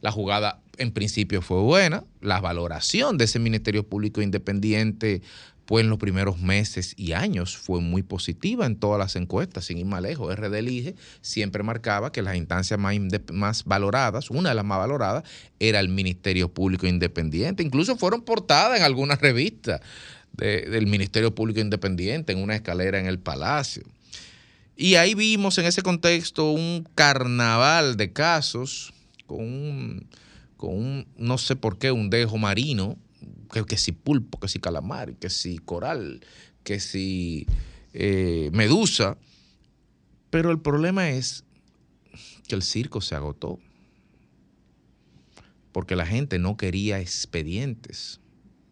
[0.00, 2.04] La jugada en principio fue buena.
[2.20, 5.22] La valoración de ese Ministerio Público Independiente,
[5.68, 9.76] pues en los primeros meses y años fue muy positiva en todas las encuestas, sin
[9.76, 10.34] ir más lejos.
[10.34, 15.24] RD Elige siempre marcaba que las instancias más, valoradas, una de las más valoradas,
[15.60, 17.62] era el Ministerio Público Independiente.
[17.62, 19.82] Incluso fueron portadas en algunas revistas
[20.32, 23.82] de- del Ministerio Público Independiente, en una escalera en el Palacio.
[24.74, 28.94] Y ahí vimos en ese contexto un carnaval de casos
[29.26, 30.08] con un
[31.18, 32.96] no sé por qué, un dejo marino,
[33.48, 36.20] que, si pulpo, que si calamar, que si coral,
[36.64, 37.46] que si
[37.92, 39.16] eh, medusa.
[40.30, 41.44] Pero el problema es
[42.46, 43.58] que el circo se agotó.
[45.72, 48.20] Porque la gente no quería expedientes,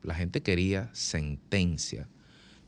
[0.03, 2.09] la gente quería sentencia.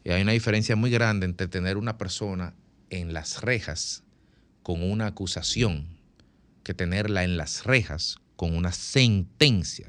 [0.04, 2.54] Y hay una diferencia muy grande entre tener una persona
[2.90, 4.04] en las rejas
[4.62, 5.86] con una acusación
[6.62, 9.88] que tenerla en las rejas con una sentencia.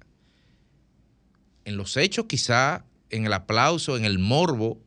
[1.70, 4.82] En los hechos quizá, en el aplauso, en el morbo,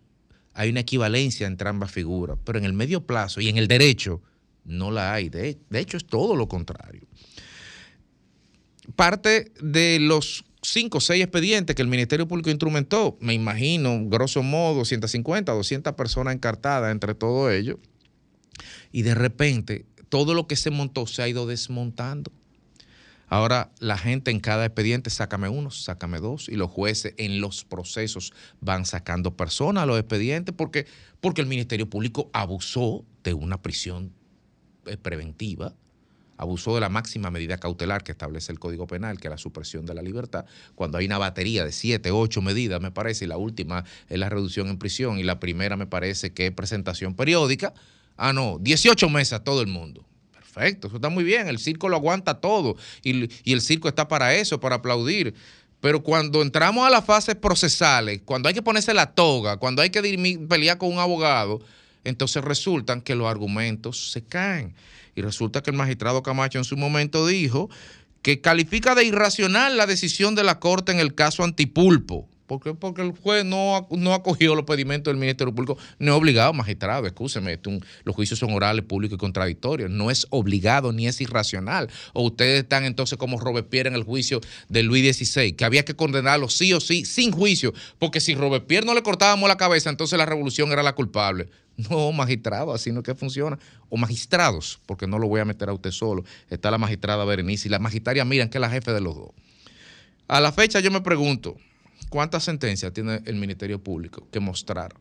[0.53, 4.21] hay una equivalencia entre ambas figuras, pero en el medio plazo y en el derecho
[4.65, 5.29] no la hay.
[5.29, 7.07] De, hecho, es todo lo contrario.
[8.97, 14.43] Parte de los cinco o seis expedientes que el Ministerio Público instrumentó, me imagino, grosso
[14.43, 17.79] modo, 150, 200 personas encartadas entre todo ello,
[18.91, 22.33] y de repente todo lo que se montó se ha ido desmontando.
[23.33, 27.65] Ahora la gente en cada expediente, sácame uno, sácame dos, y los jueces en los
[27.65, 30.87] procesos van sacando personas a los expedientes porque,
[31.23, 34.13] porque el Ministerio Público abusó de una prisión
[34.85, 35.73] eh, preventiva,
[36.37, 39.87] abusó de la máxima medida cautelar que establece el Código Penal, que es la supresión
[39.87, 40.45] de la libertad,
[40.75, 44.29] cuando hay una batería de siete, ocho medidas, me parece, y la última es la
[44.29, 47.73] reducción en prisión, y la primera me parece que es presentación periódica.
[48.19, 50.05] Ah, no, 18 meses a todo el mundo.
[50.53, 54.09] Perfecto, eso está muy bien, el circo lo aguanta todo, y, y el circo está
[54.09, 55.35] para eso, para aplaudir.
[55.81, 59.91] Pero cuando entramos a las fases procesales, cuando hay que ponerse la toga, cuando hay
[59.91, 60.01] que
[60.49, 61.61] pelear con un abogado,
[62.05, 64.75] entonces resultan que los argumentos se caen.
[65.15, 67.69] Y resulta que el magistrado Camacho en su momento dijo
[68.23, 72.29] que califica de irracional la decisión de la Corte en el caso Antipulpo.
[72.53, 72.75] ¿Por qué?
[72.75, 75.79] Porque el juez no, no acogió los pedimientos del Ministerio Público.
[75.99, 77.59] No es obligado, magistrado, escúcheme,
[78.05, 79.89] los juicios son orales, públicos y contradictorios.
[79.89, 81.89] No es obligado ni es irracional.
[82.13, 85.97] O ustedes están entonces como Robespierre en el juicio de Luis XVI, que había que
[85.97, 90.19] condenarlo sí o sí, sin juicio, porque si Robespierre no le cortábamos la cabeza, entonces
[90.19, 91.49] la revolución era la culpable.
[91.89, 93.59] No, magistrado, así no es que funciona.
[93.89, 96.23] O magistrados, porque no lo voy a meter a usted solo.
[96.51, 99.31] Está la magistrada Berenice y la magistraria Miran, que es la jefe de los dos.
[100.29, 101.57] A la fecha yo me pregunto,
[102.13, 104.93] ¿cuántas sentencias tiene el Ministerio Público que mostrar?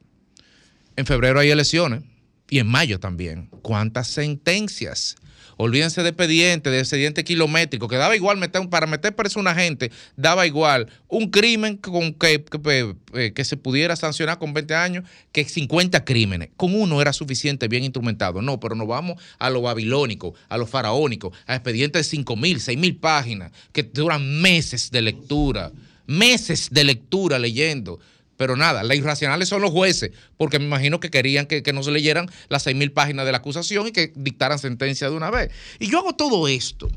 [0.95, 2.03] En febrero hay elecciones
[2.49, 3.49] y en mayo también.
[3.61, 5.17] ¿Cuántas sentencias?
[5.57, 9.53] Olvídense de expediente, de expediente kilométrico, que daba igual meter, para meter preso a una
[9.53, 14.73] gente, daba igual un crimen con que, que, eh, que se pudiera sancionar con 20
[14.73, 16.49] años que 50 crímenes.
[16.55, 18.41] Con uno era suficiente, bien instrumentado.
[18.41, 22.61] No, pero nos vamos a lo babilónico, a lo faraónico, a expedientes de 5 mil,
[22.61, 25.73] 6 mil páginas, que duran meses de lectura,
[26.11, 27.99] meses de lectura leyendo.
[28.37, 31.83] Pero nada, las irracionales son los jueces, porque me imagino que querían que, que no
[31.83, 35.29] se leyeran las seis mil páginas de la acusación y que dictaran sentencia de una
[35.29, 35.51] vez.
[35.79, 36.89] Y yo hago todo esto,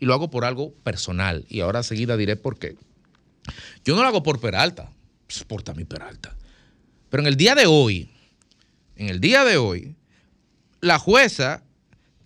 [0.00, 2.76] y lo hago por algo personal, y ahora seguida diré por qué.
[3.84, 4.90] Yo no lo hago por Peralta,
[5.26, 6.34] pues, por Tami Peralta.
[7.10, 8.10] Pero en el día de hoy,
[8.96, 9.94] en el día de hoy,
[10.80, 11.62] la jueza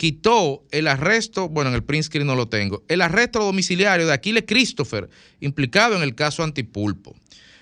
[0.01, 4.15] quitó el arresto, bueno, en el print screen no lo tengo, el arresto domiciliario de
[4.15, 5.11] Aquiles Christopher,
[5.41, 7.15] implicado en el caso Antipulpo.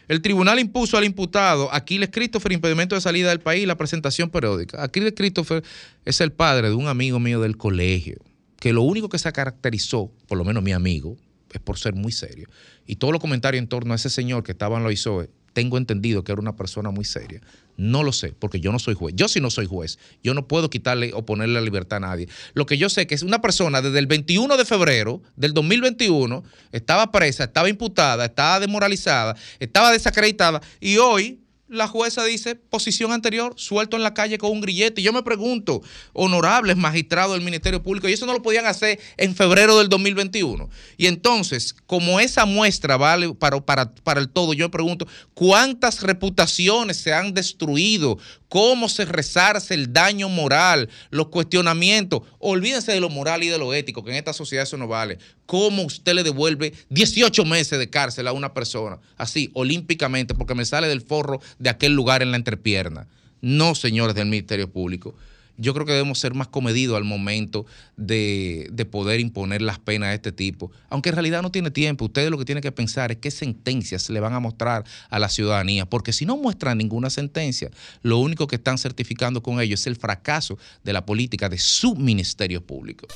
[0.06, 4.30] El tribunal impuso al imputado Aquiles Christopher impedimento de salida del país y la presentación
[4.30, 4.84] periódica.
[4.84, 5.64] Aquiles Christopher
[6.04, 8.18] es el padre de un amigo mío del colegio,
[8.60, 11.16] que lo único que se caracterizó, por lo menos mi amigo,
[11.50, 12.48] es por ser muy serio.
[12.86, 15.76] Y todos los comentarios en torno a ese señor que estaba en la ISOE, tengo
[15.76, 17.40] entendido que era una persona muy seria.
[17.78, 19.14] No lo sé, porque yo no soy juez.
[19.16, 20.00] Yo sí no soy juez.
[20.20, 22.28] Yo no puedo quitarle o ponerle la libertad a nadie.
[22.54, 26.42] Lo que yo sé que es una persona desde el 21 de febrero del 2021
[26.72, 31.38] estaba presa, estaba imputada, estaba desmoralizada, estaba desacreditada y hoy
[31.68, 35.00] la jueza dice posición anterior, suelto en la calle con un grillete.
[35.00, 35.82] Y yo me pregunto,
[36.12, 40.68] honorables magistrados del Ministerio Público, y eso no lo podían hacer en febrero del 2021.
[40.96, 46.02] Y entonces, como esa muestra vale para, para, para el todo, yo me pregunto, ¿cuántas
[46.02, 48.18] reputaciones se han destruido?
[48.48, 52.22] ¿Cómo se resarce el daño moral, los cuestionamientos?
[52.38, 55.18] Olvídense de lo moral y de lo ético, que en esta sociedad eso no vale.
[55.44, 58.98] ¿Cómo usted le devuelve 18 meses de cárcel a una persona?
[59.16, 63.08] Así, olímpicamente, porque me sale del forro de aquel lugar en la entrepierna.
[63.40, 65.16] No, señores del Ministerio Público.
[65.60, 67.66] yo creo que debemos ser más comedidos al momento
[67.96, 72.04] de, de poder imponer las penas de este tipo, aunque en realidad no tiene tiempo.
[72.04, 75.28] Ustedes lo que tienen que pensar es qué sentencias le van a mostrar a la
[75.28, 77.72] ciudadanía, porque si no muestran ninguna sentencia,
[78.02, 81.96] lo único que están certificando con ello es el fracaso de la política de su
[81.96, 83.08] ministerio público.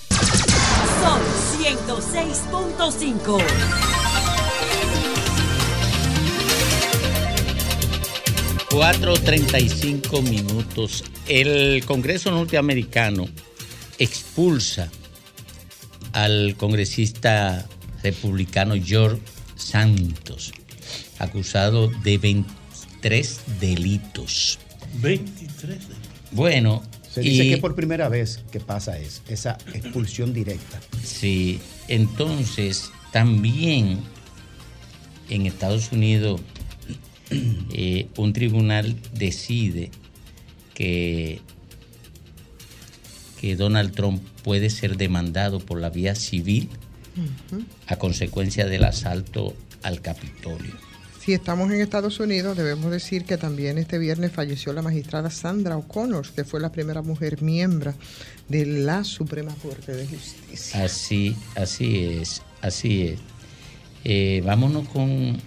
[1.00, 1.20] Son
[1.62, 4.11] 106.5.
[8.72, 11.04] $4.35 minutos.
[11.28, 13.28] El Congreso norteamericano
[13.98, 14.90] expulsa
[16.14, 17.66] al congresista
[18.02, 19.20] republicano George
[19.56, 20.52] Santos,
[21.18, 24.58] acusado de 23 delitos.
[25.02, 25.78] 23.
[26.30, 26.82] Bueno,
[27.12, 30.80] Se dice y- que es por primera vez que pasa eso, esa expulsión directa.
[31.04, 34.00] Sí, entonces también
[35.28, 36.40] en Estados Unidos
[37.72, 39.90] eh, un tribunal decide
[40.74, 41.40] que,
[43.40, 46.68] que Donald Trump puede ser demandado por la vía civil
[47.86, 50.72] a consecuencia del asalto al Capitolio.
[51.24, 55.76] Si estamos en Estados Unidos, debemos decir que también este viernes falleció la magistrada Sandra
[55.76, 57.94] O'Connor, que fue la primera mujer miembro
[58.48, 60.82] de la Suprema Corte de Justicia.
[60.82, 63.20] Así, así es, así es.
[64.02, 65.40] Eh, vámonos con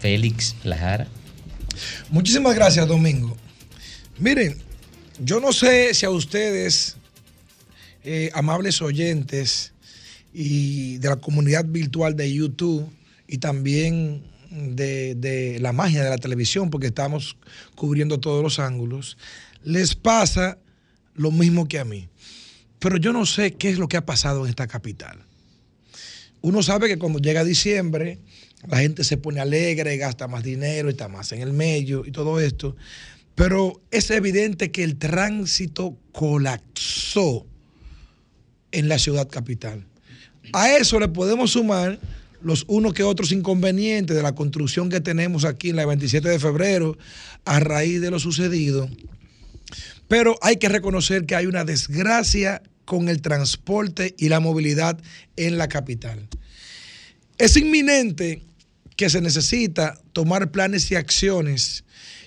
[0.00, 1.06] Félix Lajara.
[2.10, 3.36] Muchísimas gracias, Domingo.
[4.18, 4.56] Miren,
[5.20, 6.96] yo no sé si a ustedes,
[8.04, 9.72] eh, amables oyentes
[10.32, 12.88] y de la comunidad virtual de YouTube
[13.26, 17.36] y también de, de la magia de la televisión, porque estamos
[17.74, 19.18] cubriendo todos los ángulos,
[19.62, 20.58] les pasa
[21.14, 22.08] lo mismo que a mí.
[22.78, 25.18] Pero yo no sé qué es lo que ha pasado en esta capital.
[26.40, 28.18] Uno sabe que cuando llega diciembre,
[28.66, 32.40] la gente se pone alegre, gasta más dinero, está más en el medio y todo
[32.40, 32.76] esto.
[33.34, 37.46] Pero es evidente que el tránsito colapsó
[38.72, 39.86] en la ciudad capital.
[40.52, 42.00] A eso le podemos sumar
[42.42, 46.38] los unos que otros inconvenientes de la construcción que tenemos aquí en la 27 de
[46.38, 46.96] febrero
[47.44, 48.88] a raíz de lo sucedido.
[50.08, 54.98] Pero hay que reconocer que hay una desgracia con el transporte y la movilidad
[55.36, 56.26] en la capital.
[57.38, 58.42] Es inminente
[58.96, 61.84] que se necesita tomar planes y acciones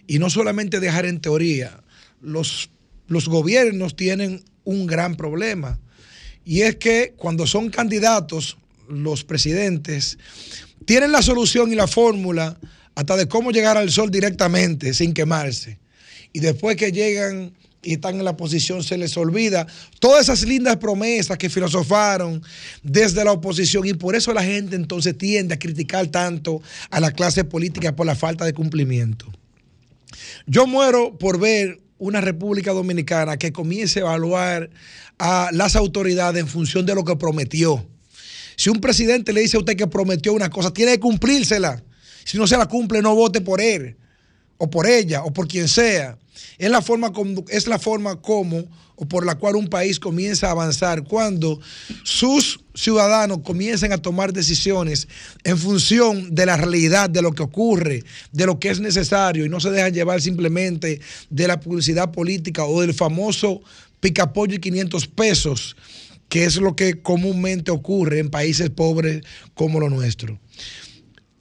[0.08, 1.84] y no solamente dejar en teoría.
[2.22, 2.70] Los,
[3.08, 5.80] los gobiernos tienen un gran problema
[6.46, 8.58] y es que cuando son candidatos
[8.88, 10.18] los presidentes
[10.86, 12.58] tienen la solución y la fórmula
[12.96, 15.78] hasta de cómo llegar al sol directamente sin quemarse.
[16.34, 19.66] Y después que llegan y están en la posición se les olvida
[20.00, 22.42] todas esas lindas promesas que filosofaron
[22.84, 27.12] desde la oposición y por eso la gente entonces tiende a criticar tanto a la
[27.12, 29.32] clase política por la falta de cumplimiento.
[30.46, 34.70] Yo muero por ver una República Dominicana que comience a evaluar
[35.20, 37.86] a las autoridades en función de lo que prometió.
[38.56, 41.84] Si un presidente le dice a usted que prometió una cosa, tiene que cumplírsela.
[42.26, 43.98] Si no se la cumple, no vote por él,
[44.62, 46.20] o por ella, o por quien sea.
[46.60, 50.52] Es la forma como, es la forma o por la cual un país comienza a
[50.52, 51.60] avanzar cuando
[52.04, 55.08] sus ciudadanos comiencen a tomar decisiones
[55.44, 59.50] en función de la realidad, de lo que ocurre, de lo que es necesario y
[59.50, 61.02] no se dejan llevar simplemente
[61.32, 63.62] de la publicidad política o del famoso
[64.00, 65.76] picapollo y 500 pesos,
[66.30, 69.24] que es lo que comúnmente ocurre en países pobres
[69.56, 70.40] como lo nuestro.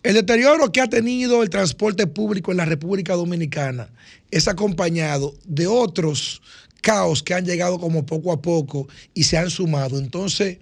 [0.02, 3.90] El deterioro que ha tenido el transporte público en la República Dominicana
[4.30, 6.40] es acompañado de otros
[6.80, 9.98] caos que han llegado como poco a poco y se han sumado.
[9.98, 10.56] Entonces,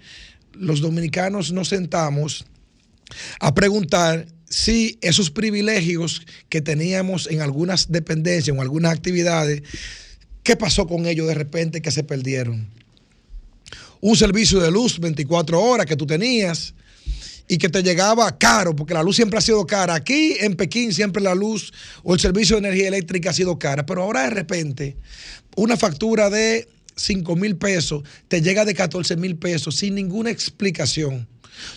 [0.55, 2.47] los dominicanos nos sentamos
[3.39, 9.63] a preguntar si esos privilegios que teníamos en algunas dependencias, en algunas actividades,
[10.43, 12.69] ¿qué pasó con ellos de repente que se perdieron?
[14.01, 16.75] Un servicio de luz 24 horas que tú tenías
[17.49, 19.95] y que te llegaba caro, porque la luz siempre ha sido cara.
[19.95, 21.73] Aquí en Pekín siempre la luz
[22.03, 24.97] o el servicio de energía eléctrica ha sido cara, pero ahora de repente
[25.57, 31.27] una factura de 5 mil pesos te llega de 14 mil pesos sin ninguna explicación.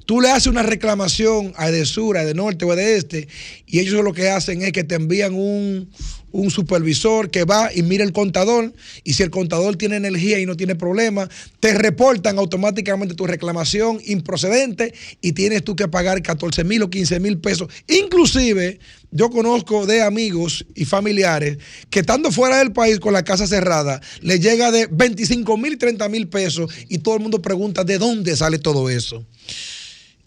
[0.06, 3.28] Tú le haces una reclamación a Edesur, a Norte o a de Este,
[3.66, 5.90] y ellos lo que hacen es que te envían un,
[6.32, 8.74] un supervisor que va y mira el contador,
[9.04, 11.30] y si el contador tiene energía y no tiene problema,
[11.60, 17.20] te reportan automáticamente tu reclamación improcedente y tienes tú que pagar 14 mil o 15
[17.20, 17.68] mil pesos.
[17.88, 18.80] Inclusive,
[19.12, 21.58] yo conozco de amigos y familiares
[21.90, 26.08] que estando fuera del país con la casa cerrada, le llega de 25 mil, 30
[26.10, 29.26] mil pesos y todo el mundo pregunta de dónde sale todo eso.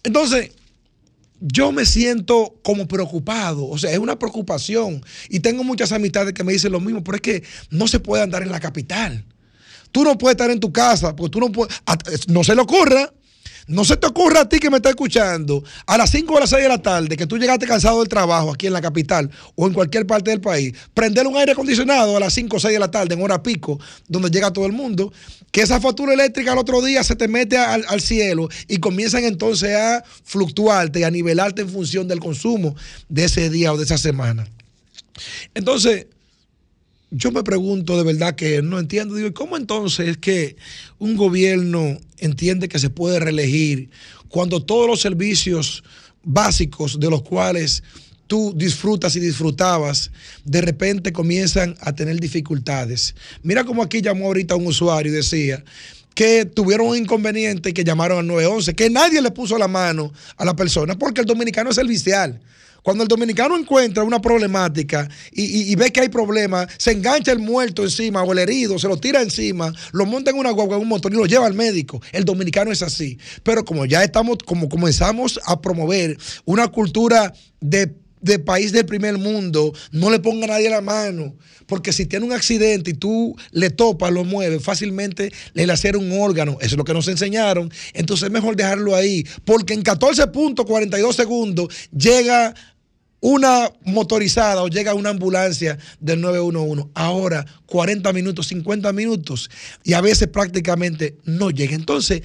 [0.05, 0.53] Entonces,
[1.41, 5.05] yo me siento como preocupado, o sea, es una preocupación.
[5.29, 8.23] Y tengo muchas amistades que me dicen lo mismo, pero es que no se puede
[8.23, 9.25] andar en la capital.
[9.91, 11.75] Tú no puedes estar en tu casa, porque tú no puedes.
[12.29, 13.13] No se le ocurra.
[13.67, 16.51] No se te ocurra a ti que me está escuchando a las 5 o las
[16.51, 19.67] 6 de la tarde, que tú llegaste cansado del trabajo aquí en la capital o
[19.67, 22.79] en cualquier parte del país, prender un aire acondicionado a las 5 o 6 de
[22.79, 25.13] la tarde en hora pico, donde llega todo el mundo,
[25.51, 29.25] que esa factura eléctrica al otro día se te mete al, al cielo y comienzan
[29.25, 32.77] entonces a fluctuarte y a nivelarte en función del consumo
[33.09, 34.47] de ese día o de esa semana.
[35.55, 36.07] Entonces,
[37.17, 39.15] yo me pregunto de verdad que no entiendo.
[39.15, 40.57] Digo, ¿y ¿cómo entonces es que
[40.99, 43.89] un gobierno entiende que se puede reelegir
[44.29, 45.85] cuando todos los servicios
[46.25, 47.85] básicos de los cuales
[48.27, 50.11] tú disfrutas y disfrutabas,
[50.45, 53.15] de repente comienzan a tener dificultades?
[53.45, 55.63] Mira como aquí llamó ahorita un usuario y decía
[56.15, 60.13] que tuvieron un inconveniente y que llamaron al 911, que nadie le puso la mano
[60.37, 62.41] a la persona porque el dominicano es servicial.
[62.85, 67.39] Cuando el dominicano encuentra una problemática y, y- ve que hay problemas, se engancha el
[67.39, 70.83] muerto encima o el herido, se lo tira encima, lo monta en una guagua, en
[70.83, 72.03] un motor y lo lleva al médico.
[72.13, 73.17] El dominicano es así.
[73.43, 77.89] Pero como ya estamos, como comenzamos a promover una cultura de,
[78.45, 81.35] país del primer mundo, no le ponga a nadie la mano.
[81.67, 86.13] Porque si tiene un accidente y tú le topas, lo mueves, fácilmente le lacera un
[86.21, 86.59] órgano.
[86.61, 87.73] Eso es lo que nos enseñaron.
[87.95, 89.25] Entonces es mejor dejarlo ahí.
[89.47, 92.55] Porque en 14.42 segundos llega
[93.27, 96.91] una motorizada o llega una ambulancia del 911.
[96.93, 99.49] Ahora 40 minutos, 50 minutos
[99.83, 101.75] y a veces prácticamente no llega.
[101.75, 102.21] Entonces,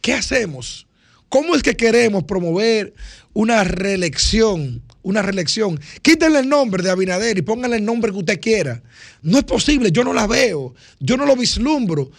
[0.00, 0.88] ¿qué hacemos?
[1.28, 2.92] ¿Cómo es que queremos promover
[3.34, 4.82] una reelección?
[5.02, 5.78] Una reelección.
[6.02, 8.82] Quítenle el nombre de Abinader y pónganle el nombre que usted quiera.
[9.22, 12.10] No es posible, yo no la veo, yo no lo vislumbro.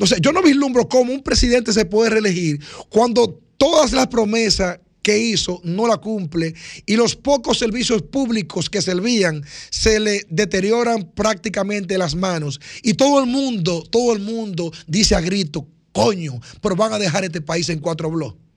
[0.00, 2.58] O sea, yo no vislumbro cómo un presidente se puede reelegir
[2.88, 6.54] cuando todas las promesas que hizo no la cumple
[6.86, 13.20] y los pocos servicios públicos que servían se le deterioran prácticamente las manos y todo
[13.20, 17.68] el mundo, todo el mundo dice a grito, coño, pero van a dejar este país
[17.68, 18.51] en cuatro bloques.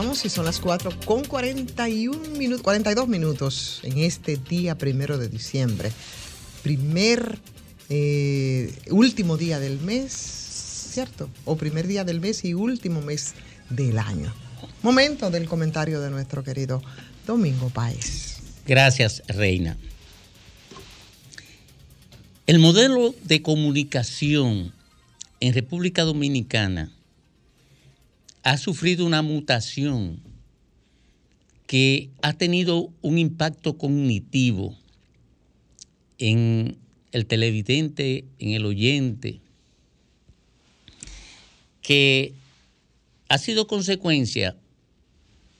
[0.00, 5.28] Estamos y son las 4 con 41 minutos, 42 minutos en este día primero de
[5.28, 5.92] diciembre.
[6.62, 7.38] Primer,
[7.90, 11.28] eh, último día del mes, ¿cierto?
[11.44, 13.34] O primer día del mes y último mes
[13.68, 14.32] del año.
[14.82, 16.82] Momento del comentario de nuestro querido
[17.26, 18.38] Domingo Páez.
[18.66, 19.76] Gracias, Reina.
[22.46, 24.72] El modelo de comunicación
[25.40, 26.90] en República Dominicana
[28.42, 30.20] ha sufrido una mutación
[31.66, 34.76] que ha tenido un impacto cognitivo
[36.18, 36.76] en
[37.12, 39.40] el televidente, en el oyente,
[41.82, 42.34] que
[43.28, 44.56] ha sido consecuencia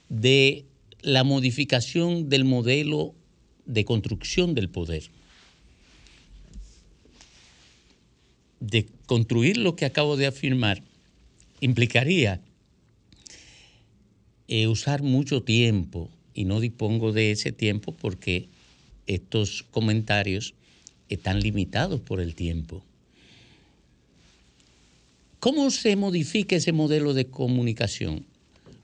[0.09, 0.65] de
[1.01, 3.15] la modificación del modelo
[3.65, 5.09] de construcción del poder.
[8.59, 10.83] De construir lo que acabo de afirmar
[11.61, 12.41] implicaría
[14.51, 18.49] eh, usar mucho tiempo y no dispongo de ese tiempo porque
[19.07, 20.55] estos comentarios
[21.07, 22.83] están limitados por el tiempo.
[25.39, 28.25] ¿Cómo se modifica ese modelo de comunicación?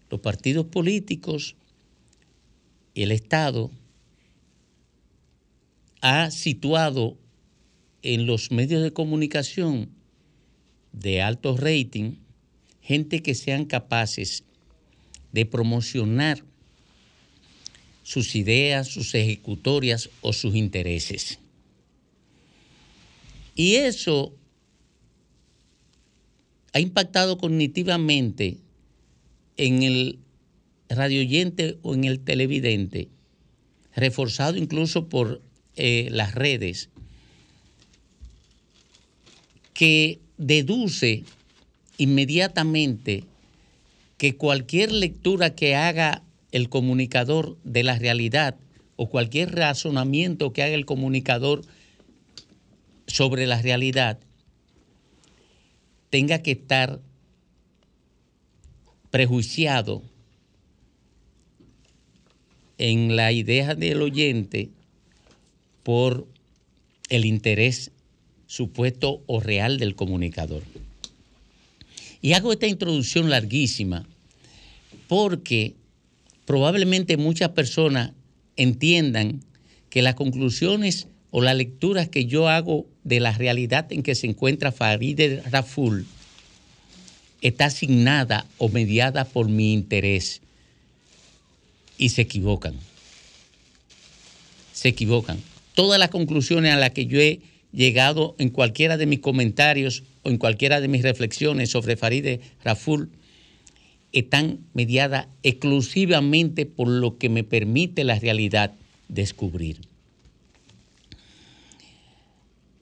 [0.09, 1.57] Los partidos políticos
[2.95, 3.69] el Estado
[5.99, 7.17] ha situado
[8.03, 9.89] en los medios de comunicación
[10.93, 12.13] de alto rating
[12.81, 14.45] gente que sean capaces
[15.31, 16.43] de promocionar
[18.03, 21.39] sus ideas, sus ejecutorias o sus intereses.
[23.55, 24.33] Y eso
[26.73, 28.57] ha impactado cognitivamente
[29.57, 30.19] en el
[30.89, 33.09] radioyente o en el televidente,
[33.95, 35.41] reforzado incluso por
[35.75, 36.89] eh, las redes,
[39.73, 41.23] que deduce
[41.97, 43.23] inmediatamente
[44.17, 48.55] que cualquier lectura que haga el comunicador de la realidad
[48.95, 51.61] o cualquier razonamiento que haga el comunicador
[53.05, 54.19] sobre la realidad
[56.09, 56.99] tenga que estar
[59.11, 60.01] prejuiciado
[62.77, 64.69] en la idea del oyente
[65.83, 66.27] por
[67.09, 67.91] el interés
[68.45, 70.63] supuesto o real del comunicador.
[72.21, 74.05] Y hago esta introducción larguísima
[75.07, 75.75] porque
[76.45, 78.11] probablemente muchas personas
[78.55, 79.41] entiendan
[79.89, 84.27] que las conclusiones o la lectura que yo hago de la realidad en que se
[84.27, 86.05] encuentra Farideh Raful
[87.41, 90.41] está asignada o mediada por mi interés.
[91.97, 92.75] Y se equivocan.
[94.73, 95.41] Se equivocan.
[95.73, 97.39] Todas las conclusiones a las que yo he
[97.71, 103.09] llegado en cualquiera de mis comentarios o en cualquiera de mis reflexiones sobre Farideh Raful
[104.11, 108.73] están mediadas exclusivamente por lo que me permite la realidad
[109.09, 109.81] descubrir.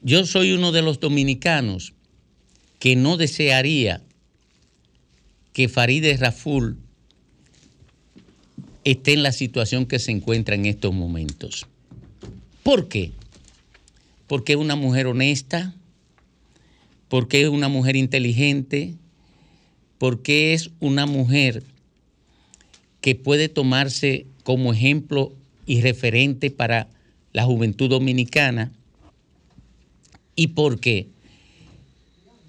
[0.02, 1.94] Yo soy uno de los dominicanos
[2.80, 4.02] que no desearía
[5.52, 6.78] que Farideh Raful
[8.84, 11.66] esté en la situación que se encuentra en estos momentos.
[12.62, 13.12] ¿Por qué?
[14.28, 15.76] Porque es una mujer honesta,
[17.10, 18.96] porque es una mujer inteligente,
[19.98, 21.64] porque es una mujer
[23.02, 25.32] que puede tomarse como ejemplo
[25.66, 26.88] y referente para
[27.34, 28.72] la juventud dominicana
[30.36, 31.08] y porque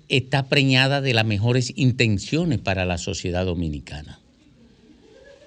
[0.08, 4.20] está preñada de las mejores intenciones para la sociedad dominicana.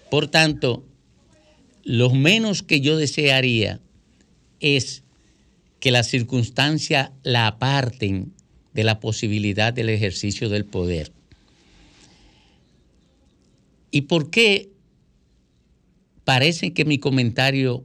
[0.10, 0.84] Por tanto,
[1.84, 3.80] lo menos que yo desearía
[4.60, 5.04] es
[5.80, 8.34] que las circunstancias la aparten
[8.74, 11.12] de la posibilidad del ejercicio del poder.
[13.92, 14.70] ¿Y por qué
[16.24, 17.84] parece que mi comentario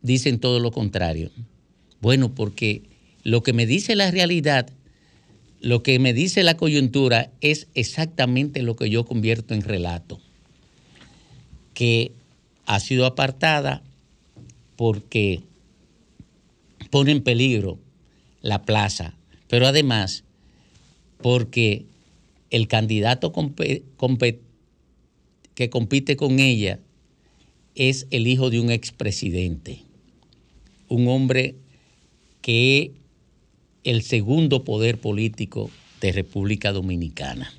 [0.00, 1.30] dicen todo lo contrario?
[2.00, 2.82] Bueno, porque
[3.24, 4.70] lo que me dice la realidad,
[5.60, 10.20] lo que me dice la coyuntura es exactamente lo que yo convierto en relato,
[11.74, 12.12] que
[12.64, 13.82] ha sido apartada
[14.76, 15.42] porque
[16.90, 17.78] pone en peligro
[18.40, 19.14] la plaza,
[19.48, 20.24] pero además
[21.20, 21.86] porque
[22.50, 23.32] el candidato
[25.54, 26.78] que compite con ella
[27.74, 29.82] es el hijo de un expresidente,
[30.88, 31.56] un hombre
[32.40, 32.92] que
[33.84, 35.70] el segundo poder político
[36.00, 37.52] de República Dominicana.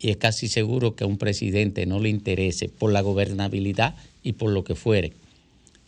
[0.00, 4.32] Y es casi seguro que a un presidente no le interese por la gobernabilidad y
[4.34, 5.12] por lo que fuere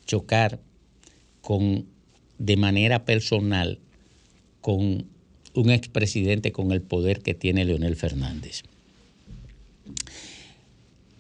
[0.07, 0.59] chocar
[1.41, 1.87] con
[2.41, 3.79] de manera personal
[4.63, 5.05] con
[5.55, 8.63] un expresidente con el poder que tiene Leonel Fernández.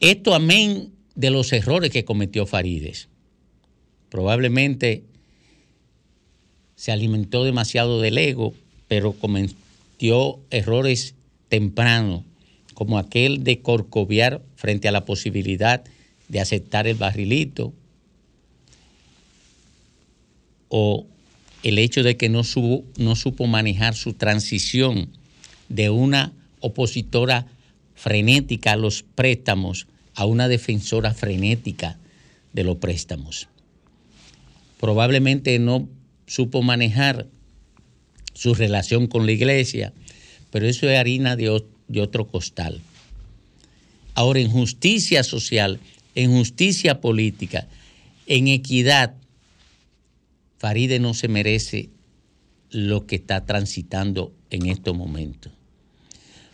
[0.01, 3.09] Esto amén de los errores que cometió Farides.
[4.09, 5.05] Probablemente
[6.74, 8.55] se alimentó demasiado del ego,
[8.88, 11.14] pero cometió errores
[11.51, 12.22] tempranos,
[12.72, 15.84] como aquel de corcoviar frente a la posibilidad
[16.28, 17.74] de aceptar el barrilito,
[20.70, 21.06] o
[21.62, 22.40] el hecho de que no,
[22.97, 25.10] no supo manejar su transición
[25.68, 27.47] de una opositora
[27.94, 31.98] frenética a los préstamos a una defensora frenética
[32.52, 33.48] de los préstamos.
[34.78, 35.88] Probablemente no
[36.26, 37.26] supo manejar
[38.34, 39.92] su relación con la iglesia,
[40.51, 42.80] pero eso es harina de, otro costal.
[44.14, 45.80] Ahora, en justicia social,
[46.14, 47.68] en justicia política,
[48.26, 49.14] en equidad,
[50.61, 51.89] Faride no se merece
[52.69, 55.55] lo que está transitando en estos momentos.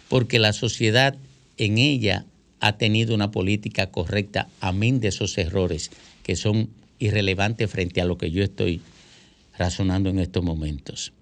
[0.09, 1.19] Porque la sociedad
[1.57, 2.25] en ella
[2.61, 5.91] ha tenido una política correcta, amén de esos errores
[6.23, 6.71] que son
[7.01, 8.81] irrelevantes frente a lo que yo estoy
[9.59, 11.13] razonando en estos momentos.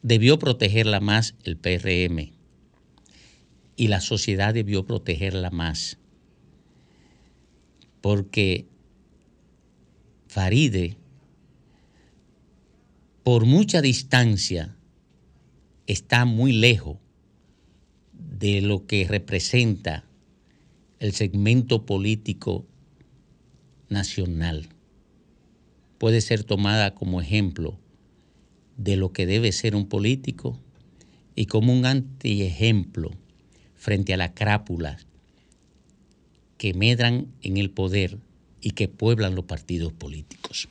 [0.00, 2.32] Debió protegerla más el PRM
[3.76, 5.98] y la sociedad debió protegerla más
[8.00, 8.71] porque
[10.32, 10.96] Faride,
[13.22, 14.74] por mucha distancia,
[15.86, 16.96] está muy lejos
[18.14, 20.06] de lo que representa
[21.00, 22.64] el segmento político
[23.90, 24.70] nacional.
[25.98, 27.78] Puede ser tomada como ejemplo
[28.78, 30.58] de lo que debe ser un político
[31.34, 33.10] y como un antiejemplo
[33.74, 35.06] frente a las crápulas
[36.56, 38.16] que medran en el poder
[38.62, 40.68] y que pueblan los partidos políticos.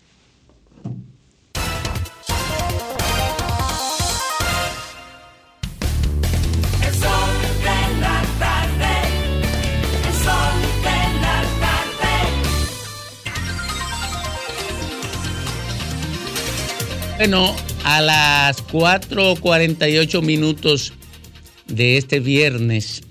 [17.18, 20.92] Bueno, a las 4.48 minutos
[21.68, 23.04] de este viernes,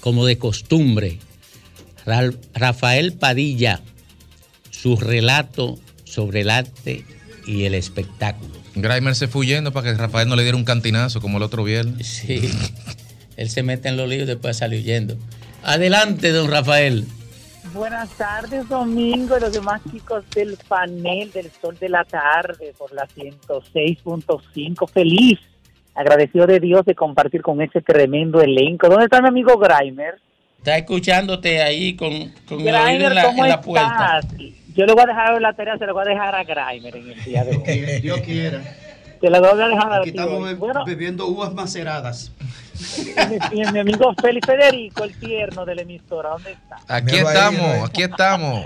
[0.00, 1.20] como de costumbre,
[2.54, 3.80] Rafael Padilla,
[4.70, 7.04] su relato sobre el arte
[7.46, 8.54] y el espectáculo.
[8.76, 11.64] Grimer se fue huyendo para que Rafael no le diera un cantinazo como el otro
[11.64, 12.06] viernes.
[12.06, 12.50] Sí,
[13.36, 15.16] él se mete en los líos y después sale huyendo.
[15.62, 17.06] Adelante, don Rafael.
[17.74, 22.92] Buenas tardes, Domingo, y los demás chicos del panel del Sol de la Tarde por
[22.92, 24.88] la 106.5.
[24.88, 25.40] Feliz,
[25.94, 28.88] agradecido de Dios de compartir con ese tremendo elenco.
[28.88, 30.20] ¿Dónde está mi amigo Grimer?
[30.66, 32.10] Está escuchándote ahí con,
[32.48, 33.64] con el Grimer, oído en la, ¿cómo en la estás?
[33.66, 34.20] puerta.
[34.74, 37.10] Yo le voy a dejar la tarea, se la voy a dejar a Grimer en
[37.12, 38.00] el día de hoy.
[38.00, 38.62] Dios quiera.
[39.20, 42.32] Te la voy a dejar a Aquí ti estamos be- Bueno, bebiendo uvas maceradas.
[43.52, 46.78] y mi, mi amigo Félix Federico, el tierno de la emisora, ¿dónde está?
[46.88, 48.64] Aquí estamos, aquí estamos.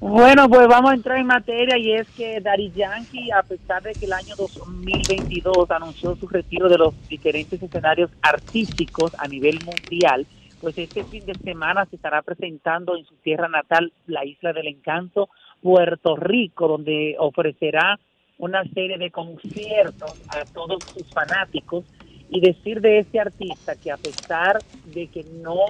[0.00, 3.92] Bueno, pues vamos a entrar en materia y es que Daddy Yankee, a pesar de
[3.92, 10.26] que el año 2022 anunció su retiro de los diferentes escenarios artísticos a nivel mundial,
[10.64, 14.68] pues este fin de semana se estará presentando en su tierra natal, la Isla del
[14.68, 15.28] Encanto,
[15.60, 18.00] Puerto Rico, donde ofrecerá
[18.38, 21.84] una serie de conciertos a todos sus fanáticos.
[22.30, 25.66] Y decir de este artista que a pesar de que no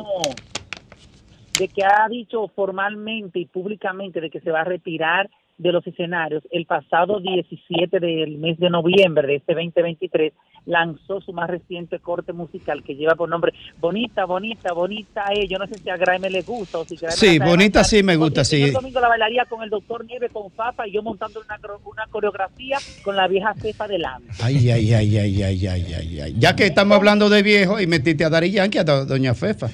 [1.58, 5.86] de que ha dicho formalmente y públicamente de que se va a retirar de los
[5.86, 10.32] escenarios, el pasado 17 del mes de noviembre de este 2023
[10.66, 15.24] lanzó su más reciente corte musical que lleva por nombre Bonita, Bonita, Bonita.
[15.34, 15.46] Eh.
[15.46, 18.16] Yo no sé si a Graeme le gusta o si Graeme Sí, bonita sí me
[18.16, 18.70] gusta, sí.
[18.70, 22.78] domingo la bailaría con el doctor Nieve, con Papa y yo montando una, una coreografía
[23.04, 24.28] con la vieja cefa delante.
[24.42, 26.34] Ay, ay, ay, ay, ay, ay, ay, ay.
[26.38, 29.68] Ya que estamos hablando de viejo y metiste a Dari Yankee, a do- Doña Fefa.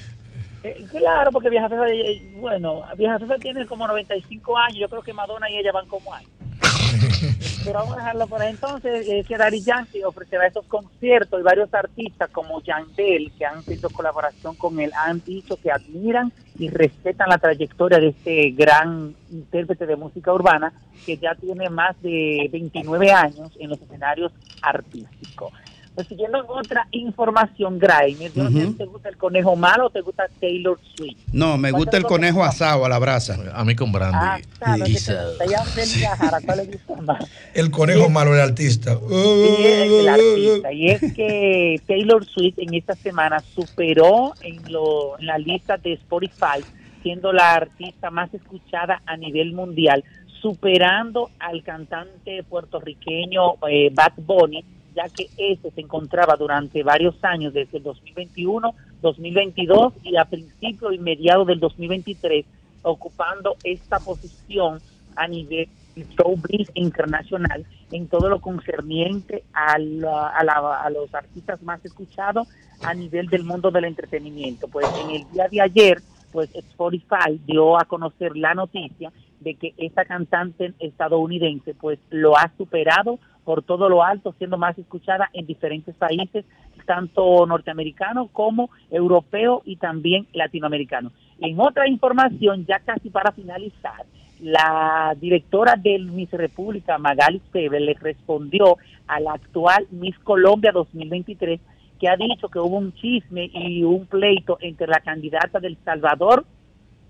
[0.63, 5.01] Eh, claro, porque Vieja Cefa, eh, bueno, Vieja Cefa tiene como 95 años, yo creo
[5.01, 6.29] que Madonna y ella van como años.
[7.63, 8.51] Pero vamos a dejarlo por ahí.
[8.51, 13.63] Entonces, eh, que Daddy Yankee ofrecerá esos conciertos y varios artistas como Yandel, que han
[13.67, 19.15] hecho colaboración con él, han dicho que admiran y respetan la trayectoria de este gran
[19.31, 20.73] intérprete de música urbana
[21.05, 24.31] que ya tiene más de 29 años en los escenarios
[24.61, 25.51] artísticos.
[25.93, 28.49] Pues siguiendo en otra información, Grimer, Ujú.
[28.49, 31.17] si te gusta el conejo malo o te gusta Taylor Swift.
[31.33, 33.37] No, me gusta el conejo asado a la brasa.
[33.53, 34.17] A mí con brandy.
[34.17, 35.45] Ah, claro, que te gusta.
[35.99, 37.29] Ya Jara, ¿cuál le gusta más?
[37.53, 38.97] El conejo malo, el artista.
[38.97, 40.71] Sí, el, el artista.
[40.71, 45.93] Y es que Taylor Swift en esta semana superó en, lo, en la lista de
[45.93, 46.63] Spotify,
[47.03, 50.05] siendo la artista más escuchada a nivel mundial,
[50.41, 54.63] superando al cantante puertorriqueño eh, Bad Bunny,
[54.95, 60.93] ya que este se encontraba durante varios años, desde el 2021, 2022 y a principios
[60.93, 62.45] y mediados del 2023,
[62.83, 64.79] ocupando esta posición
[65.15, 65.67] a nivel
[66.17, 69.79] showbiz internacional en todo lo concerniente a, a,
[70.43, 72.47] la- a los artistas más escuchados
[72.81, 74.67] a nivel del mundo del entretenimiento.
[74.67, 76.01] Pues en el día de ayer,
[76.31, 79.11] pues Spotify dio a conocer la noticia
[79.41, 84.77] de que esta cantante estadounidense pues lo ha superado por todo lo alto, siendo más
[84.77, 86.45] escuchada en diferentes países,
[86.85, 91.13] tanto norteamericanos como europeos y también latinoamericanos.
[91.39, 94.05] En otra información, ya casi para finalizar,
[94.41, 98.77] la directora del Miss República, Magali Pebble, le respondió
[99.07, 101.59] a la actual Miss Colombia 2023
[101.99, 106.45] que ha dicho que hubo un chisme y un pleito entre la candidata del Salvador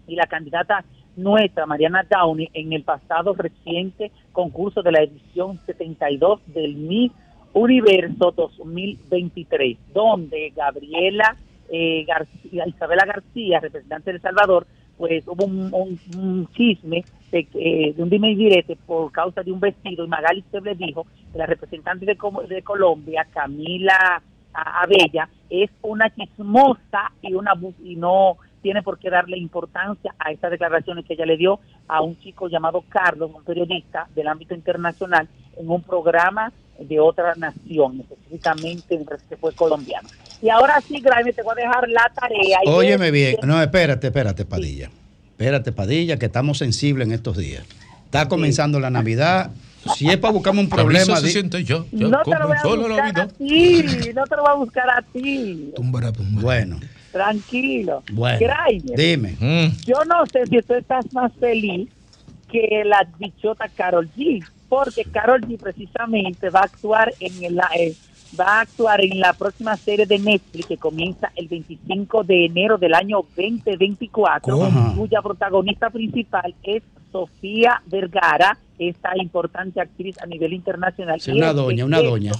[0.06, 0.84] y la candidata
[1.16, 7.12] nuestra, Mariana Downey, en el pasado reciente concurso de la edición 72 del Miss
[7.54, 11.36] Universo 2023, donde Gabriela
[11.70, 14.68] eh, García, Isabela García, representante de El Salvador,
[14.98, 19.52] pues hubo un, un- chisme de, que- de un dime y direte por causa de
[19.52, 22.18] un vestido y Magali le dijo que la representante de,
[22.48, 24.22] de Colombia, Camila
[24.54, 30.52] Abella, es una chismosa y una y no tiene por qué darle importancia a estas
[30.52, 35.28] declaraciones que ella le dio a un chico llamado Carlos, un periodista del ámbito internacional,
[35.58, 40.08] en un programa de otra nación, específicamente mientras que fue colombiano.
[40.42, 42.60] Y ahora sí, Graeme, te voy a dejar la tarea.
[42.66, 43.36] y Óyeme es bien.
[43.44, 44.90] No, espérate, espérate, Padilla.
[45.30, 47.66] Espérate, Padilla, que estamos sensibles en estos días.
[48.06, 49.52] Está comenzando la Navidad.
[49.96, 51.16] Si es para buscarme un problema.
[51.18, 51.86] Se siente yo.
[51.92, 53.84] No te lo voy a buscar a ti,
[54.14, 55.74] no te lo voy a buscar a ti.
[55.80, 56.80] Bueno,
[57.12, 58.04] Tranquilo.
[58.12, 58.40] bueno.
[58.96, 59.36] Dime.
[59.86, 61.90] Yo no sé si tú estás más feliz
[62.52, 67.94] que la bichota Carol G, porque Carol G precisamente va a actuar en el, eh,
[68.40, 72.78] va a actuar en la próxima serie de Netflix que comienza el 25 de enero
[72.78, 74.96] del año 2024, ¿Cómo?
[74.96, 81.20] cuya protagonista principal es Sofía Vergara, esta importante actriz a nivel internacional.
[81.30, 82.32] Una doña, una esto- doña.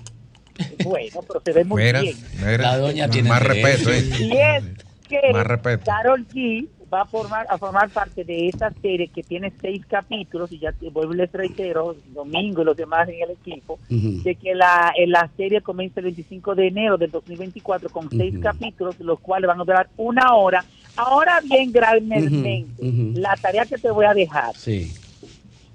[0.84, 2.16] Bueno, pero se ve muy Mira, bien.
[2.40, 2.58] mira.
[2.58, 4.04] La doña tiene Más respeto, ¿eh?
[4.20, 4.64] Y es
[5.08, 5.84] que Más respeto.
[5.86, 10.52] Carol G va a formar a formar parte de esta serie que tiene seis capítulos
[10.52, 14.54] y ya vuelvo y les reitero Domingo y los demás en el equipo de que
[14.54, 19.22] la, eh, la serie comienza el 25 de enero del 2024 con seis capítulos los
[19.22, 20.66] cuales van a durar una hora
[20.96, 23.14] Ahora bien, gravemente, ujú.
[23.16, 24.56] la tarea que te voy a dejar.
[24.56, 24.92] Sí.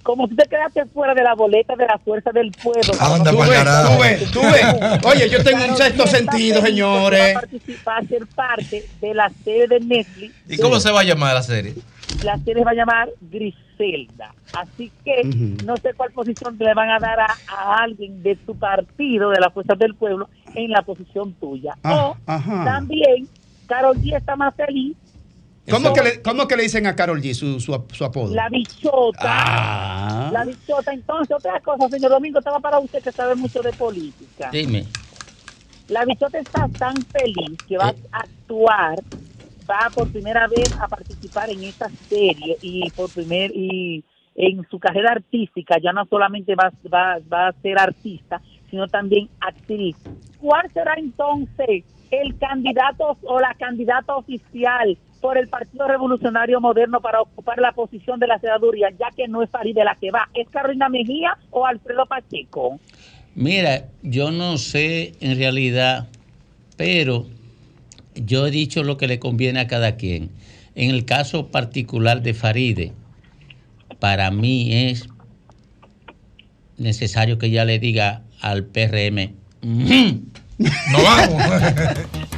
[0.06, 2.92] Como tú te quedaste fuera de la boleta de la fuerza del pueblo.
[3.00, 5.04] Anda Tú ves, tú ves, tú ves.
[5.04, 7.34] Oye, yo tengo un sexto sentido, señores.
[7.34, 10.32] Va a participar, a ser parte de la serie de Netflix.
[10.48, 11.74] ¿Y cómo se va a llamar la serie?
[12.22, 14.32] La serie va a llamar Griselda.
[14.52, 15.24] Así que
[15.64, 19.40] no sé cuál posición le van a dar a, a alguien de tu partido, de
[19.40, 21.74] la fuerza del pueblo, en la posición tuya.
[21.82, 22.64] Ah, o ajá.
[22.64, 23.28] también,
[23.66, 24.96] Carol G está más feliz.
[25.70, 28.34] ¿Cómo que, le, ¿Cómo que le dicen a Carol G su, su, su apodo?
[28.34, 29.18] La bichota.
[29.22, 30.30] Ah.
[30.32, 30.92] La bichota.
[30.92, 34.50] Entonces, otra cosa, señor Domingo, estaba para usted que sabe mucho de política.
[34.52, 34.86] Dime.
[35.88, 38.98] La bichota está tan feliz que va a actuar,
[39.68, 44.78] va por primera vez a participar en esta serie y por primer y en su
[44.78, 48.40] carrera artística ya no solamente va, va, va a ser artista,
[48.70, 49.96] sino también actriz.
[50.40, 57.20] ¿Cuál será entonces el candidato o la candidata oficial por el Partido Revolucionario Moderno para
[57.20, 60.28] ocupar la posición de la senaduría, ya que no es Farideh la que va?
[60.34, 62.78] ¿Es Carolina Mejía o Alfredo Pacheco?
[63.34, 66.06] Mira, yo no sé en realidad,
[66.76, 67.26] pero
[68.14, 70.30] yo he dicho lo que le conviene a cada quien.
[70.76, 72.92] En el caso particular de Faride,
[73.98, 75.08] para mí es
[76.78, 80.22] necesario que ella le diga al PRM, "Ujú".
[80.58, 81.42] No vamos.